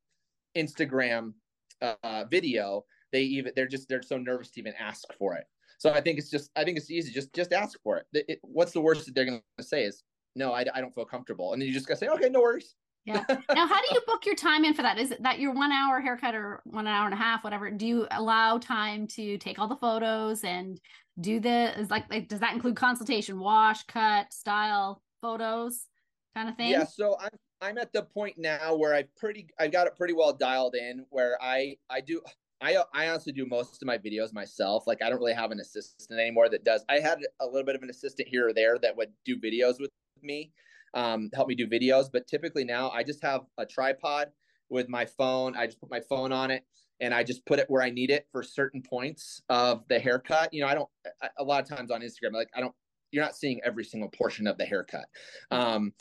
Instagram 0.55 1.33
uh, 1.81 2.23
video, 2.31 2.85
they 3.11 3.23
even 3.23 3.51
they're 3.55 3.67
just 3.67 3.89
they're 3.89 4.01
so 4.01 4.17
nervous 4.17 4.49
to 4.51 4.61
even 4.61 4.73
ask 4.79 5.03
for 5.17 5.35
it. 5.35 5.45
So 5.77 5.91
I 5.91 5.99
think 5.99 6.19
it's 6.19 6.29
just 6.29 6.51
I 6.55 6.63
think 6.63 6.77
it's 6.77 6.89
easy. 6.89 7.11
Just 7.11 7.33
just 7.33 7.51
ask 7.51 7.77
for 7.83 7.97
it. 7.97 8.05
it 8.29 8.39
what's 8.43 8.71
the 8.71 8.81
worst 8.81 9.05
that 9.05 9.13
they're 9.13 9.25
going 9.25 9.41
to 9.57 9.63
say 9.63 9.83
is 9.83 10.03
no, 10.37 10.53
I, 10.53 10.65
I 10.73 10.81
don't 10.81 10.93
feel 10.93 11.05
comfortable, 11.05 11.53
and 11.53 11.61
then 11.61 11.67
you 11.67 11.73
just 11.73 11.87
gotta 11.87 11.99
say 11.99 12.07
okay, 12.07 12.29
no 12.29 12.41
worries. 12.41 12.75
Yeah. 13.05 13.23
Now, 13.55 13.67
how 13.67 13.81
do 13.81 13.87
you 13.93 14.01
book 14.05 14.25
your 14.25 14.35
time 14.35 14.65
in 14.65 14.73
for 14.73 14.81
that? 14.81 14.97
Is 14.97 15.11
it 15.11 15.23
that 15.23 15.39
your 15.39 15.53
one 15.53 15.71
hour 15.71 16.01
haircut 16.01 16.35
or 16.35 16.61
one 16.65 16.87
hour 16.87 17.05
and 17.05 17.13
a 17.13 17.17
half, 17.17 17.43
whatever? 17.43 17.69
Do 17.69 17.85
you 17.85 18.07
allow 18.11 18.57
time 18.57 19.07
to 19.09 19.37
take 19.37 19.59
all 19.59 19.67
the 19.67 19.75
photos 19.75 20.43
and 20.43 20.79
do 21.21 21.39
the 21.39 21.79
is 21.79 21.89
like, 21.89 22.09
like 22.09 22.27
does 22.27 22.39
that 22.39 22.53
include 22.53 22.75
consultation, 22.75 23.39
wash, 23.39 23.83
cut, 23.83 24.33
style, 24.33 25.01
photos, 25.21 25.87
kind 26.35 26.49
of 26.49 26.57
thing? 26.57 26.71
Yeah. 26.71 26.85
So 26.85 27.17
I'm 27.21 27.29
I'm 27.61 27.77
at 27.77 27.93
the 27.93 28.03
point 28.03 28.37
now 28.37 28.75
where 28.75 28.93
I 28.93 29.05
pretty 29.17 29.47
I've 29.59 29.71
got 29.71 29.87
it 29.87 29.95
pretty 29.95 30.13
well 30.13 30.33
dialed 30.33 30.75
in 30.75 31.05
where 31.09 31.37
I 31.41 31.77
I 31.89 32.01
do 32.01 32.21
I 32.61 32.77
I 32.93 33.07
honestly 33.09 33.31
do 33.31 33.45
most 33.45 33.81
of 33.81 33.85
my 33.85 33.97
videos 33.97 34.33
myself. 34.33 34.87
Like 34.87 35.01
I 35.01 35.09
don't 35.09 35.19
really 35.19 35.33
have 35.33 35.51
an 35.51 35.59
assistant 35.59 36.19
anymore 36.19 36.49
that 36.49 36.63
does. 36.65 36.83
I 36.89 36.99
had 36.99 37.19
a 37.39 37.45
little 37.45 37.65
bit 37.65 37.75
of 37.75 37.83
an 37.83 37.89
assistant 37.89 38.27
here 38.27 38.47
or 38.47 38.53
there 38.53 38.77
that 38.79 38.97
would 38.97 39.11
do 39.23 39.37
videos 39.37 39.79
with 39.79 39.91
me 40.21 40.51
um, 40.95 41.29
help 41.33 41.47
me 41.47 41.55
do 41.55 41.67
videos. 41.67 42.05
But 42.11 42.27
typically 42.27 42.63
now 42.63 42.89
I 42.89 43.03
just 43.03 43.21
have 43.21 43.41
a 43.57 43.65
tripod 43.65 44.29
with 44.69 44.89
my 44.89 45.05
phone. 45.05 45.55
I 45.55 45.67
just 45.67 45.79
put 45.79 45.91
my 45.91 46.01
phone 46.01 46.31
on 46.31 46.49
it 46.49 46.63
and 46.99 47.13
I 47.13 47.23
just 47.23 47.45
put 47.45 47.59
it 47.59 47.69
where 47.69 47.83
I 47.83 47.89
need 47.89 48.09
it 48.09 48.25
for 48.31 48.41
certain 48.41 48.81
points 48.81 49.41
of 49.49 49.83
the 49.89 49.99
haircut. 49.99 50.53
You 50.53 50.61
know, 50.61 50.67
I 50.67 50.73
don't, 50.73 50.89
a 51.37 51.43
lot 51.43 51.61
of 51.61 51.69
times 51.69 51.91
on 51.91 52.01
Instagram, 52.01 52.33
like 52.33 52.49
I 52.55 52.61
don't, 52.61 52.73
you're 53.11 53.23
not 53.23 53.35
seeing 53.35 53.61
every 53.63 53.83
single 53.83 54.09
portion 54.09 54.47
of 54.47 54.57
the 54.57 54.65
haircut. 54.65 55.05
Um, 55.51 55.93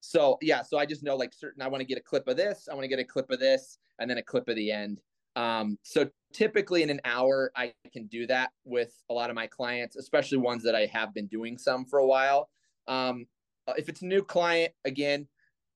so 0.00 0.36
yeah, 0.42 0.62
so 0.62 0.76
I 0.76 0.84
just 0.84 1.02
know 1.02 1.16
like 1.16 1.32
certain, 1.32 1.62
I 1.62 1.68
want 1.68 1.80
to 1.80 1.86
get 1.86 1.96
a 1.96 2.02
clip 2.02 2.28
of 2.28 2.36
this, 2.36 2.68
I 2.70 2.74
want 2.74 2.84
to 2.84 2.88
get 2.88 2.98
a 2.98 3.04
clip 3.04 3.30
of 3.30 3.40
this, 3.40 3.78
and 3.98 4.10
then 4.10 4.18
a 4.18 4.22
clip 4.22 4.48
of 4.48 4.56
the 4.56 4.70
end. 4.70 5.00
Um, 5.36 5.78
so 5.82 6.08
typically 6.32 6.82
in 6.82 6.90
an 6.90 7.00
hour, 7.04 7.50
I 7.56 7.72
can 7.92 8.06
do 8.06 8.26
that 8.26 8.50
with 8.64 8.92
a 9.10 9.14
lot 9.14 9.30
of 9.30 9.36
my 9.36 9.46
clients, 9.46 9.96
especially 9.96 10.38
ones 10.38 10.62
that 10.64 10.74
I 10.74 10.86
have 10.86 11.14
been 11.14 11.26
doing 11.26 11.58
some 11.58 11.86
for 11.86 12.00
a 12.00 12.06
while. 12.06 12.50
Um, 12.86 13.26
if 13.76 13.88
it's 13.88 14.02
a 14.02 14.06
new 14.06 14.22
client, 14.22 14.72
again, 14.84 15.26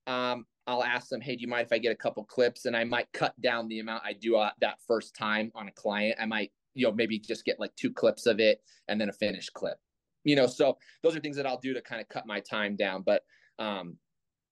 um, 0.07 0.45
I'll 0.67 0.83
ask 0.83 1.09
them, 1.09 1.21
hey, 1.21 1.35
do 1.35 1.41
you 1.41 1.47
mind 1.47 1.65
if 1.65 1.71
I 1.71 1.79
get 1.79 1.91
a 1.91 1.95
couple 1.95 2.23
clips? 2.23 2.65
And 2.65 2.75
I 2.75 2.83
might 2.83 3.11
cut 3.11 3.39
down 3.41 3.67
the 3.67 3.79
amount 3.79 4.03
I 4.05 4.13
do 4.13 4.35
uh, 4.35 4.51
that 4.61 4.77
first 4.87 5.15
time 5.15 5.51
on 5.55 5.67
a 5.67 5.71
client. 5.71 6.17
I 6.19 6.25
might, 6.25 6.51
you 6.75 6.85
know, 6.85 6.93
maybe 6.93 7.17
just 7.17 7.45
get 7.45 7.59
like 7.59 7.75
two 7.75 7.91
clips 7.91 8.27
of 8.27 8.39
it 8.39 8.61
and 8.87 9.01
then 9.01 9.09
a 9.09 9.13
finished 9.13 9.53
clip. 9.53 9.77
You 10.23 10.35
know, 10.35 10.47
so 10.47 10.77
those 11.01 11.15
are 11.15 11.19
things 11.19 11.37
that 11.37 11.47
I'll 11.47 11.59
do 11.59 11.73
to 11.73 11.81
kind 11.81 12.01
of 12.01 12.07
cut 12.09 12.27
my 12.27 12.39
time 12.39 12.75
down. 12.75 13.01
But 13.01 13.23
um, 13.57 13.97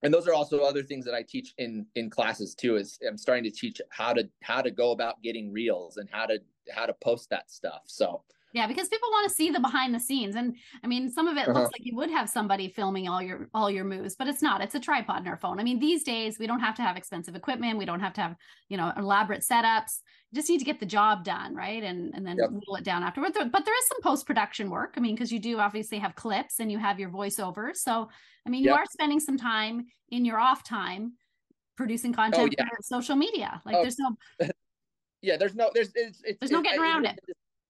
and 0.04 0.14
those 0.14 0.28
are 0.28 0.34
also 0.34 0.60
other 0.60 0.84
things 0.84 1.06
that 1.06 1.14
I 1.14 1.24
teach 1.28 1.54
in 1.58 1.86
in 1.96 2.10
classes 2.10 2.56
too. 2.56 2.78
Is 2.78 2.98
I'm 3.08 3.18
starting 3.18 3.44
to 3.44 3.52
teach 3.52 3.82
how 3.90 4.14
to 4.14 4.28
how 4.42 4.62
to 4.62 4.72
go 4.72 4.92
about 4.92 5.22
getting 5.22 5.52
reels 5.52 5.98
and 5.98 6.10
how 6.12 6.26
to 6.26 6.40
how 6.72 6.86
to 6.86 6.94
post 6.94 7.30
that 7.30 7.52
stuff. 7.52 7.82
So 7.86 8.24
yeah, 8.58 8.66
because 8.66 8.88
people 8.88 9.10
want 9.12 9.30
to 9.30 9.36
see 9.36 9.52
the 9.52 9.60
behind 9.60 9.94
the 9.94 10.00
scenes. 10.00 10.36
And 10.36 10.56
I 10.84 10.88
mean, 10.88 11.12
some 11.12 11.28
of 11.28 11.38
it 11.38 11.48
uh-huh. 11.48 11.60
looks 11.60 11.72
like 11.72 11.86
you 11.86 11.96
would 11.96 12.10
have 12.10 12.28
somebody 12.28 12.70
filming 12.70 13.08
all 13.08 13.22
your 13.22 13.50
all 13.54 13.70
your 13.70 13.84
moves, 13.84 14.16
but 14.16 14.28
it's 14.28 14.42
not. 14.42 14.62
It's 14.62 14.74
a 14.74 14.80
tripod 14.80 15.22
in 15.22 15.28
our 15.28 15.38
phone. 15.38 15.60
I 15.60 15.64
mean, 15.64 15.78
these 15.78 16.02
days 16.02 16.40
we 16.40 16.48
don't 16.48 16.60
have 16.60 16.74
to 16.78 16.82
have 16.82 16.98
expensive 16.98 17.36
equipment. 17.36 17.78
We 17.78 17.86
don't 17.86 18.00
have 18.00 18.14
to 18.14 18.22
have, 18.22 18.36
you 18.68 18.76
know, 18.76 18.92
elaborate 18.98 19.42
setups. 19.42 20.02
You 20.32 20.38
just 20.38 20.50
need 20.50 20.58
to 20.58 20.66
get 20.66 20.80
the 20.80 20.88
job 20.88 21.24
done, 21.24 21.54
right? 21.54 21.84
And 21.84 22.16
and 22.16 22.26
then 22.26 22.38
yep. 22.40 22.50
it 22.52 22.84
down 22.84 23.04
afterwards. 23.04 23.38
But 23.38 23.64
there 23.64 23.78
is 23.78 23.88
some 23.88 24.02
post-production 24.02 24.72
work. 24.72 24.96
I 24.98 25.02
mean, 25.02 25.14
because 25.14 25.32
you 25.32 25.38
do 25.38 25.60
obviously 25.60 26.00
have 26.00 26.16
clips 26.16 26.60
and 26.60 26.72
you 26.72 26.80
have 26.80 27.00
your 27.00 27.12
voiceover 27.12 27.76
So 27.76 28.10
I 28.46 28.50
mean, 28.50 28.64
you 28.64 28.74
are 28.74 28.86
spending 28.90 29.20
some 29.20 29.38
time 29.38 29.86
in 30.10 30.26
your 30.26 30.40
off 30.40 30.64
time 30.64 31.14
producing 31.76 32.12
content 32.12 32.56
oh, 32.58 32.64
yeah. 32.64 32.66
for 32.70 32.82
social 32.82 33.16
media. 33.16 33.62
Like 33.68 33.76
oh. 33.76 33.82
there's 33.84 34.00
no 34.00 34.18
Yeah, 35.22 35.38
there's 35.38 35.56
no 35.56 35.70
there's 35.74 35.92
it's, 35.96 36.22
it's 36.24 36.40
there's 36.40 36.52
no 36.52 36.64
getting 36.64 36.82
around 36.82 37.06
it. 37.06 37.20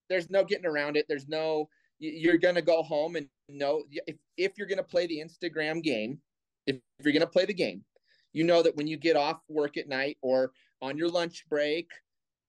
There's 0.09 0.29
no 0.29 0.43
getting 0.43 0.65
around 0.65 0.97
it. 0.97 1.05
There's 1.07 1.27
no 1.27 1.69
you're 1.99 2.37
going 2.37 2.55
to 2.55 2.61
go 2.61 2.83
home 2.83 3.15
and 3.15 3.27
know 3.49 3.83
if, 4.05 4.15
if 4.37 4.51
you're 4.57 4.67
going 4.67 4.77
to 4.77 4.83
play 4.83 5.07
the 5.07 5.19
Instagram 5.19 5.81
game, 5.81 6.19
if, 6.67 6.75
if 6.99 7.05
you're 7.05 7.13
going 7.13 7.21
to 7.21 7.27
play 7.27 7.45
the 7.45 7.53
game, 7.53 7.83
you 8.33 8.43
know 8.43 8.61
that 8.61 8.75
when 8.75 8.85
you 8.85 8.97
get 8.97 9.15
off 9.15 9.39
work 9.49 9.77
at 9.77 9.87
night 9.87 10.17
or 10.21 10.51
on 10.81 10.95
your 10.95 11.09
lunch 11.09 11.43
break 11.49 11.89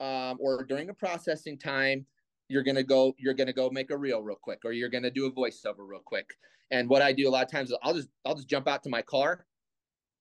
um, 0.00 0.36
or 0.38 0.64
during 0.64 0.90
a 0.90 0.94
processing 0.94 1.58
time, 1.58 2.04
you're 2.48 2.62
gonna 2.62 2.82
go 2.82 3.14
you're 3.18 3.34
gonna 3.34 3.52
go 3.52 3.70
make 3.70 3.90
a 3.90 3.96
reel 3.96 4.22
real 4.22 4.38
quick 4.40 4.60
or 4.64 4.72
you're 4.72 4.88
gonna 4.88 5.10
do 5.10 5.26
a 5.26 5.32
voiceover 5.32 5.86
real 5.86 6.00
quick 6.04 6.30
and 6.70 6.88
what 6.88 7.02
i 7.02 7.12
do 7.12 7.28
a 7.28 7.30
lot 7.30 7.44
of 7.44 7.50
times 7.50 7.72
i'll 7.82 7.94
just 7.94 8.08
i'll 8.24 8.34
just 8.34 8.48
jump 8.48 8.66
out 8.66 8.82
to 8.82 8.88
my 8.88 9.02
car 9.02 9.44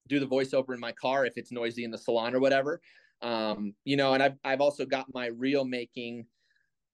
do 0.07 0.19
the 0.19 0.27
voiceover 0.27 0.73
in 0.73 0.79
my 0.79 0.91
car 0.91 1.25
if 1.25 1.33
it's 1.37 1.51
noisy 1.51 1.83
in 1.83 1.91
the 1.91 1.97
salon 1.97 2.35
or 2.35 2.39
whatever 2.39 2.81
um, 3.21 3.73
you 3.85 3.97
know 3.97 4.13
and 4.13 4.21
i've 4.21 4.35
i've 4.43 4.61
also 4.61 4.85
got 4.85 5.05
my 5.13 5.27
reel 5.27 5.65
making 5.65 6.25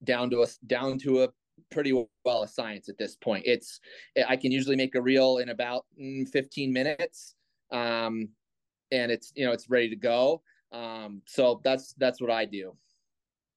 down 0.04 0.30
to 0.32 0.44
a 0.44 0.48
down 0.68 0.98
to 1.00 1.24
a 1.24 1.30
pretty 1.72 1.94
well 2.26 2.44
a 2.44 2.48
science 2.48 2.90
at 2.90 2.98
this 2.98 3.16
point. 3.16 3.44
It's 3.46 3.80
i 4.28 4.36
can 4.36 4.52
usually 4.52 4.76
make 4.76 4.96
a 4.96 5.02
reel 5.02 5.38
in 5.38 5.50
about 5.50 5.86
mm, 6.00 6.28
15 6.30 6.72
minutes 6.72 7.36
um, 7.72 8.30
and 8.92 9.12
it's 9.12 9.32
you 9.36 9.46
know 9.46 9.52
it's 9.52 9.70
ready 9.70 9.90
to 9.90 9.96
go. 9.96 10.42
Um, 10.72 11.22
so 11.28 11.62
that's 11.64 11.94
that's 12.00 12.20
what 12.20 12.32
i 12.32 12.46
do 12.46 12.76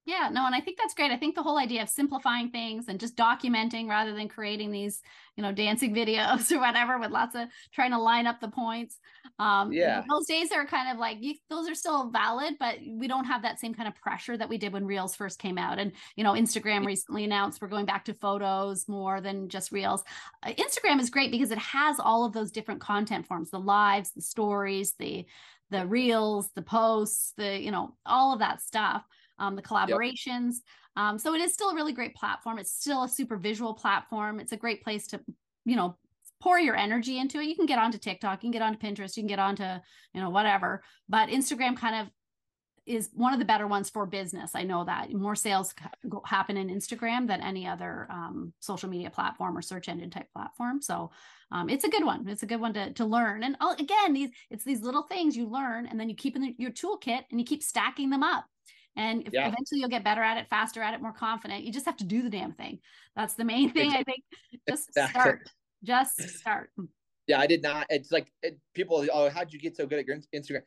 yeah, 0.06 0.28
no, 0.32 0.46
and 0.46 0.54
I 0.54 0.60
think 0.60 0.78
that's 0.78 0.94
great. 0.94 1.10
I 1.10 1.16
think 1.16 1.34
the 1.34 1.42
whole 1.42 1.58
idea 1.58 1.82
of 1.82 1.88
simplifying 1.88 2.50
things 2.50 2.86
and 2.86 3.00
just 3.00 3.16
documenting 3.16 3.88
rather 3.88 4.14
than 4.14 4.28
creating 4.28 4.70
these, 4.70 5.02
you 5.36 5.42
know, 5.42 5.50
dancing 5.50 5.92
videos 5.94 6.52
or 6.52 6.60
whatever 6.60 6.96
with 6.98 7.10
lots 7.10 7.34
of 7.34 7.48
trying 7.72 7.90
to 7.90 7.98
line 7.98 8.24
up 8.28 8.40
the 8.40 8.46
points. 8.48 9.00
Um, 9.40 9.72
yeah, 9.72 10.04
those 10.08 10.26
days 10.26 10.52
are 10.52 10.64
kind 10.64 10.92
of 10.92 10.98
like 10.98 11.18
you, 11.20 11.34
those 11.50 11.68
are 11.68 11.74
still 11.74 12.08
valid, 12.10 12.54
but 12.60 12.76
we 12.88 13.08
don't 13.08 13.24
have 13.24 13.42
that 13.42 13.58
same 13.58 13.74
kind 13.74 13.88
of 13.88 13.96
pressure 13.96 14.36
that 14.36 14.48
we 14.48 14.58
did 14.58 14.72
when 14.72 14.86
Reels 14.86 15.16
first 15.16 15.40
came 15.40 15.58
out. 15.58 15.80
And 15.80 15.90
you 16.14 16.22
know, 16.22 16.34
Instagram 16.34 16.86
recently 16.86 17.24
announced 17.24 17.60
we're 17.60 17.66
going 17.66 17.86
back 17.86 18.04
to 18.04 18.14
photos 18.14 18.88
more 18.88 19.20
than 19.20 19.48
just 19.48 19.72
Reels. 19.72 20.04
Uh, 20.44 20.52
Instagram 20.52 21.00
is 21.00 21.10
great 21.10 21.32
because 21.32 21.50
it 21.50 21.58
has 21.58 21.98
all 21.98 22.24
of 22.24 22.32
those 22.32 22.52
different 22.52 22.80
content 22.80 23.26
forms: 23.26 23.50
the 23.50 23.58
lives, 23.58 24.12
the 24.12 24.22
stories, 24.22 24.94
the 25.00 25.26
the 25.70 25.84
reels, 25.84 26.48
the 26.54 26.62
posts, 26.62 27.32
the 27.36 27.60
you 27.60 27.72
know, 27.72 27.96
all 28.06 28.32
of 28.32 28.38
that 28.38 28.62
stuff 28.62 29.04
um, 29.38 29.56
the 29.56 29.62
collaborations. 29.62 30.54
Yep. 30.96 31.04
Um, 31.04 31.18
so 31.18 31.34
it 31.34 31.40
is 31.40 31.52
still 31.52 31.70
a 31.70 31.74
really 31.74 31.92
great 31.92 32.14
platform. 32.14 32.58
It's 32.58 32.72
still 32.72 33.04
a 33.04 33.08
super 33.08 33.36
visual 33.36 33.74
platform. 33.74 34.40
It's 34.40 34.52
a 34.52 34.56
great 34.56 34.82
place 34.82 35.06
to, 35.08 35.20
you 35.64 35.76
know, 35.76 35.96
pour 36.40 36.58
your 36.58 36.76
energy 36.76 37.18
into 37.18 37.38
it. 37.38 37.46
You 37.46 37.56
can 37.56 37.66
get 37.66 37.78
onto 37.78 37.98
TikTok, 37.98 38.42
you 38.42 38.50
can 38.50 38.58
get 38.58 38.62
onto 38.62 38.78
Pinterest, 38.78 39.16
you 39.16 39.22
can 39.22 39.28
get 39.28 39.38
onto, 39.38 39.64
you 40.12 40.20
know, 40.20 40.30
whatever. 40.30 40.82
But 41.08 41.28
Instagram 41.28 41.76
kind 41.76 41.96
of 41.96 42.12
is 42.86 43.10
one 43.14 43.32
of 43.32 43.40
the 43.40 43.44
better 43.44 43.66
ones 43.66 43.90
for 43.90 44.06
business. 44.06 44.52
I 44.54 44.62
know 44.62 44.84
that 44.84 45.12
more 45.12 45.34
sales 45.34 45.74
happen 46.24 46.56
in 46.56 46.68
Instagram 46.68 47.26
than 47.26 47.42
any 47.42 47.66
other 47.66 48.06
um, 48.10 48.52
social 48.60 48.88
media 48.88 49.10
platform 49.10 49.58
or 49.58 49.62
search 49.62 49.88
engine 49.88 50.10
type 50.10 50.30
platform. 50.32 50.80
So 50.80 51.10
um, 51.50 51.68
it's 51.68 51.84
a 51.84 51.88
good 51.88 52.04
one. 52.04 52.28
It's 52.28 52.44
a 52.44 52.46
good 52.46 52.60
one 52.60 52.74
to, 52.74 52.92
to 52.92 53.04
learn. 53.04 53.42
And 53.42 53.56
again, 53.78 54.12
these 54.12 54.30
it's 54.50 54.64
these 54.64 54.82
little 54.82 55.02
things 55.02 55.36
you 55.36 55.48
learn 55.48 55.86
and 55.86 55.98
then 55.98 56.08
you 56.08 56.14
keep 56.14 56.36
in 56.36 56.42
the, 56.42 56.54
your 56.58 56.70
toolkit 56.70 57.22
and 57.30 57.40
you 57.40 57.44
keep 57.44 57.62
stacking 57.62 58.10
them 58.10 58.22
up 58.22 58.44
and 58.96 59.28
yeah. 59.32 59.48
eventually 59.48 59.80
you'll 59.80 59.88
get 59.88 60.04
better 60.04 60.22
at 60.22 60.36
it 60.36 60.48
faster 60.48 60.82
at 60.82 60.94
it 60.94 61.00
more 61.00 61.12
confident 61.12 61.64
you 61.64 61.72
just 61.72 61.86
have 61.86 61.96
to 61.96 62.04
do 62.04 62.22
the 62.22 62.30
damn 62.30 62.52
thing. 62.52 62.78
That's 63.14 63.34
the 63.34 63.44
main 63.44 63.70
thing 63.72 63.92
i 63.92 64.02
think. 64.02 64.22
Just 64.68 64.88
exactly. 64.88 65.20
start. 65.20 65.50
Just 65.84 66.20
start. 66.38 66.70
Yeah 67.26 67.40
i 67.40 67.46
did 67.46 67.62
not 67.62 67.86
it's 67.90 68.12
like 68.12 68.32
it, 68.42 68.58
people 68.74 69.04
oh 69.12 69.28
how'd 69.30 69.52
you 69.52 69.58
get 69.58 69.76
so 69.76 69.86
good 69.86 69.98
at 69.98 70.06
your 70.06 70.16
instagram? 70.34 70.62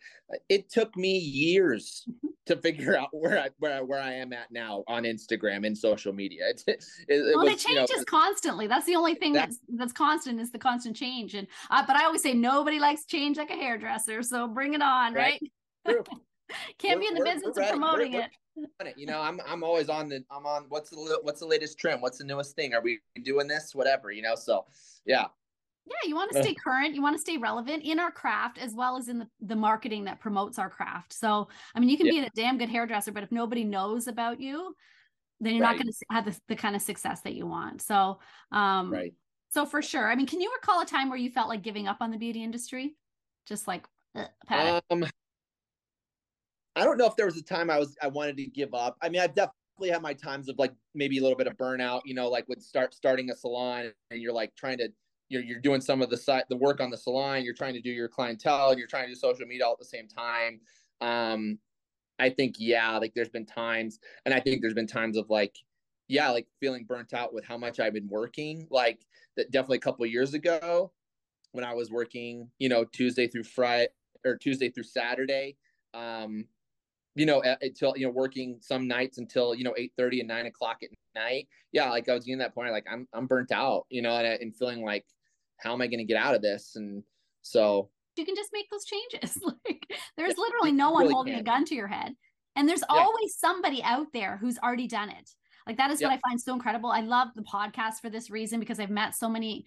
It 0.50 0.70
took 0.70 0.96
me 0.96 1.18
years 1.18 2.06
mm-hmm. 2.10 2.28
to 2.48 2.58
figure 2.58 2.98
out 2.98 3.10
where 3.12 3.40
i 3.40 3.50
where, 3.60 3.84
where 3.86 4.02
i 4.02 4.14
am 4.14 4.34
at 4.34 4.52
now 4.52 4.84
on 4.88 5.04
instagram 5.04 5.66
and 5.66 5.78
social 5.78 6.14
media. 6.14 6.50
It, 6.50 6.64
it, 6.68 6.84
it 7.08 7.36
well 7.36 7.46
was, 7.46 7.54
it 7.54 7.68
changes 7.68 7.90
you 7.90 7.98
know, 7.98 8.04
constantly. 8.06 8.68
That's 8.68 8.86
the 8.86 8.96
only 8.96 9.16
thing 9.16 9.34
that's 9.34 9.60
that's 9.70 9.94
constant 9.94 10.40
is 10.40 10.52
the 10.52 10.60
constant 10.60 10.96
change. 10.96 11.34
And 11.34 11.48
uh, 11.70 11.84
but 11.86 11.96
i 11.96 12.06
always 12.06 12.22
say 12.22 12.34
nobody 12.34 12.80
likes 12.80 13.06
change 13.06 13.38
like 13.38 13.50
a 13.50 13.56
hairdresser 13.56 14.22
so 14.22 14.48
bring 14.48 14.74
it 14.74 14.82
on 14.82 15.14
right, 15.14 15.42
right? 15.86 16.08
Can't 16.78 17.00
be 17.00 17.08
in 17.08 17.16
the 17.16 17.24
business 17.24 17.58
of 17.58 17.68
promoting 17.68 18.14
we're, 18.14 18.28
we're 18.56 18.88
it. 18.88 18.96
You 18.98 19.06
know, 19.06 19.22
I'm 19.22 19.40
I'm 19.48 19.64
always 19.64 19.90
on 19.90 20.10
the 20.10 20.24
I'm 20.32 20.46
on 20.46 20.66
what's 20.70 20.90
the 20.90 21.20
what's 21.24 21.40
the 21.40 21.48
latest 21.48 21.78
trend? 21.80 22.02
What's 22.02 22.18
the 22.18 22.24
newest 22.24 22.56
thing? 22.56 22.74
Are 22.74 22.82
we 22.82 23.00
doing 23.24 23.48
this? 23.48 23.74
Whatever, 23.74 24.12
you 24.12 24.22
know. 24.22 24.36
So 24.36 24.66
yeah. 25.06 25.26
Yeah, 25.86 26.08
you 26.08 26.16
want 26.16 26.32
to 26.32 26.44
stay 26.44 26.54
current, 26.54 26.94
you 26.94 27.02
want 27.02 27.16
to 27.16 27.22
stay 27.22 27.38
relevant 27.38 27.84
in 27.84 28.00
our 28.00 28.12
craft 28.12 28.60
as 28.60 28.76
well 28.76 28.96
as 28.96 29.08
in 29.08 29.20
the, 29.20 29.28
the 29.42 29.56
marketing 29.56 30.06
that 30.06 30.20
promotes 30.20 30.60
our 30.60 30.70
craft. 30.70 31.14
So, 31.14 31.48
I 31.74 31.80
mean, 31.80 31.90
you 31.90 31.98
can 31.98 32.06
yeah. 32.06 32.12
be 32.12 32.20
a 32.20 32.30
damn 32.36 32.60
good 32.60 32.70
hairdresser, 32.70 33.12
but 33.12 33.24
if 33.24 33.32
nobody 33.32 33.64
knows 33.64 34.08
about 34.08 34.40
you, 34.40 34.76
then 35.40 35.56
you're 35.56 35.64
right. 35.64 35.78
not 35.78 35.84
going 35.84 35.92
to 35.92 36.06
have 36.12 36.26
the, 36.26 36.40
the 36.48 36.56
kind 36.56 36.76
of 36.76 36.84
success 36.84 37.22
that 37.22 37.34
you 37.34 37.48
want. 37.48 37.82
So, 37.82 38.20
um, 38.52 38.94
right. 38.94 39.14
So 39.50 39.66
for 39.66 39.82
sure. 39.82 40.10
I 40.10 40.16
mean, 40.16 40.28
can 40.28 40.42
you 40.42 40.52
recall 40.62 40.82
a 40.82 40.86
time 40.86 41.10
where 41.10 41.18
you 41.18 41.32
felt 41.32 41.50
like 41.50 41.64
giving 41.64 41.88
up 41.88 41.98
on 42.02 42.12
the 42.12 42.18
beauty 42.18 42.44
industry? 42.44 42.96
Just 43.48 43.68
like, 43.68 43.86
um, 44.50 45.06
I 46.80 46.86
don't 46.86 46.98
know 46.98 47.06
if 47.06 47.16
there 47.16 47.26
was 47.26 47.38
a 47.38 47.44
time 47.44 47.70
I 47.70 47.78
was 47.78 47.96
I 48.02 48.08
wanted 48.08 48.38
to 48.38 48.46
give 48.46 48.74
up. 48.74 48.98
I 49.02 49.10
mean, 49.10 49.22
I've 49.22 49.36
definitely 49.36 49.90
had 49.90 50.02
my 50.02 50.14
times 50.14 50.50
of 50.50 50.58
like 50.58 50.74
maybe 50.96 51.18
a 51.18 51.22
little 51.22 51.38
bit 51.38 51.48
of 51.48 51.58
burnout. 51.58 52.02
You 52.06 52.14
know, 52.14 52.30
like 52.30 52.48
with 52.48 52.62
start 52.62 52.94
starting 52.94 53.30
a 53.30 53.36
salon 53.36 53.92
and 54.12 54.22
you're 54.22 54.34
like 54.34 54.56
trying 54.56 54.78
to 54.80 54.90
you're 55.30 55.44
you're 55.44 55.60
doing 55.60 55.82
some 55.82 56.02
of 56.02 56.10
the 56.10 56.18
site 56.18 56.46
the 56.50 56.58
work 56.58 56.80
on 56.80 56.90
the 56.90 56.98
salon. 56.98 57.44
You're 57.44 57.54
trying 57.54 57.74
to 57.74 57.82
do 57.82 57.90
your 57.90 58.08
clientele 58.08 58.78
you're 58.78 58.88
trying 58.88 59.08
to 59.08 59.14
do 59.14 59.20
social 59.20 59.46
media 59.46 59.66
all 59.66 59.74
at 59.74 59.80
the 59.80 59.86
same 59.86 60.08
time. 60.08 60.62
Um, 61.02 61.60
I 62.18 62.30
think 62.30 62.56
yeah, 62.60 62.98
like 62.98 63.14
there's 63.14 63.30
been 63.30 63.46
times, 63.46 64.00
and 64.26 64.34
I 64.34 64.40
think 64.40 64.62
there's 64.62 64.74
been 64.74 64.88
times 64.88 65.18
of 65.18 65.30
like 65.30 65.56
yeah, 66.08 66.30
like 66.32 66.48
feeling 66.60 66.86
burnt 66.86 67.14
out 67.14 67.34
with 67.34 67.46
how 67.46 67.58
much 67.58 67.80
I've 67.80 67.94
been 67.94 68.08
working. 68.10 68.68
Like 68.70 69.06
that 69.38 69.52
definitely 69.52 69.78
a 69.78 69.82
couple 69.82 70.06
years 70.06 70.34
ago 70.34 70.92
when 71.52 71.64
I 71.64 71.74
was 71.74 71.92
working, 71.92 72.50
you 72.60 72.70
know, 72.70 72.84
Tuesday 72.84 73.28
through 73.28 73.44
Friday 73.44 73.90
or 74.26 74.38
Tuesday 74.38 74.70
through 74.70 74.84
Saturday. 74.84 75.56
Um, 75.94 76.46
you 77.20 77.26
know, 77.26 77.44
until 77.62 77.98
you 77.98 78.06
know, 78.06 78.14
working 78.14 78.60
some 78.62 78.88
nights 78.88 79.18
until 79.18 79.54
you 79.54 79.66
know 79.66 79.74
eight 79.78 79.92
thirty 79.98 80.22
and 80.22 80.30
nine 80.30 80.46
o'clock 80.46 80.78
at 80.84 80.90
night. 81.14 81.50
Yeah, 81.74 81.90
like 81.90 82.08
I 82.08 82.14
was 82.14 82.24
getting 82.24 82.40
that 82.40 82.56
point, 82.56 82.72
like 82.72 82.86
I'm 82.90 83.10
I'm 83.12 83.28
burnt 83.28 83.52
out, 83.52 83.88
you 83.90 84.02
know, 84.02 84.16
and, 84.16 84.26
uh, 84.26 84.38
and 84.40 84.56
feeling 84.56 84.86
like, 84.86 85.06
how 85.58 85.74
am 85.74 85.82
I 85.82 85.88
going 85.88 86.00
to 86.00 86.06
get 86.06 86.16
out 86.16 86.34
of 86.34 86.42
this? 86.42 86.78
And 86.78 87.04
so 87.42 87.90
you 88.16 88.26
can 88.26 88.36
just 88.36 88.52
make 88.54 88.70
those 88.72 88.86
changes. 88.86 89.38
like 89.66 89.84
there's 90.16 90.38
literally 90.38 90.72
no 90.72 90.92
one 90.92 91.04
really 91.04 91.14
holding 91.14 91.34
can. 91.34 91.42
a 91.42 91.44
gun 91.44 91.66
to 91.66 91.76
your 91.76 91.88
head, 91.88 92.14
and 92.56 92.70
there's 92.70 92.84
yeah. 92.90 93.02
always 93.02 93.36
somebody 93.38 93.84
out 93.84 94.08
there 94.14 94.38
who's 94.38 94.58
already 94.58 94.88
done 94.88 95.10
it. 95.10 95.30
Like 95.70 95.78
that 95.78 95.92
is 95.92 96.02
yep. 96.02 96.10
what 96.10 96.18
I 96.18 96.28
find 96.28 96.42
so 96.42 96.52
incredible. 96.56 96.90
I 96.90 97.02
love 97.02 97.28
the 97.36 97.44
podcast 97.44 98.02
for 98.02 98.10
this 98.10 98.32
reason 98.32 98.60
because 98.60 98.80
I've 98.80 98.90
met 98.90 99.14
so 99.14 99.30
many 99.30 99.66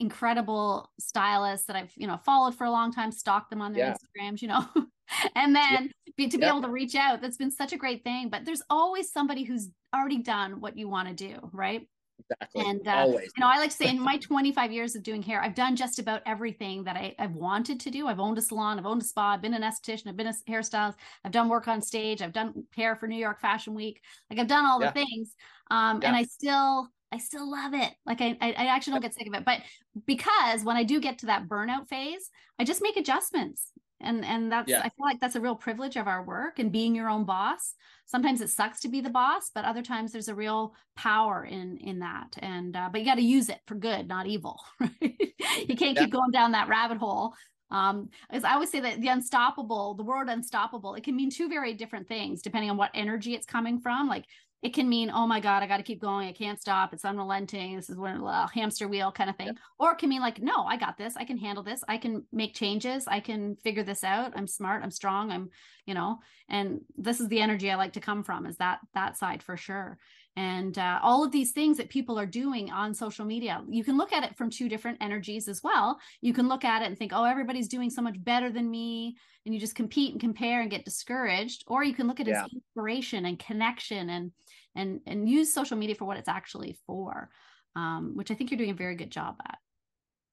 incredible 0.00 0.90
stylists 0.98 1.68
that 1.68 1.76
I've, 1.76 1.92
you 1.94 2.08
know, 2.08 2.16
followed 2.16 2.56
for 2.56 2.64
a 2.64 2.72
long 2.72 2.92
time, 2.92 3.12
stalked 3.12 3.50
them 3.50 3.62
on 3.62 3.72
their 3.72 3.86
yeah. 3.86 3.94
Instagrams, 3.94 4.42
you 4.42 4.48
know. 4.48 4.66
and 5.36 5.54
then 5.54 5.92
be, 6.16 6.26
to 6.26 6.38
be 6.38 6.44
able 6.44 6.62
to 6.62 6.68
reach 6.68 6.96
out, 6.96 7.20
that's 7.20 7.36
been 7.36 7.52
such 7.52 7.72
a 7.72 7.76
great 7.76 8.02
thing. 8.02 8.30
But 8.30 8.44
there's 8.44 8.62
always 8.68 9.12
somebody 9.12 9.44
who's 9.44 9.70
already 9.94 10.24
done 10.24 10.60
what 10.60 10.76
you 10.76 10.88
want 10.88 11.06
to 11.06 11.14
do, 11.14 11.38
right? 11.52 11.86
Exactly. 12.20 12.62
And 12.62 12.88
uh, 12.88 12.92
Always. 12.92 13.30
you 13.36 13.40
know, 13.40 13.48
I 13.48 13.58
like 13.58 13.70
to 13.70 13.76
say 13.76 13.88
in 13.88 14.00
my 14.00 14.16
25 14.18 14.72
years 14.72 14.94
of 14.94 15.02
doing 15.02 15.22
hair, 15.22 15.42
I've 15.42 15.54
done 15.54 15.76
just 15.76 15.98
about 15.98 16.22
everything 16.26 16.84
that 16.84 16.96
I, 16.96 17.14
have 17.18 17.34
wanted 17.34 17.80
to 17.80 17.90
do. 17.90 18.06
I've 18.06 18.20
owned 18.20 18.38
a 18.38 18.42
salon, 18.42 18.78
I've 18.78 18.86
owned 18.86 19.02
a 19.02 19.04
spa, 19.04 19.32
I've 19.32 19.42
been 19.42 19.54
an 19.54 19.62
esthetician, 19.62 20.08
I've 20.08 20.16
been 20.16 20.28
a 20.28 20.34
hairstylist, 20.48 20.94
I've 21.24 21.32
done 21.32 21.48
work 21.48 21.68
on 21.68 21.82
stage, 21.82 22.22
I've 22.22 22.32
done 22.32 22.64
hair 22.74 22.96
for 22.96 23.06
New 23.06 23.18
York 23.18 23.40
Fashion 23.40 23.74
Week. 23.74 24.00
Like 24.30 24.38
I've 24.38 24.46
done 24.46 24.64
all 24.64 24.80
yeah. 24.80 24.90
the 24.90 25.04
things. 25.04 25.34
Um, 25.70 26.00
yeah. 26.00 26.08
and 26.08 26.16
I 26.16 26.24
still 26.24 26.88
I 27.12 27.18
still 27.18 27.48
love 27.48 27.74
it. 27.74 27.92
Like 28.04 28.20
I, 28.20 28.36
I 28.40 28.66
actually 28.66 28.94
don't 28.94 29.02
get 29.02 29.14
sick 29.14 29.28
of 29.28 29.34
it. 29.34 29.44
But 29.44 29.60
because 30.04 30.64
when 30.64 30.76
I 30.76 30.82
do 30.82 31.00
get 31.00 31.18
to 31.18 31.26
that 31.26 31.46
burnout 31.46 31.88
phase, 31.88 32.30
I 32.58 32.64
just 32.64 32.82
make 32.82 32.96
adjustments 32.96 33.70
and 34.00 34.24
and 34.24 34.50
that's 34.50 34.68
yeah. 34.68 34.80
i 34.80 34.88
feel 34.88 35.06
like 35.06 35.20
that's 35.20 35.36
a 35.36 35.40
real 35.40 35.54
privilege 35.54 35.96
of 35.96 36.06
our 36.06 36.24
work 36.24 36.58
and 36.58 36.72
being 36.72 36.94
your 36.94 37.08
own 37.08 37.24
boss. 37.24 37.74
Sometimes 38.06 38.42
it 38.42 38.50
sucks 38.50 38.80
to 38.80 38.88
be 38.88 39.00
the 39.00 39.10
boss 39.10 39.50
but 39.54 39.64
other 39.64 39.82
times 39.82 40.12
there's 40.12 40.28
a 40.28 40.34
real 40.34 40.74
power 40.96 41.44
in 41.44 41.78
in 41.78 42.00
that. 42.00 42.36
And 42.38 42.76
uh, 42.76 42.88
but 42.92 43.00
you 43.00 43.06
got 43.06 43.16
to 43.16 43.22
use 43.22 43.48
it 43.48 43.60
for 43.66 43.74
good 43.74 44.08
not 44.08 44.26
evil 44.26 44.60
right? 44.80 45.34
You 45.68 45.76
can't 45.76 45.96
yeah. 45.96 46.04
keep 46.04 46.10
going 46.10 46.30
down 46.30 46.52
that 46.52 46.68
rabbit 46.68 46.98
hole. 46.98 47.34
Um 47.70 48.10
as 48.30 48.44
i 48.44 48.52
always 48.52 48.70
say 48.70 48.80
that 48.80 49.00
the 49.00 49.08
unstoppable 49.08 49.94
the 49.94 50.04
word 50.04 50.28
unstoppable 50.28 50.94
it 50.94 51.04
can 51.04 51.16
mean 51.16 51.30
two 51.30 51.48
very 51.48 51.72
different 51.72 52.08
things 52.08 52.42
depending 52.42 52.70
on 52.70 52.76
what 52.76 52.90
energy 52.94 53.34
it's 53.34 53.46
coming 53.46 53.80
from. 53.80 54.08
Like 54.08 54.26
it 54.64 54.72
can 54.72 54.88
mean, 54.88 55.10
oh 55.14 55.26
my 55.26 55.40
God, 55.40 55.62
I 55.62 55.66
got 55.66 55.76
to 55.76 55.82
keep 55.82 56.00
going. 56.00 56.26
I 56.26 56.32
can't 56.32 56.58
stop. 56.58 56.94
It's 56.94 57.04
unrelenting. 57.04 57.76
This 57.76 57.90
is 57.90 57.98
one 57.98 58.22
a 58.22 58.48
hamster 58.48 58.88
wheel 58.88 59.12
kind 59.12 59.28
of 59.28 59.36
thing. 59.36 59.48
Yeah. 59.48 59.52
Or 59.78 59.92
it 59.92 59.98
can 59.98 60.08
mean 60.08 60.22
like, 60.22 60.40
no, 60.40 60.64
I 60.64 60.78
got 60.78 60.96
this. 60.96 61.18
I 61.18 61.24
can 61.26 61.36
handle 61.36 61.62
this. 61.62 61.84
I 61.86 61.98
can 61.98 62.24
make 62.32 62.54
changes. 62.54 63.06
I 63.06 63.20
can 63.20 63.56
figure 63.56 63.82
this 63.82 64.02
out. 64.02 64.32
I'm 64.34 64.46
smart. 64.46 64.82
I'm 64.82 64.90
strong. 64.90 65.30
I'm, 65.30 65.50
you 65.84 65.92
know, 65.92 66.18
and 66.48 66.80
this 66.96 67.20
is 67.20 67.28
the 67.28 67.42
energy 67.42 67.70
I 67.70 67.74
like 67.74 67.92
to 67.92 68.00
come 68.00 68.22
from 68.22 68.46
is 68.46 68.56
that, 68.56 68.78
that 68.94 69.18
side 69.18 69.42
for 69.42 69.58
sure. 69.58 69.98
and 70.36 70.78
uh, 70.78 70.98
all 71.02 71.24
of 71.24 71.30
these 71.30 71.52
things 71.52 71.76
that 71.76 71.88
people 71.88 72.18
are 72.18 72.26
doing 72.26 72.70
on 72.70 72.92
social 72.92 73.24
media 73.24 73.62
you 73.68 73.84
can 73.84 73.96
look 73.96 74.12
at 74.12 74.24
it 74.24 74.36
from 74.36 74.50
two 74.50 74.68
different 74.68 74.98
energies 75.00 75.46
as 75.48 75.62
well 75.62 75.98
you 76.20 76.32
can 76.32 76.48
look 76.48 76.64
at 76.64 76.82
it 76.82 76.86
and 76.86 76.98
think 76.98 77.12
oh 77.14 77.24
everybody's 77.24 77.68
doing 77.68 77.90
so 77.90 78.02
much 78.02 78.16
better 78.24 78.50
than 78.50 78.70
me 78.70 79.16
and 79.44 79.54
you 79.54 79.60
just 79.60 79.76
compete 79.76 80.12
and 80.12 80.20
compare 80.20 80.60
and 80.60 80.70
get 80.70 80.84
discouraged 80.84 81.64
or 81.66 81.84
you 81.84 81.94
can 81.94 82.06
look 82.08 82.20
at 82.20 82.26
it 82.26 82.32
yeah. 82.32 82.44
as 82.44 82.52
inspiration 82.52 83.26
and 83.26 83.38
connection 83.38 84.10
and 84.10 84.32
and 84.74 85.00
and 85.06 85.28
use 85.28 85.52
social 85.52 85.76
media 85.76 85.94
for 85.94 86.04
what 86.04 86.16
it's 86.16 86.28
actually 86.28 86.76
for 86.86 87.30
um, 87.76 88.12
which 88.14 88.30
i 88.30 88.34
think 88.34 88.50
you're 88.50 88.58
doing 88.58 88.70
a 88.70 88.74
very 88.74 88.96
good 88.96 89.10
job 89.10 89.36
at 89.46 89.58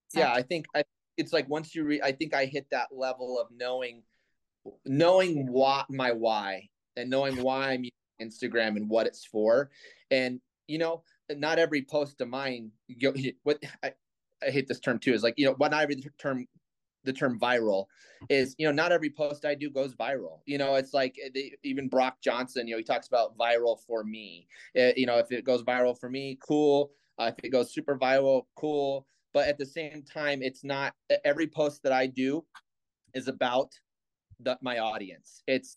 so, 0.10 0.20
yeah 0.20 0.34
i 0.34 0.42
think 0.42 0.66
I, 0.76 0.84
it's 1.18 1.34
like 1.34 1.50
once 1.50 1.74
you 1.76 1.84
read 1.84 2.02
i 2.02 2.12
think 2.12 2.34
i 2.34 2.46
hit 2.46 2.68
that 2.72 2.88
level 2.92 3.39
of 3.39 3.48
knowing 3.52 4.04
knowing 4.86 5.52
what 5.52 5.89
my 5.89 6.12
why 6.12 6.70
and 6.96 7.10
knowing 7.10 7.42
why 7.42 7.72
i'm 7.72 7.84
using 7.84 7.92
Instagram 8.22 8.78
and 8.78 8.89
what 8.89 9.08
it's 9.08 9.26
for. 9.26 9.70
And 10.10 10.39
you 10.68 10.78
know, 10.78 11.04
not 11.30 11.60
every 11.60 11.82
post 11.82 12.22
of 12.22 12.30
mine, 12.30 12.72
you 12.88 13.12
know, 13.12 13.22
what 13.44 13.62
I, 13.84 13.94
I 14.46 14.52
hate 14.52 14.68
this 14.68 14.80
term 14.80 15.00
too, 15.00 15.14
is 15.14 15.24
like, 15.24 15.34
you 15.38 15.46
know, 15.46 15.56
what 15.58 15.74
I 15.74 15.84
read 15.84 16.04
the 16.04 16.10
term 16.18 16.48
the 17.04 17.14
term 17.14 17.39
viral 17.39 17.86
is 18.30 18.56
you 18.58 18.66
know 18.66 18.72
not 18.72 18.91
every 18.91 19.10
post 19.10 19.45
i 19.45 19.56
do 19.56 19.70
goes 19.70 19.95
viral. 19.95 20.39
You 20.45 20.58
know 20.58 20.76
it's 20.76 20.93
like 20.93 21.18
they, 21.34 21.54
even 21.64 21.88
brock 21.88 22.18
johnson 22.22 22.68
you 22.68 22.74
know 22.74 22.78
he 22.78 22.84
talks 22.84 23.08
about 23.08 23.38
viral 23.38 23.78
for 23.86 24.04
me. 24.04 24.47
It, 24.74 24.97
you 24.97 25.06
know 25.06 25.18
if 25.18 25.32
it 25.32 25.45
goes 25.45 25.64
viral 25.64 25.97
for 25.99 26.10
me 26.10 26.38
cool. 26.45 26.91
Uh, 27.20 27.32
if 27.38 27.43
it 27.43 27.49
goes 27.49 27.74
super 27.74 27.97
viral 27.97 28.43
cool. 28.56 29.08
But 29.34 29.47
at 29.47 29.58
the 29.58 29.66
same 29.66 30.04
time 30.04 30.41
it's 30.41 30.64
not 30.64 30.93
every 31.26 31.47
post 31.47 31.84
that 31.84 31.91
i 31.93 32.06
do 32.08 32.45
is 33.14 33.28
about 33.28 33.72
the, 34.39 34.58
my 34.62 34.80
audience. 34.80 35.43
It's 35.47 35.76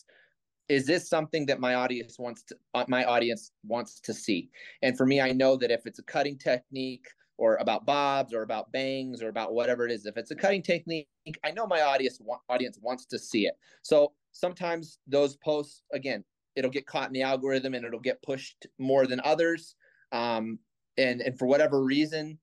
is 0.68 0.86
this 0.86 1.10
something 1.10 1.44
that 1.46 1.60
my 1.60 1.74
audience 1.74 2.18
wants 2.18 2.42
to 2.44 2.56
uh, 2.74 2.84
my 2.88 3.04
audience 3.04 3.52
wants 3.66 4.00
to 4.00 4.14
see? 4.14 4.50
And 4.82 4.96
for 4.96 5.06
me 5.06 5.20
i 5.20 5.32
know 5.32 5.56
that 5.56 5.70
if 5.70 5.86
it's 5.86 5.98
a 5.98 6.04
cutting 6.04 6.38
technique 6.38 7.08
or 7.36 7.56
about 7.56 7.84
bobs 7.86 8.32
or 8.32 8.42
about 8.42 8.70
bangs 8.72 9.22
or 9.22 9.28
about 9.28 9.54
whatever 9.54 9.86
it 9.86 9.92
is. 9.92 10.06
If 10.06 10.16
it's 10.16 10.30
a 10.30 10.36
cutting 10.36 10.62
technique 10.62 11.08
i 11.42 11.50
know 11.50 11.66
my 11.66 11.80
audience 11.80 12.20
audience 12.48 12.78
wants 12.80 13.06
to 13.06 13.18
see 13.18 13.46
it. 13.46 13.54
So 13.82 14.12
sometimes 14.32 14.98
those 15.06 15.36
posts 15.36 15.82
again 15.92 16.24
it'll 16.56 16.70
get 16.70 16.86
caught 16.86 17.08
in 17.08 17.12
the 17.12 17.22
algorithm 17.22 17.74
and 17.74 17.84
it'll 17.84 17.98
get 17.98 18.22
pushed 18.22 18.66
more 18.78 19.06
than 19.06 19.20
others. 19.24 19.74
Um, 20.12 20.58
and 20.96 21.20
and 21.20 21.38
for 21.38 21.46
whatever 21.46 21.82
reason 21.82 22.38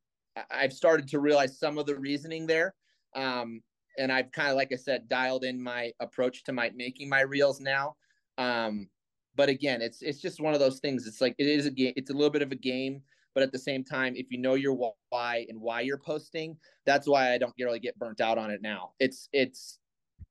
i've 0.50 0.74
started 0.74 1.08
to 1.10 1.20
realize 1.20 1.60
some 1.60 1.78
of 1.78 1.86
the 1.86 1.96
reasoning 1.96 2.48
there. 2.48 2.74
Um, 3.16 3.62
and 3.98 4.12
i've 4.12 4.32
kind 4.32 4.50
of 4.50 4.56
like 4.56 4.72
i 4.72 4.78
said 4.78 5.10
dialed 5.10 5.44
in 5.44 5.62
my 5.62 5.92
approach 6.00 6.44
to 6.46 6.54
my 6.54 6.72
making 6.76 7.10
my 7.10 7.22
reels 7.22 7.60
now. 7.60 7.96
Um, 8.38 8.88
but 9.36 9.50
again, 9.50 9.82
it's 9.82 10.02
it's 10.02 10.20
just 10.20 10.42
one 10.42 10.54
of 10.54 10.60
those 10.60 10.80
things. 10.80 11.08
It's 11.08 11.22
like 11.22 11.36
it 11.38 11.48
is 11.48 11.66
a 11.66 11.72
game. 11.72 11.94
It's 11.96 12.10
a 12.10 12.14
little 12.14 12.30
bit 12.30 12.42
of 12.42 12.52
a 12.52 12.56
game, 12.56 13.02
but 13.34 13.44
at 13.44 13.52
the 13.52 13.60
same 13.60 13.84
time, 13.84 14.16
if 14.16 14.32
you 14.32 14.38
know 14.38 14.56
your 14.56 14.94
why 15.10 15.46
and 15.50 15.60
why 15.60 15.82
you're 15.82 15.98
posting, 15.98 16.58
that's 16.86 17.08
why 17.08 17.34
I 17.34 17.38
don't 17.38 17.54
really 17.60 17.80
get 17.80 17.98
burnt 17.98 18.22
out 18.22 18.38
on 18.38 18.52
it 18.52 18.62
now. 18.62 18.92
It's 19.00 19.30
it's 19.34 19.80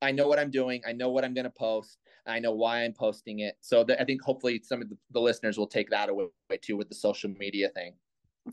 I 0.03 0.13
know 0.13 0.29
what 0.29 0.39
I'm 0.39 0.51
doing. 0.51 0.83
I 0.87 0.93
know 0.93 1.11
what 1.11 1.25
I'm 1.25 1.35
going 1.35 1.45
to 1.45 1.51
post. 1.51 1.99
I 2.27 2.39
know 2.39 2.53
why 2.53 2.85
I'm 2.85 2.93
posting 2.93 3.41
it. 3.41 3.57
So 3.61 3.85
I 3.99 4.05
think 4.05 4.23
hopefully 4.23 4.61
some 4.65 4.81
of 4.81 4.89
the, 4.89 4.97
the 5.11 5.21
listeners 5.21 5.59
will 5.59 5.67
take 5.67 5.91
that 5.91 6.09
away 6.09 6.29
too 6.63 6.77
with 6.77 6.89
the 6.89 6.95
social 6.95 7.31
media 7.31 7.69
thing. 7.71 7.95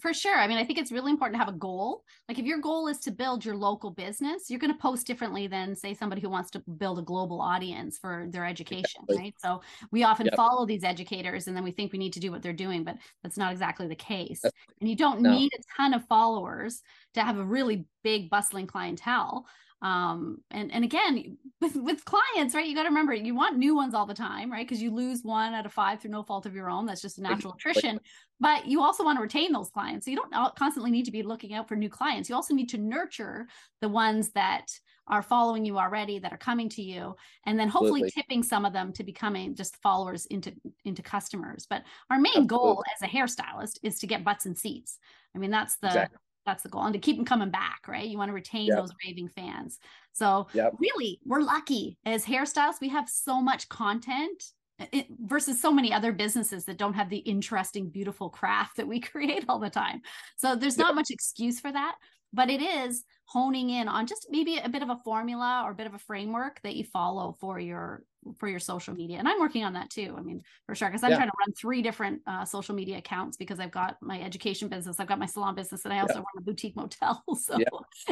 For 0.01 0.13
sure. 0.13 0.37
I 0.37 0.47
mean, 0.47 0.57
I 0.57 0.65
think 0.65 0.77
it's 0.79 0.91
really 0.91 1.11
important 1.11 1.39
to 1.39 1.45
have 1.45 1.53
a 1.53 1.57
goal. 1.57 2.03
Like 2.27 2.37
if 2.39 2.45
your 2.45 2.59
goal 2.59 2.87
is 2.87 2.99
to 2.99 3.11
build 3.11 3.45
your 3.45 3.55
local 3.55 3.89
business, 3.89 4.49
you're 4.49 4.59
going 4.59 4.73
to 4.73 4.79
post 4.79 5.07
differently 5.07 5.47
than 5.47 5.75
say 5.75 5.93
somebody 5.93 6.21
who 6.21 6.29
wants 6.29 6.51
to 6.51 6.59
build 6.77 6.99
a 6.99 7.01
global 7.01 7.39
audience 7.39 7.97
for 7.97 8.27
their 8.29 8.45
education, 8.45 9.01
exactly. 9.03 9.17
right? 9.17 9.35
So 9.41 9.61
we 9.91 10.03
often 10.03 10.25
yep. 10.25 10.35
follow 10.35 10.65
these 10.65 10.83
educators 10.83 11.47
and 11.47 11.55
then 11.55 11.63
we 11.63 11.71
think 11.71 11.93
we 11.93 11.99
need 11.99 12.13
to 12.13 12.19
do 12.19 12.31
what 12.31 12.41
they're 12.41 12.53
doing, 12.53 12.83
but 12.83 12.97
that's 13.23 13.37
not 13.37 13.53
exactly 13.53 13.87
the 13.87 13.95
case. 13.95 14.43
And 14.43 14.89
you 14.89 14.95
don't 14.95 15.21
no. 15.21 15.31
need 15.31 15.51
a 15.57 15.63
ton 15.77 15.93
of 15.93 16.05
followers 16.05 16.81
to 17.13 17.21
have 17.21 17.37
a 17.37 17.43
really 17.43 17.85
big 18.03 18.29
bustling 18.29 18.67
clientele 18.67 19.47
um 19.83 20.39
and 20.49 20.71
and 20.73 20.83
again 20.83 21.37
with 21.61 21.75
with 21.75 22.03
clients 22.03 22.55
right 22.55 22.65
you 22.65 22.73
got 22.73 22.83
to 22.83 22.89
remember 22.89 23.13
you 23.13 23.35
want 23.35 23.57
new 23.57 23.75
ones 23.75 23.93
all 23.93 24.07
the 24.07 24.13
time 24.13 24.51
right 24.51 24.67
because 24.67 24.81
you 24.81 24.89
lose 24.89 25.21
one 25.23 25.53
out 25.53 25.67
of 25.67 25.73
five 25.73 26.01
through 26.01 26.09
no 26.09 26.23
fault 26.23 26.47
of 26.47 26.55
your 26.55 26.67
own 26.67 26.87
that's 26.87 27.01
just 27.01 27.19
a 27.19 27.21
natural 27.21 27.53
attrition. 27.53 27.99
But 28.39 28.67
you 28.67 28.81
also 28.81 29.03
want 29.03 29.17
to 29.17 29.21
retain 29.21 29.51
those 29.51 29.69
clients 29.69 30.05
so 30.05 30.11
you 30.11 30.17
don't 30.17 30.55
constantly 30.55 30.91
need 30.91 31.05
to 31.05 31.11
be 31.11 31.23
looking 31.23 31.53
out 31.53 31.67
for 31.67 31.75
new 31.75 31.89
clients 31.89 32.27
you 32.27 32.35
also 32.35 32.55
need 32.55 32.69
to 32.69 32.77
nurture 32.77 33.47
the 33.81 33.89
ones 33.89 34.31
that 34.31 34.67
are 35.07 35.21
following 35.21 35.63
you 35.63 35.77
already 35.77 36.19
that 36.19 36.33
are 36.33 36.37
coming 36.37 36.69
to 36.69 36.81
you 36.81 37.15
and 37.45 37.59
then 37.59 37.67
hopefully 37.67 38.01
Absolutely. 38.01 38.11
tipping 38.11 38.43
some 38.43 38.65
of 38.65 38.73
them 38.73 38.91
to 38.93 39.03
becoming 39.03 39.55
just 39.55 39.77
followers 39.77 40.25
into 40.27 40.53
into 40.85 41.01
customers. 41.01 41.65
But 41.69 41.83
our 42.09 42.19
main 42.19 42.31
Absolutely. 42.35 42.47
goal 42.47 42.83
as 42.95 43.07
a 43.07 43.11
hairstylist 43.11 43.79
is 43.83 43.99
to 43.99 44.07
get 44.07 44.23
butts 44.23 44.45
and 44.45 44.57
seats. 44.57 44.97
I 45.35 45.39
mean 45.39 45.51
that's 45.51 45.77
the 45.77 45.87
exactly 45.87 46.17
that's 46.47 46.63
the 46.63 46.69
goal 46.69 46.83
and 46.83 46.93
to 46.93 46.99
keep 46.99 47.17
them 47.17 47.25
coming 47.25 47.51
back 47.51 47.81
right 47.87 48.07
you 48.07 48.17
want 48.17 48.29
to 48.29 48.33
retain 48.33 48.67
yep. 48.67 48.77
those 48.77 48.91
raving 49.05 49.29
fans 49.35 49.77
so 50.13 50.47
yep. 50.53 50.73
really 50.79 51.19
we're 51.25 51.41
lucky 51.41 51.97
as 52.05 52.25
hairstylists 52.25 52.81
we 52.81 52.89
have 52.89 53.07
so 53.07 53.39
much 53.39 53.69
content 53.69 54.43
uh, 54.79 54.85
it, 54.91 55.07
versus 55.19 55.61
so 55.61 55.71
many 55.71 55.93
other 55.93 56.11
businesses 56.11 56.65
that 56.65 56.77
don't 56.77 56.93
have 56.93 57.09
the 57.09 57.17
interesting 57.17 57.89
beautiful 57.89 58.29
craft 58.29 58.77
that 58.77 58.87
we 58.87 58.99
create 59.11 59.45
all 59.47 59.59
the 59.59 59.69
time 59.69 60.01
so 60.37 60.55
there's 60.55 60.77
not 60.77 60.95
much 60.95 61.11
excuse 61.11 61.59
for 61.59 61.71
that 61.71 61.95
but 62.33 62.49
it 62.49 62.61
is 62.61 63.03
honing 63.25 63.69
in 63.69 63.87
on 63.87 64.07
just 64.07 64.27
maybe 64.29 64.57
a 64.57 64.69
bit 64.69 64.81
of 64.81 64.89
a 64.89 64.99
formula 65.03 65.61
or 65.65 65.71
a 65.71 65.75
bit 65.75 65.87
of 65.87 65.93
a 65.93 65.99
framework 65.99 66.61
that 66.63 66.75
you 66.75 66.83
follow 66.85 67.35
for 67.39 67.59
your 67.59 68.03
for 68.37 68.47
your 68.47 68.59
social 68.59 68.93
media 68.93 69.17
and 69.17 69.27
i'm 69.27 69.39
working 69.39 69.63
on 69.63 69.73
that 69.73 69.89
too 69.89 70.15
i 70.17 70.21
mean 70.21 70.41
for 70.65 70.75
sure 70.75 70.87
because 70.87 71.03
i'm 71.03 71.11
yeah. 71.11 71.17
trying 71.17 71.29
to 71.29 71.35
run 71.39 71.53
three 71.53 71.81
different 71.81 72.21
uh, 72.27 72.45
social 72.45 72.75
media 72.75 72.97
accounts 72.97 73.37
because 73.37 73.59
i've 73.59 73.71
got 73.71 73.97
my 74.01 74.21
education 74.21 74.67
business 74.67 74.99
i've 74.99 75.07
got 75.07 75.19
my 75.19 75.25
salon 75.25 75.55
business 75.55 75.85
and 75.85 75.93
i 75.93 75.99
also 75.99 76.15
yeah. 76.15 76.19
run 76.19 76.25
a 76.37 76.41
boutique 76.41 76.75
motel 76.75 77.23
so 77.35 77.57
yeah. 77.57 77.65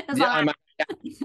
yeah, 0.16 0.46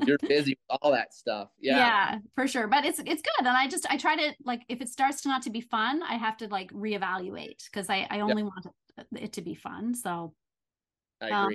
you're 0.07 0.19
busy 0.19 0.57
with 0.69 0.79
all 0.83 0.93
that 0.93 1.13
stuff 1.15 1.49
yeah 1.59 1.77
yeah 1.77 2.19
for 2.35 2.47
sure 2.47 2.67
but 2.67 2.85
it's 2.85 2.99
it's 3.01 3.23
good 3.23 3.47
and 3.47 3.49
i 3.49 3.67
just 3.69 3.87
i 3.91 3.97
try 3.97 4.17
to 4.17 4.33
like 4.45 4.63
if 4.69 4.81
it 4.81 4.89
starts 4.89 5.23
to 5.23 5.29
not 5.29 5.43
to 5.43 5.51
be 5.51 5.61
fun 5.61 6.03
i 6.03 6.15
have 6.15 6.37
to 6.37 6.47
like 6.49 6.73
reevaluate 6.73 7.65
because 7.71 7.91
i 7.91 8.07
i 8.11 8.21
only 8.21 8.43
want 8.43 8.67
it, 8.99 9.07
it, 9.17 9.33
to 9.33 9.43
be 9.43 9.55
fun 9.55 9.95
so 9.95 10.33
i 11.21 11.31
um, 11.31 11.51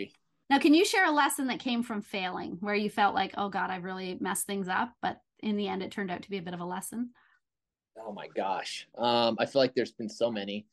now, 0.50 0.60
can 0.60 0.74
you 0.74 0.86
share 0.86 1.08
a 1.08 1.12
lesson 1.12 1.48
that 1.48 1.60
came 1.60 1.82
from 1.82 2.02
failing 2.02 2.58
where 2.60 2.76
you 2.76 2.90
felt 2.90 3.16
like, 3.16 3.34
oh 3.38 3.50
God, 3.50 3.72
I've 3.72 3.84
really 3.84 4.18
messed 4.20 4.46
things 4.46 4.68
up, 4.68 4.94
but 5.02 5.18
in 5.40 5.58
the 5.58 5.68
end, 5.68 5.82
it 5.82 5.92
turned 5.92 6.12
out 6.12 6.22
to 6.22 6.30
be 6.30 6.38
a 6.38 6.42
bit 6.42 6.54
of 6.54 6.60
a 6.60 6.66
lesson? 6.66 7.12
Oh 7.98 8.12
my 8.12 8.28
gosh. 8.28 8.88
Um, 8.98 9.38
I 9.40 9.46
feel 9.46 9.62
like 9.62 9.74
there's 9.76 9.92
been 9.92 10.10
so 10.10 10.32
many. 10.32 10.66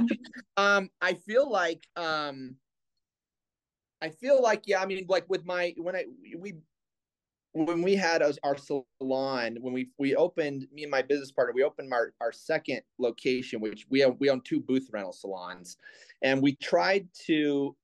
um, 0.56 0.90
I 1.00 1.14
feel 1.14 1.50
like 1.50 1.86
um 1.96 2.56
I 4.02 4.10
feel 4.10 4.42
like 4.42 4.64
yeah, 4.66 4.82
I 4.82 4.86
mean 4.86 5.06
like 5.08 5.24
with 5.28 5.44
my 5.44 5.74
when 5.78 5.96
I 5.96 6.04
we 6.38 6.54
when 7.52 7.80
we 7.80 7.96
had 7.96 8.22
our, 8.22 8.56
salon 8.58 9.56
when 9.60 9.72
we 9.72 9.88
we 9.98 10.14
opened 10.14 10.66
me 10.70 10.82
and 10.82 10.90
my 10.90 11.00
business 11.00 11.32
partner 11.32 11.54
we 11.54 11.62
opened 11.62 11.90
our, 11.90 12.12
our 12.20 12.30
second 12.30 12.82
location 12.98 13.62
which 13.62 13.86
we 13.88 13.98
have 14.00 14.14
we 14.18 14.28
own 14.28 14.42
two 14.42 14.60
booth 14.60 14.90
rental 14.92 15.10
salons 15.10 15.78
and 16.20 16.42
we 16.42 16.54
tried 16.56 17.08
to 17.24 17.74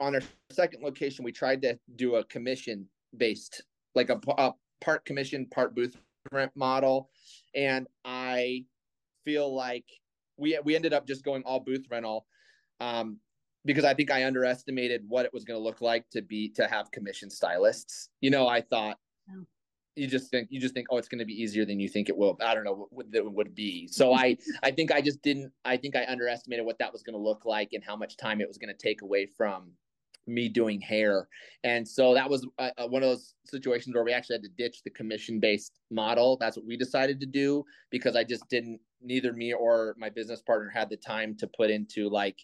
on 0.00 0.14
our 0.14 0.22
second 0.50 0.82
location, 0.82 1.24
we 1.24 1.32
tried 1.32 1.62
to 1.62 1.78
do 1.96 2.16
a 2.16 2.24
commission 2.24 2.86
based, 3.16 3.62
like 3.94 4.10
a, 4.10 4.20
a 4.38 4.52
part 4.80 5.04
commission, 5.04 5.46
part 5.46 5.74
booth 5.74 5.96
rent 6.32 6.52
model. 6.54 7.10
And 7.54 7.86
I 8.04 8.17
feel 9.24 9.54
like 9.54 9.84
we 10.36 10.58
we 10.64 10.76
ended 10.76 10.92
up 10.92 11.06
just 11.06 11.24
going 11.24 11.42
all 11.44 11.60
booth 11.60 11.84
rental 11.90 12.26
um, 12.80 13.18
because 13.64 13.84
I 13.84 13.94
think 13.94 14.10
I 14.10 14.24
underestimated 14.24 15.02
what 15.06 15.26
it 15.26 15.34
was 15.34 15.44
going 15.44 15.58
to 15.58 15.62
look 15.62 15.80
like 15.80 16.08
to 16.10 16.22
be 16.22 16.48
to 16.50 16.66
have 16.66 16.90
commission 16.90 17.28
stylists. 17.28 18.08
You 18.20 18.30
know, 18.30 18.46
I 18.46 18.60
thought 18.60 18.96
oh. 19.30 19.44
you 19.96 20.06
just 20.06 20.30
think 20.30 20.48
you 20.50 20.60
just 20.60 20.74
think 20.74 20.86
oh 20.90 20.96
it's 20.96 21.08
going 21.08 21.18
to 21.18 21.24
be 21.24 21.34
easier 21.34 21.64
than 21.64 21.80
you 21.80 21.88
think 21.88 22.08
it 22.08 22.16
will. 22.16 22.38
I 22.40 22.54
don't 22.54 22.64
know 22.64 22.86
what 22.90 23.06
it 23.12 23.32
would 23.32 23.54
be. 23.54 23.88
So 23.88 24.14
I 24.14 24.36
I 24.62 24.70
think 24.70 24.92
I 24.92 25.00
just 25.00 25.20
didn't. 25.22 25.52
I 25.64 25.76
think 25.76 25.96
I 25.96 26.06
underestimated 26.06 26.64
what 26.64 26.78
that 26.78 26.92
was 26.92 27.02
going 27.02 27.14
to 27.14 27.22
look 27.22 27.44
like 27.44 27.70
and 27.72 27.84
how 27.84 27.96
much 27.96 28.16
time 28.16 28.40
it 28.40 28.48
was 28.48 28.58
going 28.58 28.74
to 28.74 28.82
take 28.82 29.02
away 29.02 29.26
from 29.36 29.72
me 30.28 30.48
doing 30.48 30.80
hair. 30.80 31.28
And 31.64 31.86
so 31.86 32.14
that 32.14 32.28
was 32.28 32.46
uh, 32.58 32.70
uh, 32.78 32.86
one 32.86 33.02
of 33.02 33.08
those 33.08 33.34
situations 33.44 33.94
where 33.94 34.04
we 34.04 34.12
actually 34.12 34.36
had 34.36 34.42
to 34.42 34.50
ditch 34.56 34.82
the 34.84 34.90
commission 34.90 35.40
based 35.40 35.80
model. 35.90 36.36
That's 36.38 36.56
what 36.56 36.66
we 36.66 36.76
decided 36.76 37.20
to 37.20 37.26
do 37.26 37.64
because 37.90 38.14
I 38.14 38.24
just 38.24 38.48
didn't, 38.48 38.80
neither 39.02 39.32
me 39.32 39.52
or 39.52 39.94
my 39.98 40.10
business 40.10 40.42
partner 40.42 40.68
had 40.68 40.90
the 40.90 40.96
time 40.96 41.34
to 41.38 41.48
put 41.56 41.70
into 41.70 42.08
like 42.08 42.36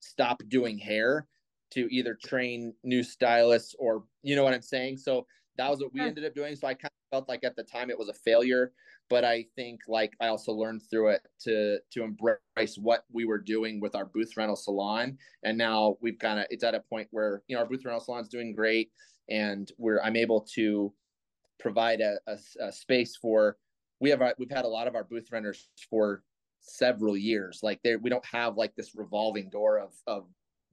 stop 0.00 0.42
doing 0.48 0.78
hair 0.78 1.26
to 1.72 1.88
either 1.94 2.18
train 2.24 2.74
new 2.82 3.02
stylists 3.02 3.74
or, 3.78 4.04
you 4.22 4.34
know 4.34 4.42
what 4.42 4.54
I'm 4.54 4.62
saying? 4.62 4.96
So 4.96 5.26
that 5.56 5.70
was 5.70 5.80
what 5.80 5.92
we 5.92 6.00
ended 6.00 6.24
up 6.24 6.34
doing. 6.34 6.56
So 6.56 6.66
I 6.66 6.74
kind 6.74 6.86
of 6.86 7.16
felt 7.16 7.28
like 7.28 7.44
at 7.44 7.54
the 7.54 7.62
time 7.62 7.90
it 7.90 7.98
was 7.98 8.08
a 8.08 8.14
failure 8.14 8.72
but 9.10 9.24
I 9.24 9.44
think 9.56 9.80
like 9.88 10.14
I 10.20 10.28
also 10.28 10.52
learned 10.52 10.82
through 10.88 11.08
it 11.08 11.22
to 11.40 11.78
to 11.92 12.04
embrace 12.04 12.78
what 12.78 13.04
we 13.12 13.24
were 13.26 13.38
doing 13.38 13.80
with 13.80 13.94
our 13.96 14.06
booth 14.06 14.36
rental 14.36 14.56
salon, 14.56 15.18
and 15.42 15.58
now 15.58 15.96
we've 16.00 16.18
kind 16.18 16.38
of 16.38 16.46
it's 16.48 16.64
at 16.64 16.76
a 16.76 16.80
point 16.80 17.08
where 17.10 17.42
you 17.48 17.56
know 17.56 17.62
our 17.62 17.68
booth 17.68 17.84
rental 17.84 18.00
salon 18.00 18.22
is 18.22 18.28
doing 18.28 18.54
great, 18.54 18.90
and 19.28 19.70
we're 19.76 20.00
I'm 20.00 20.16
able 20.16 20.46
to 20.54 20.94
provide 21.58 22.00
a, 22.00 22.18
a, 22.26 22.38
a 22.60 22.72
space 22.72 23.16
for 23.16 23.58
we 24.00 24.08
have 24.08 24.22
our, 24.22 24.34
we've 24.38 24.50
had 24.50 24.64
a 24.64 24.68
lot 24.68 24.86
of 24.86 24.94
our 24.94 25.04
booth 25.04 25.30
renters 25.30 25.68
for 25.90 26.22
several 26.60 27.16
years. 27.16 27.60
Like 27.62 27.80
there, 27.82 27.98
we 27.98 28.08
don't 28.08 28.24
have 28.24 28.56
like 28.56 28.74
this 28.76 28.94
revolving 28.94 29.50
door 29.50 29.78
of 29.78 29.92
of 30.06 30.26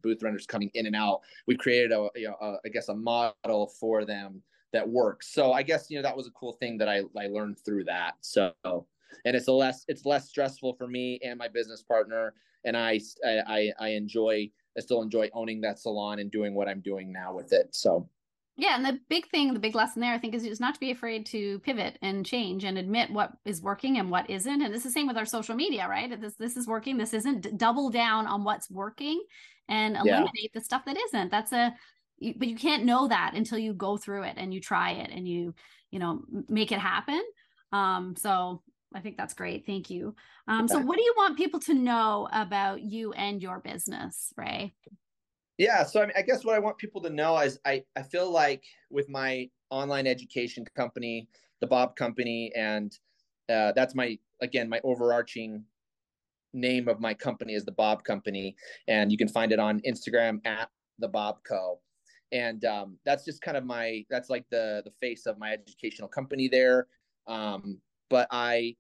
booth 0.04 0.22
renters 0.22 0.46
coming 0.46 0.70
in 0.76 0.86
and 0.86 0.96
out. 0.96 1.22
We've 1.48 1.58
created 1.58 1.92
a, 1.92 2.08
you 2.16 2.28
know, 2.28 2.36
a, 2.40 2.58
I 2.66 2.70
guess 2.72 2.90
a 2.90 2.96
model 2.96 3.74
for 3.80 4.06
them 4.06 4.44
that 4.74 4.88
works. 4.88 5.34
So 5.34 5.54
I 5.54 5.64
guess 5.64 5.88
you 5.90 5.98
know 5.98 6.04
that 6.04 6.16
was 6.16 6.28
a 6.28 6.32
cool 6.32 6.54
thing 6.54 6.78
that 6.80 6.90
I 6.90 7.02
I 7.18 7.28
learned 7.28 7.58
through 7.64 7.86
that. 7.86 8.16
So 8.22 8.54
and 8.64 9.36
it's 9.36 9.48
a 9.48 9.54
less 9.54 9.86
it's 9.88 10.06
less 10.06 10.30
stressful 10.30 10.74
for 10.74 10.88
me 10.88 11.20
and 11.24 11.38
my 11.38 11.48
business 11.48 11.84
partner, 11.84 12.34
and 12.66 12.76
I 12.76 13.00
I 13.26 13.72
I 13.80 13.88
enjoy 13.90 14.50
I 14.78 14.82
still 14.82 15.02
enjoy 15.02 15.30
owning 15.34 15.62
that 15.62 15.80
salon 15.80 16.20
and 16.20 16.32
doing 16.32 16.54
what 16.54 16.68
I'm 16.68 16.82
doing 16.82 17.12
now 17.12 17.34
with 17.34 17.54
it. 17.54 17.76
So 17.76 18.10
yeah, 18.60 18.76
and 18.76 18.84
the 18.84 19.00
big 19.08 19.30
thing, 19.30 19.54
the 19.54 19.60
big 19.60 19.76
lesson 19.76 20.02
there, 20.02 20.16
I 20.16 20.18
think, 20.18 20.34
is 20.34 20.44
just 20.44 20.60
not 20.60 20.74
to 20.74 20.80
be 20.80 20.90
afraid 20.90 21.28
to 21.28 21.60
pivot 21.60 22.00
and 22.02 22.26
change 22.26 22.64
and 22.64 22.80
admit 22.80 23.12
what 23.12 23.34
is 23.46 23.62
working 23.62 24.00
and 24.00 24.10
what 24.10 24.28
isn't. 24.32 24.64
And 24.64 24.74
this 24.74 24.80
is 24.80 24.92
the 24.92 25.00
same 25.00 25.06
with 25.06 25.16
our 25.16 25.28
social 25.28 25.56
media, 25.56 25.88
right? 25.88 26.20
This 26.20 26.34
this 26.36 26.58
is 26.58 26.68
working. 26.68 26.98
This 26.98 27.14
isn't. 27.14 27.58
Double 27.58 27.92
down 27.92 28.26
on 28.26 28.44
what's 28.44 28.70
working 28.72 29.24
and 29.70 29.96
eliminate 29.96 30.34
yeah. 30.34 30.50
the 30.56 30.62
stuff 30.62 30.86
that 30.86 30.98
isn't. 30.98 31.30
That's 31.30 31.52
a 31.52 31.76
but 32.20 32.48
you 32.48 32.56
can't 32.56 32.86
know 32.86 33.08
that 33.08 33.34
until 33.36 33.58
you 33.58 33.74
go 33.74 33.98
through 33.98 34.24
it 34.24 34.36
and 34.38 34.54
you 34.54 34.60
try 34.60 34.92
it 34.92 35.12
and 35.12 35.28
you 35.28 35.54
you 35.92 36.00
know 36.00 36.22
make 36.50 36.72
it 36.72 36.80
happen. 36.80 37.22
Um, 37.72 38.16
so 38.18 38.62
I 38.94 39.02
think 39.02 39.18
that's 39.18 39.34
great. 39.34 39.66
Thank 39.66 39.90
you. 39.90 40.16
Um, 40.48 40.68
so 40.68 40.80
what 40.80 40.98
do 40.98 41.04
you 41.04 41.14
want 41.18 41.38
people 41.38 41.60
to 41.62 41.74
know 41.74 42.30
about 42.32 42.82
you 42.82 43.12
and 43.14 43.42
your 43.42 43.60
business, 43.60 44.32
Ray? 44.38 44.74
Yeah, 45.58 45.84
so 45.84 46.02
I, 46.02 46.06
mean, 46.06 46.14
I 46.16 46.22
guess 46.22 46.46
what 46.46 46.56
I 46.56 46.60
want 46.60 46.78
people 46.78 47.02
to 47.02 47.10
know 47.10 47.38
is 47.40 47.60
I, 47.66 47.84
I 47.96 48.04
feel 48.04 48.32
like 48.32 48.64
with 48.90 49.10
my 49.10 49.50
online 49.72 50.08
education 50.08 50.64
company, 50.76 51.28
the 51.62 51.68
Bob 51.68 51.96
Company, 51.96 52.52
and 52.56 52.96
uh, 53.50 53.72
that's 53.76 53.96
my 53.96 54.18
again 54.42 54.70
my 54.70 54.80
overarching 54.84 55.64
name 56.54 56.88
of 56.88 57.00
my 57.00 57.14
company 57.14 57.54
is 57.54 57.66
the 57.66 57.72
Bob 57.72 58.04
Company, 58.04 58.56
and 58.88 59.12
you 59.12 59.18
can 59.18 59.28
find 59.28 59.52
it 59.52 59.60
on 59.60 59.82
Instagram 59.82 60.46
at 60.46 60.70
the 61.00 61.08
Bob 61.08 61.38
Co. 61.48 61.80
And 62.32 62.64
um, 62.66 62.98
that's 63.06 63.24
just 63.24 63.42
kind 63.42 63.58
of 63.58 63.66
my 63.66 64.06
that's 64.10 64.30
like 64.30 64.46
the 64.50 64.82
the 64.84 64.92
face 65.00 65.26
of 65.26 65.38
my 65.38 65.54
educational 65.54 66.10
company 66.10 66.48
there. 66.48 66.88
Um, 67.28 67.80
but 68.10 68.28
I 68.32 68.76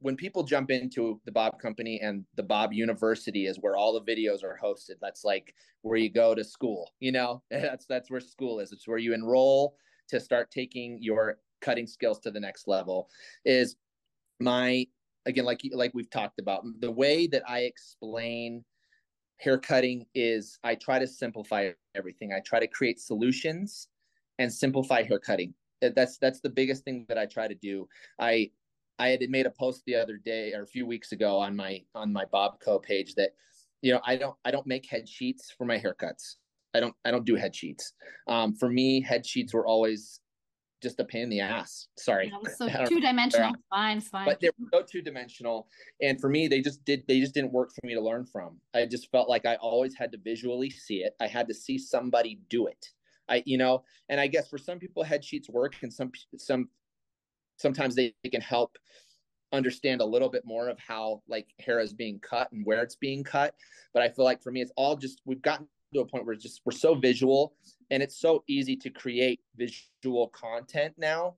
when 0.00 0.16
people 0.16 0.42
jump 0.42 0.70
into 0.70 1.20
the 1.24 1.32
Bob 1.32 1.58
Company 1.60 2.00
and 2.00 2.24
the 2.36 2.42
Bob 2.42 2.72
University 2.72 3.46
is 3.46 3.58
where 3.60 3.76
all 3.76 3.98
the 3.98 4.12
videos 4.12 4.44
are 4.44 4.58
hosted. 4.62 4.96
That's 5.00 5.24
like 5.24 5.54
where 5.82 5.96
you 5.96 6.10
go 6.10 6.34
to 6.34 6.44
school. 6.44 6.92
You 7.00 7.12
know, 7.12 7.42
that's 7.50 7.86
that's 7.86 8.10
where 8.10 8.20
school 8.20 8.60
is. 8.60 8.72
It's 8.72 8.86
where 8.86 8.98
you 8.98 9.14
enroll 9.14 9.76
to 10.08 10.20
start 10.20 10.50
taking 10.50 10.98
your 11.00 11.38
cutting 11.60 11.86
skills 11.86 12.20
to 12.20 12.30
the 12.30 12.40
next 12.40 12.68
level. 12.68 13.08
Is 13.44 13.76
my 14.38 14.86
again 15.24 15.44
like 15.44 15.62
like 15.72 15.92
we've 15.94 16.10
talked 16.10 16.38
about 16.38 16.62
the 16.80 16.90
way 16.90 17.26
that 17.28 17.42
I 17.48 17.60
explain 17.60 18.64
hair 19.38 19.58
cutting 19.58 20.06
is 20.14 20.58
I 20.64 20.74
try 20.74 20.98
to 20.98 21.06
simplify 21.06 21.70
everything. 21.94 22.32
I 22.32 22.40
try 22.40 22.60
to 22.60 22.66
create 22.66 23.00
solutions 23.00 23.88
and 24.38 24.52
simplify 24.52 25.02
hair 25.02 25.18
cutting. 25.18 25.54
That's 25.80 26.18
that's 26.18 26.40
the 26.40 26.50
biggest 26.50 26.84
thing 26.84 27.04
that 27.08 27.18
I 27.18 27.26
try 27.26 27.48
to 27.48 27.54
do. 27.54 27.88
I 28.18 28.50
I 28.98 29.08
had 29.08 29.20
made 29.28 29.46
a 29.46 29.50
post 29.50 29.82
the 29.86 29.94
other 29.94 30.16
day 30.16 30.52
or 30.54 30.62
a 30.62 30.66
few 30.66 30.86
weeks 30.86 31.12
ago 31.12 31.38
on 31.38 31.54
my 31.54 31.82
on 31.94 32.12
my 32.12 32.24
Bob 32.32 32.60
Co 32.60 32.78
page 32.78 33.14
that 33.16 33.30
you 33.82 33.92
know 33.92 34.00
I 34.04 34.16
don't 34.16 34.36
I 34.44 34.50
don't 34.50 34.66
make 34.66 34.86
head 34.86 35.08
sheets 35.08 35.52
for 35.56 35.64
my 35.64 35.78
haircuts. 35.78 36.36
I 36.74 36.80
don't 36.80 36.94
I 37.04 37.10
don't 37.10 37.26
do 37.26 37.36
head 37.36 37.54
sheets. 37.54 37.92
Um, 38.26 38.54
for 38.54 38.70
me, 38.70 39.02
head 39.02 39.26
sheets 39.26 39.52
were 39.52 39.66
always 39.66 40.20
just 40.86 41.00
a 41.00 41.04
pain 41.04 41.22
in 41.22 41.28
the 41.28 41.40
ass. 41.40 41.88
Sorry, 41.98 42.32
so 42.56 42.68
two 42.86 43.00
dimensional. 43.00 43.52
Fine, 43.70 44.00
fine. 44.00 44.26
But 44.26 44.40
they 44.40 44.50
were 44.58 44.68
so 44.72 44.82
two 44.82 45.02
dimensional, 45.02 45.68
and 46.00 46.20
for 46.20 46.28
me, 46.28 46.46
they 46.46 46.60
just 46.60 46.84
did. 46.84 47.02
They 47.08 47.20
just 47.20 47.34
didn't 47.34 47.52
work 47.52 47.72
for 47.74 47.84
me 47.86 47.94
to 47.94 48.00
learn 48.00 48.24
from. 48.24 48.60
I 48.74 48.86
just 48.86 49.10
felt 49.10 49.28
like 49.28 49.44
I 49.44 49.56
always 49.56 49.94
had 49.94 50.12
to 50.12 50.18
visually 50.18 50.70
see 50.70 50.98
it. 50.98 51.14
I 51.20 51.26
had 51.26 51.48
to 51.48 51.54
see 51.54 51.78
somebody 51.78 52.38
do 52.48 52.68
it. 52.68 52.86
I, 53.28 53.42
you 53.44 53.58
know, 53.58 53.82
and 54.08 54.20
I 54.20 54.28
guess 54.28 54.48
for 54.48 54.58
some 54.58 54.78
people, 54.78 55.02
head 55.02 55.24
sheets 55.24 55.48
work, 55.50 55.74
and 55.82 55.92
some 55.92 56.12
some 56.38 56.68
sometimes 57.56 57.94
they, 57.94 58.14
they 58.22 58.30
can 58.30 58.40
help 58.40 58.78
understand 59.52 60.00
a 60.00 60.04
little 60.04 60.28
bit 60.28 60.44
more 60.44 60.68
of 60.68 60.78
how 60.78 61.22
like 61.28 61.46
hair 61.58 61.80
is 61.80 61.92
being 61.92 62.18
cut 62.20 62.50
and 62.52 62.64
where 62.66 62.82
it's 62.82 62.96
being 62.96 63.22
cut 63.22 63.54
but 63.94 64.02
i 64.02 64.08
feel 64.08 64.24
like 64.24 64.42
for 64.42 64.50
me 64.50 64.60
it's 64.60 64.72
all 64.76 64.96
just 64.96 65.22
we've 65.24 65.40
gotten 65.40 65.68
to 65.94 66.00
a 66.00 66.06
point 66.06 66.24
where 66.24 66.34
it's 66.34 66.42
just 66.42 66.60
we're 66.64 66.72
so 66.72 66.94
visual 66.94 67.54
and 67.90 68.02
it's 68.02 68.20
so 68.20 68.42
easy 68.48 68.76
to 68.76 68.90
create 68.90 69.40
visual 69.56 70.28
content 70.28 70.94
now 70.98 71.34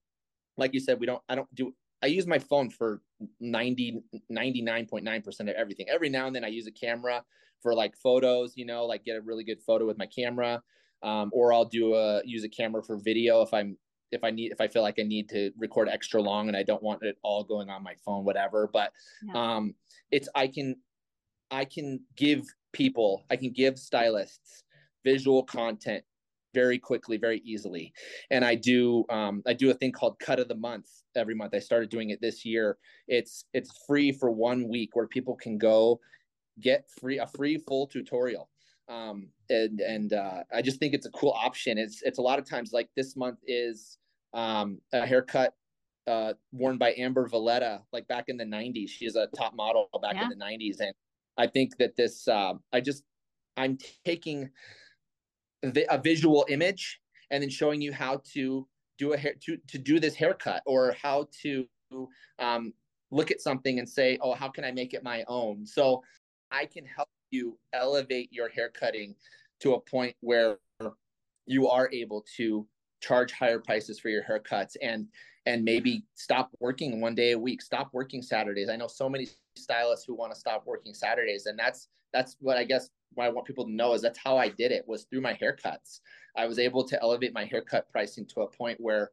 like 0.57 0.75
you 0.75 0.81
said 0.81 0.99
we 0.99 1.07
don't 1.07 1.23
i 1.29 1.35
don't 1.35 1.53
do 1.55 1.75
i 2.03 2.07
use 2.07 2.27
my 2.27 2.39
phone 2.39 2.71
for 2.71 3.03
90 3.41 4.03
99.9% 4.31 5.41
of 5.41 5.49
everything 5.49 5.87
every 5.89 6.09
now 6.09 6.27
and 6.27 6.35
then 6.35 6.45
i 6.45 6.49
use 6.49 6.67
a 6.67 6.73
camera 6.73 7.23
for 7.63 7.75
like 7.75 7.97
photos 7.97 8.55
you 8.57 8.65
know 8.65 8.85
like 8.85 9.05
get 9.05 9.17
a 9.17 9.21
really 9.21 9.45
good 9.45 9.61
photo 9.63 9.87
with 9.87 9.99
my 9.99 10.07
camera 10.07 10.63
um, 11.03 11.31
or 11.33 11.53
i'll 11.53 11.65
do 11.65 11.95
a 11.95 12.23
use 12.25 12.45
a 12.45 12.49
camera 12.49 12.83
for 12.83 12.97
video 12.97 13.43
if 13.43 13.53
i'm 13.53 13.77
if 14.11 14.25
I 14.25 14.31
need 14.31 14.53
if 14.53 14.61
I 14.61 14.69
feel 14.69 14.83
like 14.83 14.99
I 14.99 15.03
need 15.03 15.29
to 15.31 15.51
record 15.57 15.89
extra 15.89 16.21
long 16.21 16.49
and 16.49 16.57
I 16.57 16.63
don't 16.63 16.83
want 16.83 17.03
it 17.03 17.19
all 17.23 17.45
going 17.45 17.69
on 17.71 17.83
my 17.83 17.95
phone, 18.05 18.25
whatever. 18.25 18.69
But 18.73 18.93
yeah. 19.23 19.57
um, 19.57 19.75
it's 20.11 20.29
I 20.35 20.47
can 20.47 20.77
I 21.51 21.65
can 21.65 22.01
give 22.17 22.43
people 22.73 23.25
I 23.31 23.37
can 23.37 23.51
give 23.51 23.79
stylists 23.79 24.63
visual 25.05 25.43
content 25.43 26.05
very 26.55 26.79
quickly, 26.79 27.19
very 27.19 27.41
easily. 27.45 27.93
And 28.31 28.45
I 28.45 28.55
do 28.55 29.05
um, 29.11 29.43
I 29.47 29.53
do 29.53 29.71
a 29.71 29.75
thing 29.75 29.93
called 29.93 30.19
cut 30.19 30.41
of 30.41 30.49
the 30.49 30.55
month 30.55 30.89
every 31.17 31.35
month. 31.35 31.55
I 31.55 31.59
started 31.59 31.91
doing 31.91 32.11
it 32.11 32.21
this 32.21 32.45
year. 32.45 32.79
It's 33.07 33.45
it's 33.53 33.71
free 33.87 34.13
for 34.13 34.31
one 34.31 34.69
week 34.69 34.91
where 34.95 35.07
people 35.07 35.37
can 35.37 35.59
go 35.59 36.01
get 36.61 36.89
free 37.01 37.19
a 37.19 37.27
free 37.27 37.59
full 37.59 37.87
tutorial 37.87 38.49
um, 38.89 39.29
and 39.51 39.81
and 39.81 40.13
uh, 40.13 40.43
I 40.53 40.63
just 40.63 40.79
think 40.79 40.95
it's 40.95 41.07
a 41.07 41.11
cool 41.11 41.33
option. 41.33 41.79
It's 41.79 42.03
it's 42.03 42.19
a 42.19 42.23
lot 42.23 42.39
of 42.39 42.49
times 42.49 42.73
like 42.73 42.89
this 42.97 43.17
month 43.17 43.39
is 43.47 43.99
um, 44.35 44.81
a 44.93 45.07
haircut 45.07 45.55
uh, 46.07 46.33
worn 46.53 46.79
by 46.79 46.95
Amber 46.97 47.29
Valletta, 47.29 47.83
like 47.93 48.09
back 48.09 48.25
in 48.29 48.37
the 48.37 48.45
'90s. 48.45 48.89
She's 48.89 49.17
a 49.17 49.27
top 49.37 49.55
model 49.55 49.89
back 50.03 50.15
yeah. 50.15 50.25
in 50.25 50.31
the 50.31 50.45
'90s, 50.45 50.81
and 50.81 50.93
I 51.39 51.47
think 51.47 51.77
that 51.79 51.97
this 51.97 52.29
uh, 52.29 52.55
I 52.73 52.81
just 52.81 53.05
I'm 53.57 53.79
taking 54.05 54.51
the, 55.63 55.87
a 55.93 55.99
visual 55.99 56.45
image 56.49 57.01
and 57.31 57.43
then 57.43 57.51
showing 57.51 57.81
you 57.81 57.93
how 57.93 58.21
to 58.33 58.67
do 58.99 59.13
a 59.13 59.17
hair 59.17 59.35
to 59.45 59.57
to 59.69 59.79
do 59.79 60.01
this 60.01 60.15
haircut 60.15 60.63
or 60.67 60.95
how 61.01 61.29
to 61.43 61.67
um, 62.39 62.73
look 63.11 63.31
at 63.31 63.41
something 63.41 63.79
and 63.79 63.89
say, 63.89 64.19
oh, 64.21 64.35
how 64.35 64.49
can 64.49 64.65
I 64.65 64.73
make 64.73 64.93
it 64.93 65.03
my 65.03 65.25
own? 65.29 65.65
So 65.65 66.03
I 66.51 66.67
can 66.67 66.85
help 66.85 67.09
you 67.31 67.59
elevate 67.73 68.33
your 68.33 68.49
hair 68.49 68.71
cutting 68.71 69.15
to 69.61 69.75
a 69.75 69.81
point 69.81 70.15
where 70.21 70.59
you 71.47 71.69
are 71.69 71.89
able 71.93 72.25
to 72.37 72.67
charge 73.01 73.33
higher 73.33 73.59
prices 73.59 73.99
for 73.99 74.09
your 74.09 74.23
haircuts 74.23 74.77
and 74.83 75.07
and 75.49 75.65
maybe 75.65 76.05
stop 76.15 76.51
working 76.61 77.01
one 77.01 77.15
day 77.15 77.33
a 77.33 77.39
week 77.39 77.63
stop 77.63 77.89
working 77.95 78.21
saturdays. 78.21 78.69
I 78.69 78.77
know 78.77 78.87
so 78.87 79.09
many 79.09 79.29
stylists 79.57 80.05
who 80.07 80.15
want 80.15 80.33
to 80.33 80.39
stop 80.39 80.65
working 80.67 80.93
saturdays 80.93 81.47
and 81.47 81.59
that's 81.59 81.89
that's 82.13 82.37
what 82.41 82.59
i 82.59 82.65
guess 82.65 82.91
what 83.15 83.25
i 83.25 83.31
want 83.31 83.47
people 83.47 83.65
to 83.65 83.73
know 83.73 83.95
is 83.95 84.03
that's 84.03 84.19
how 84.19 84.37
i 84.37 84.49
did 84.49 84.71
it 84.71 84.85
was 84.87 85.05
through 85.05 85.23
my 85.23 85.33
haircuts. 85.33 86.01
I 86.37 86.47
was 86.47 86.59
able 86.59 86.85
to 86.85 87.03
elevate 87.03 87.33
my 87.33 87.47
haircut 87.47 87.91
pricing 87.91 88.27
to 88.27 88.43
a 88.43 88.47
point 88.47 88.79
where 88.79 89.11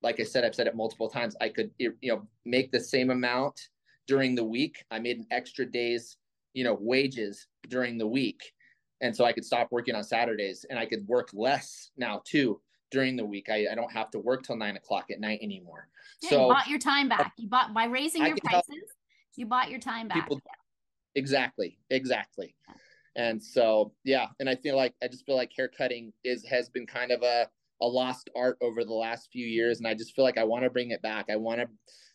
like 0.00 0.20
i 0.20 0.22
said 0.22 0.44
i've 0.44 0.54
said 0.54 0.68
it 0.68 0.76
multiple 0.76 1.10
times 1.10 1.34
i 1.40 1.48
could 1.48 1.70
you 1.78 1.92
know 2.04 2.22
make 2.44 2.70
the 2.70 2.80
same 2.80 3.10
amount 3.10 3.60
during 4.06 4.34
the 4.34 4.44
week. 4.44 4.84
I 4.90 5.00
made 5.00 5.18
an 5.18 5.26
extra 5.32 5.66
days 5.66 6.18
you 6.52 6.62
know 6.62 6.78
wages 6.80 7.48
during 7.68 7.98
the 7.98 8.06
week 8.06 8.52
and 9.00 9.14
so 9.14 9.24
i 9.24 9.32
could 9.32 9.44
stop 9.44 9.66
working 9.72 9.96
on 9.96 10.04
saturdays 10.04 10.64
and 10.70 10.78
i 10.78 10.86
could 10.86 11.04
work 11.08 11.30
less 11.34 11.90
now 11.96 12.22
too 12.24 12.60
during 12.94 13.16
the 13.16 13.24
week. 13.24 13.48
I, 13.50 13.66
I 13.72 13.74
don't 13.74 13.92
have 13.92 14.10
to 14.12 14.20
work 14.20 14.44
till 14.44 14.56
nine 14.56 14.76
o'clock 14.76 15.06
at 15.10 15.20
night 15.20 15.40
anymore. 15.42 15.88
Yeah, 16.22 16.30
so 16.30 16.42
you 16.42 16.54
bought 16.54 16.68
your 16.68 16.78
time 16.78 17.08
back. 17.08 17.32
You 17.36 17.48
bought 17.48 17.74
by 17.74 17.86
raising 17.86 18.24
your 18.24 18.36
prices 18.42 18.94
you 19.36 19.46
bought 19.46 19.70
your 19.70 19.80
time 19.80 20.08
back. 20.08 20.28
people, 20.28 20.40
exactly 21.14 21.78
exactly. 21.90 22.54
And 23.16 23.42
so 23.42 23.92
yeah 24.02 24.26
and 24.40 24.48
i 24.48 24.56
feel 24.56 24.76
like 24.76 24.92
i 25.00 25.06
just 25.06 25.24
feel 25.24 25.36
like 25.36 25.52
hair 25.56 25.68
cutting 25.68 26.12
is 26.24 26.44
has 26.46 26.68
been 26.68 26.84
kind 26.84 27.12
of 27.12 27.22
a 27.22 27.48
a 27.80 27.86
lost 27.86 28.28
art 28.34 28.56
over 28.60 28.84
the 28.84 28.92
last 28.92 29.28
few 29.32 29.46
years 29.46 29.78
and 29.78 29.86
i 29.86 29.94
just 29.94 30.16
feel 30.16 30.24
like 30.24 30.38
i 30.38 30.42
want 30.42 30.64
to 30.64 30.70
bring 30.70 30.90
it 30.90 31.02
back. 31.02 31.26
I 31.30 31.36
want 31.36 31.60
to 31.60 31.68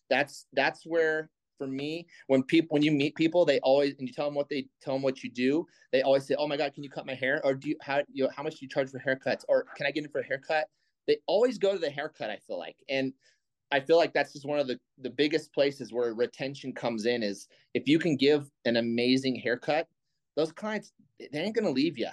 that's 0.10 0.46
that's 0.54 0.86
where 0.86 1.30
for 1.60 1.68
me 1.68 2.07
when 2.26 2.41
people 2.41 2.74
when 2.74 2.82
you 2.82 2.91
meet 2.91 3.14
people 3.14 3.45
they 3.45 3.60
always 3.60 3.93
and 3.99 4.07
you 4.07 4.14
tell 4.14 4.26
them 4.26 4.34
what 4.34 4.49
they 4.49 4.66
tell 4.82 4.95
them 4.95 5.03
what 5.03 5.24
you 5.24 5.30
do 5.30 5.68
they 5.91 6.01
always 6.01 6.26
say 6.26 6.34
oh 6.39 6.47
my 6.47 6.57
god 6.57 6.74
can 6.74 6.84
you 6.84 6.89
cut 6.89 7.05
my 7.05 7.14
hair? 7.14 7.41
Or 7.43 7.53
do 7.53 7.70
you 7.70 7.76
how 7.82 8.01
you 8.12 8.24
know, 8.24 8.32
how 8.36 8.41
much 8.41 8.53
do 8.55 8.60
you 8.62 8.70
charge 8.70 8.89
for 8.89 8.99
haircuts? 8.99 9.43
Or 9.47 9.66
can 9.76 9.86
i 9.86 9.91
get 9.91 10.03
in 10.03 10.10
for 10.10 10.22
a 10.22 10.26
haircut? 10.26 10.68
They 11.05 11.18
always 11.28 11.60
go 11.60 11.74
to 11.74 11.78
the 11.78 11.89
haircut 11.89 12.32
i 12.32 12.39
feel 12.47 12.57
like. 12.57 12.78
And 12.89 13.14
i 13.72 13.80
feel 13.80 13.97
like 13.97 14.14
that's 14.14 14.34
just 14.34 14.47
one 14.47 14.60
of 14.60 14.68
the 14.68 14.80
the 14.99 15.10
biggest 15.12 15.53
places 15.53 15.93
where 15.93 16.14
retention 16.16 16.74
comes 16.74 17.05
in 17.05 17.22
is 17.22 17.47
if 17.76 17.88
you 17.88 17.99
can 17.99 18.16
give 18.16 18.49
an 18.66 18.78
amazing 18.78 19.36
haircut 19.36 19.88
those 20.36 20.51
clients 20.51 20.91
they 21.20 21.39
ain't 21.39 21.55
gonna 21.55 21.70
leave 21.70 21.99
you 21.99 22.10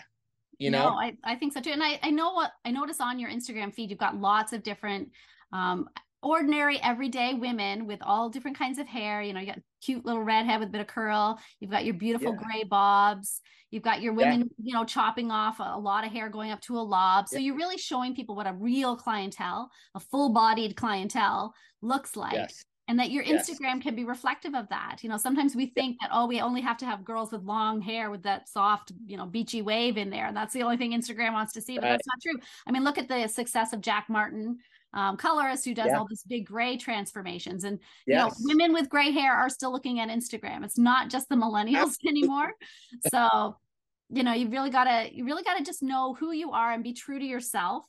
you 0.58 0.70
know? 0.70 0.88
No, 0.88 0.94
I, 0.94 1.14
I 1.22 1.34
think 1.34 1.52
so 1.52 1.60
too. 1.60 1.68
And 1.70 1.82
I, 1.82 2.00
I 2.02 2.10
know 2.10 2.32
what 2.32 2.52
i 2.64 2.70
notice 2.70 3.00
on 3.00 3.18
your 3.18 3.30
instagram 3.30 3.72
feed 3.72 3.90
you've 3.90 3.98
got 3.98 4.16
lots 4.16 4.52
of 4.52 4.62
different 4.62 5.10
um, 5.52 5.88
ordinary 6.22 6.80
everyday 6.82 7.34
women 7.34 7.86
with 7.86 8.00
all 8.02 8.28
different 8.28 8.58
kinds 8.58 8.78
of 8.78 8.86
hair 8.86 9.22
you 9.22 9.32
know 9.32 9.40
you 9.40 9.46
got 9.46 9.58
cute 9.82 10.04
little 10.04 10.22
redhead 10.22 10.60
with 10.60 10.68
a 10.68 10.72
bit 10.72 10.80
of 10.80 10.86
curl 10.86 11.38
you've 11.60 11.70
got 11.70 11.84
your 11.84 11.94
beautiful 11.94 12.34
yeah. 12.34 12.42
gray 12.42 12.64
bobs 12.64 13.40
you've 13.70 13.82
got 13.82 14.00
your 14.00 14.12
women 14.12 14.40
yeah. 14.40 14.46
you 14.62 14.74
know 14.74 14.84
chopping 14.84 15.30
off 15.30 15.58
a, 15.60 15.78
lot 15.78 16.04
of 16.04 16.12
hair 16.12 16.28
going 16.28 16.50
up 16.50 16.60
to 16.60 16.76
a 16.76 16.80
lob 16.80 17.28
so 17.28 17.36
yeah. 17.36 17.46
you're 17.46 17.56
really 17.56 17.78
showing 17.78 18.14
people 18.14 18.34
what 18.34 18.46
a 18.46 18.52
real 18.54 18.96
clientele 18.96 19.70
a 19.94 20.00
full-bodied 20.00 20.76
clientele 20.76 21.54
looks 21.82 22.16
like 22.16 22.34
yes. 22.34 22.64
and 22.88 22.98
that 22.98 23.10
your 23.10 23.22
instagram 23.24 23.74
yes. 23.74 23.82
can 23.82 23.94
be 23.94 24.04
reflective 24.04 24.54
of 24.54 24.68
that 24.70 24.98
you 25.02 25.08
know 25.08 25.18
sometimes 25.18 25.54
we 25.54 25.66
think 25.66 25.96
that 26.00 26.10
oh 26.12 26.26
we 26.26 26.40
only 26.40 26.60
have 26.60 26.78
to 26.78 26.86
have 26.86 27.04
girls 27.04 27.30
with 27.30 27.42
long 27.42 27.80
hair 27.80 28.10
with 28.10 28.22
that 28.22 28.48
soft 28.48 28.90
you 29.06 29.16
know 29.16 29.26
beachy 29.26 29.62
wave 29.62 29.96
in 29.96 30.10
there 30.10 30.26
and 30.26 30.36
that's 30.36 30.54
the 30.54 30.62
only 30.62 30.76
thing 30.76 30.92
instagram 30.92 31.34
wants 31.34 31.52
to 31.52 31.60
see 31.60 31.76
but 31.76 31.84
right. 31.84 31.90
that's 31.90 32.06
not 32.06 32.20
true 32.22 32.40
i 32.66 32.72
mean 32.72 32.84
look 32.84 32.98
at 32.98 33.08
the 33.08 33.28
success 33.28 33.72
of 33.72 33.80
jack 33.80 34.06
martin 34.08 34.58
um, 34.96 35.16
colorist 35.16 35.64
who 35.66 35.74
does 35.74 35.88
yeah. 35.88 35.98
all 35.98 36.06
these 36.08 36.22
big 36.22 36.46
gray 36.46 36.76
transformations. 36.76 37.64
And 37.64 37.78
yes. 38.06 38.08
you 38.08 38.16
know, 38.16 38.54
women 38.54 38.72
with 38.72 38.88
gray 38.88 39.12
hair 39.12 39.34
are 39.34 39.50
still 39.50 39.70
looking 39.70 40.00
at 40.00 40.08
Instagram. 40.08 40.64
It's 40.64 40.78
not 40.78 41.10
just 41.10 41.28
the 41.28 41.36
millennials 41.36 41.96
anymore. 42.08 42.52
So, 43.10 43.56
you 44.08 44.22
know, 44.22 44.32
you 44.32 44.48
really 44.48 44.70
gotta 44.70 45.14
you 45.14 45.24
really 45.24 45.42
gotta 45.42 45.62
just 45.62 45.82
know 45.82 46.14
who 46.14 46.32
you 46.32 46.52
are 46.52 46.72
and 46.72 46.82
be 46.82 46.94
true 46.94 47.18
to 47.18 47.24
yourself 47.24 47.84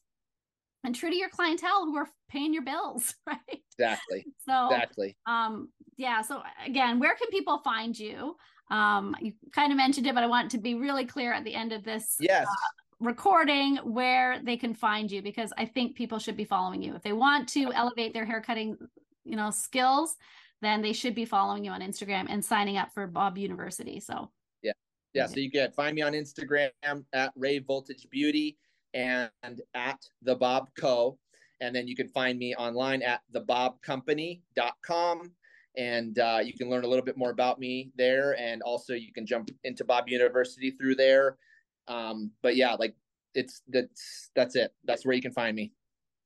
and 0.83 0.93
true 0.93 1.09
to 1.09 1.15
your 1.15 1.29
clientele 1.29 1.85
who 1.85 1.95
are 1.95 2.09
paying 2.29 2.53
your 2.53 2.63
bills, 2.63 3.15
right? 3.27 3.39
Exactly. 3.79 4.25
So 4.47 4.65
exactly. 4.65 5.15
Um, 5.25 5.69
yeah. 5.95 6.21
So 6.21 6.41
again, 6.65 6.99
where 6.99 7.15
can 7.15 7.29
people 7.29 7.59
find 7.59 7.97
you? 7.97 8.35
Um, 8.69 9.15
you 9.21 9.31
kind 9.53 9.71
of 9.71 9.77
mentioned 9.77 10.07
it, 10.07 10.13
but 10.13 10.25
I 10.25 10.27
want 10.27 10.51
to 10.51 10.57
be 10.57 10.75
really 10.75 11.05
clear 11.05 11.31
at 11.31 11.45
the 11.45 11.55
end 11.55 11.71
of 11.71 11.83
this 11.85 12.17
yes. 12.19 12.45
Uh, 12.45 12.86
recording 12.99 13.77
where 13.77 14.41
they 14.43 14.57
can 14.57 14.73
find 14.73 15.11
you 15.11 15.21
because 15.21 15.53
I 15.57 15.65
think 15.65 15.95
people 15.95 16.17
should 16.19 16.37
be 16.37 16.45
following 16.45 16.81
you. 16.81 16.95
If 16.95 17.03
they 17.03 17.13
want 17.13 17.47
to 17.49 17.71
elevate 17.73 18.13
their 18.13 18.25
hair 18.25 18.41
cutting, 18.41 18.75
you 19.23 19.35
know, 19.35 19.51
skills, 19.51 20.15
then 20.61 20.81
they 20.81 20.93
should 20.93 21.13
be 21.13 21.25
following 21.25 21.63
you 21.63 21.69
on 21.71 21.81
Instagram 21.81 22.25
and 22.29 22.43
signing 22.43 22.77
up 22.77 22.91
for 22.93 23.05
Bob 23.05 23.37
University. 23.37 23.99
So 23.99 24.31
yeah. 24.63 24.71
Yeah. 25.13 25.27
So 25.27 25.39
you 25.39 25.51
can 25.51 25.71
find 25.71 25.95
me 25.95 26.01
on 26.01 26.13
Instagram 26.13 26.71
at 27.13 27.31
Ray 27.35 27.59
Voltage 27.59 28.07
Beauty 28.09 28.57
and 28.93 29.29
at 29.75 29.99
the 30.23 30.35
Bob 30.35 30.69
Co. 30.79 31.19
And 31.61 31.75
then 31.75 31.87
you 31.87 31.95
can 31.95 32.07
find 32.07 32.37
me 32.39 32.55
online 32.55 33.01
at 33.03 33.21
thebobcompany.com. 33.33 35.31
And 35.75 36.17
uh, 36.17 36.39
you 36.43 36.53
can 36.53 36.69
learn 36.71 36.83
a 36.83 36.87
little 36.87 37.05
bit 37.05 37.17
more 37.17 37.29
about 37.29 37.59
me 37.59 37.91
there. 37.95 38.35
And 38.39 38.63
also 38.63 38.93
you 38.93 39.13
can 39.13 39.27
jump 39.27 39.51
into 39.63 39.85
Bob 39.85 40.09
University 40.09 40.71
through 40.71 40.95
there 40.95 41.37
um, 41.87 42.31
but 42.41 42.55
yeah, 42.55 42.73
like 42.73 42.95
it's 43.33 43.61
that's 43.67 44.29
that's 44.35 44.55
it. 44.55 44.73
That's 44.85 45.05
where 45.05 45.15
you 45.15 45.21
can 45.21 45.31
find 45.31 45.55
me. 45.55 45.73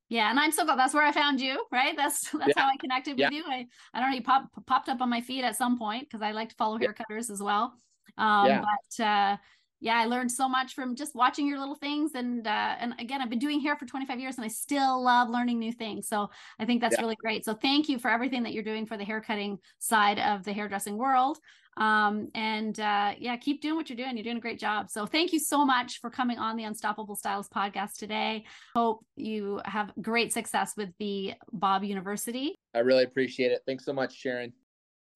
Yeah, 0.08 0.28
and 0.28 0.38
I'm 0.38 0.52
so 0.52 0.64
glad 0.64 0.78
that's 0.78 0.92
where 0.92 1.06
I 1.06 1.12
found 1.12 1.40
you, 1.40 1.64
right? 1.72 1.96
That's 1.96 2.30
that's 2.32 2.52
yeah. 2.54 2.62
how 2.62 2.66
I 2.66 2.76
connected 2.78 3.12
with 3.12 3.20
yeah. 3.20 3.30
you. 3.30 3.44
I, 3.46 3.66
I 3.94 4.00
don't 4.00 4.10
know, 4.10 4.16
you 4.16 4.22
pop, 4.22 4.48
popped 4.66 4.88
up 4.88 5.00
on 5.00 5.08
my 5.08 5.20
feed 5.20 5.44
at 5.44 5.56
some 5.56 5.78
point 5.78 6.08
because 6.08 6.22
I 6.22 6.32
like 6.32 6.50
to 6.50 6.54
follow 6.56 6.78
hair 6.78 6.92
cutters 6.92 7.30
as 7.30 7.42
well. 7.42 7.74
Um, 8.18 8.46
yeah. 8.46 8.60
but 8.60 9.04
uh 9.04 9.36
yeah, 9.82 9.98
I 9.98 10.04
learned 10.04 10.30
so 10.30 10.48
much 10.48 10.74
from 10.74 10.94
just 10.94 11.12
watching 11.12 11.44
your 11.46 11.58
little 11.58 11.74
things. 11.74 12.12
And 12.14 12.46
uh, 12.46 12.76
and 12.78 12.94
again, 13.00 13.20
I've 13.20 13.28
been 13.28 13.40
doing 13.40 13.60
hair 13.60 13.74
for 13.76 13.84
25 13.84 14.20
years 14.20 14.36
and 14.36 14.44
I 14.44 14.48
still 14.48 15.02
love 15.02 15.28
learning 15.28 15.58
new 15.58 15.72
things. 15.72 16.06
So 16.06 16.30
I 16.60 16.64
think 16.64 16.80
that's 16.80 16.94
yeah. 16.96 17.02
really 17.02 17.16
great. 17.16 17.44
So 17.44 17.52
thank 17.52 17.88
you 17.88 17.98
for 17.98 18.08
everything 18.08 18.44
that 18.44 18.52
you're 18.52 18.62
doing 18.62 18.86
for 18.86 18.96
the 18.96 19.04
hair 19.04 19.20
cutting 19.20 19.58
side 19.80 20.20
of 20.20 20.44
the 20.44 20.52
hairdressing 20.52 20.96
world. 20.96 21.38
Um, 21.76 22.28
and 22.34 22.78
uh, 22.78 23.14
yeah, 23.18 23.36
keep 23.36 23.60
doing 23.60 23.74
what 23.74 23.90
you're 23.90 23.96
doing. 23.96 24.16
You're 24.16 24.22
doing 24.22 24.36
a 24.36 24.40
great 24.40 24.60
job. 24.60 24.88
So 24.88 25.04
thank 25.04 25.32
you 25.32 25.40
so 25.40 25.64
much 25.64 26.00
for 26.00 26.10
coming 26.10 26.38
on 26.38 26.56
the 26.56 26.62
Unstoppable 26.62 27.16
Stylist 27.16 27.52
podcast 27.52 27.96
today. 27.98 28.44
Hope 28.76 29.04
you 29.16 29.60
have 29.64 29.92
great 30.00 30.32
success 30.32 30.74
with 30.76 30.90
the 31.00 31.34
Bob 31.52 31.82
University. 31.82 32.54
I 32.72 32.80
really 32.80 33.02
appreciate 33.02 33.50
it. 33.50 33.62
Thanks 33.66 33.84
so 33.84 33.92
much, 33.92 34.14
Sharon. 34.14 34.52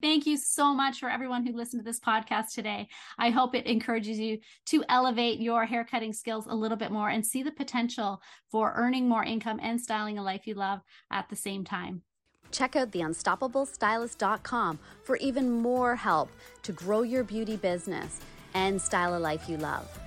Thank 0.01 0.27
you 0.27 0.37
so 0.37 0.75
much 0.75 0.99
for 0.99 1.09
everyone 1.09 1.45
who 1.45 1.55
listened 1.55 1.81
to 1.81 1.83
this 1.83 1.99
podcast 1.99 2.53
today. 2.53 2.87
I 3.17 3.31
hope 3.31 3.55
it 3.55 3.65
encourages 3.65 4.19
you 4.19 4.39
to 4.67 4.83
elevate 4.89 5.39
your 5.39 5.65
haircutting 5.65 6.13
skills 6.13 6.45
a 6.47 6.55
little 6.55 6.77
bit 6.77 6.91
more 6.91 7.09
and 7.09 7.25
see 7.25 7.41
the 7.41 7.51
potential 7.51 8.21
for 8.51 8.73
earning 8.75 9.09
more 9.09 9.23
income 9.23 9.59
and 9.61 9.81
styling 9.81 10.19
a 10.19 10.23
life 10.23 10.45
you 10.45 10.53
love 10.53 10.81
at 11.11 11.29
the 11.29 11.35
same 11.35 11.63
time. 11.63 12.03
Check 12.51 12.75
out 12.75 12.91
theunstoppablestylist.com 12.91 14.79
for 15.03 15.17
even 15.17 15.49
more 15.49 15.95
help 15.95 16.29
to 16.63 16.71
grow 16.71 17.01
your 17.01 17.23
beauty 17.23 17.57
business 17.57 18.19
and 18.53 18.81
style 18.81 19.17
a 19.17 19.19
life 19.19 19.49
you 19.49 19.57
love. 19.57 20.06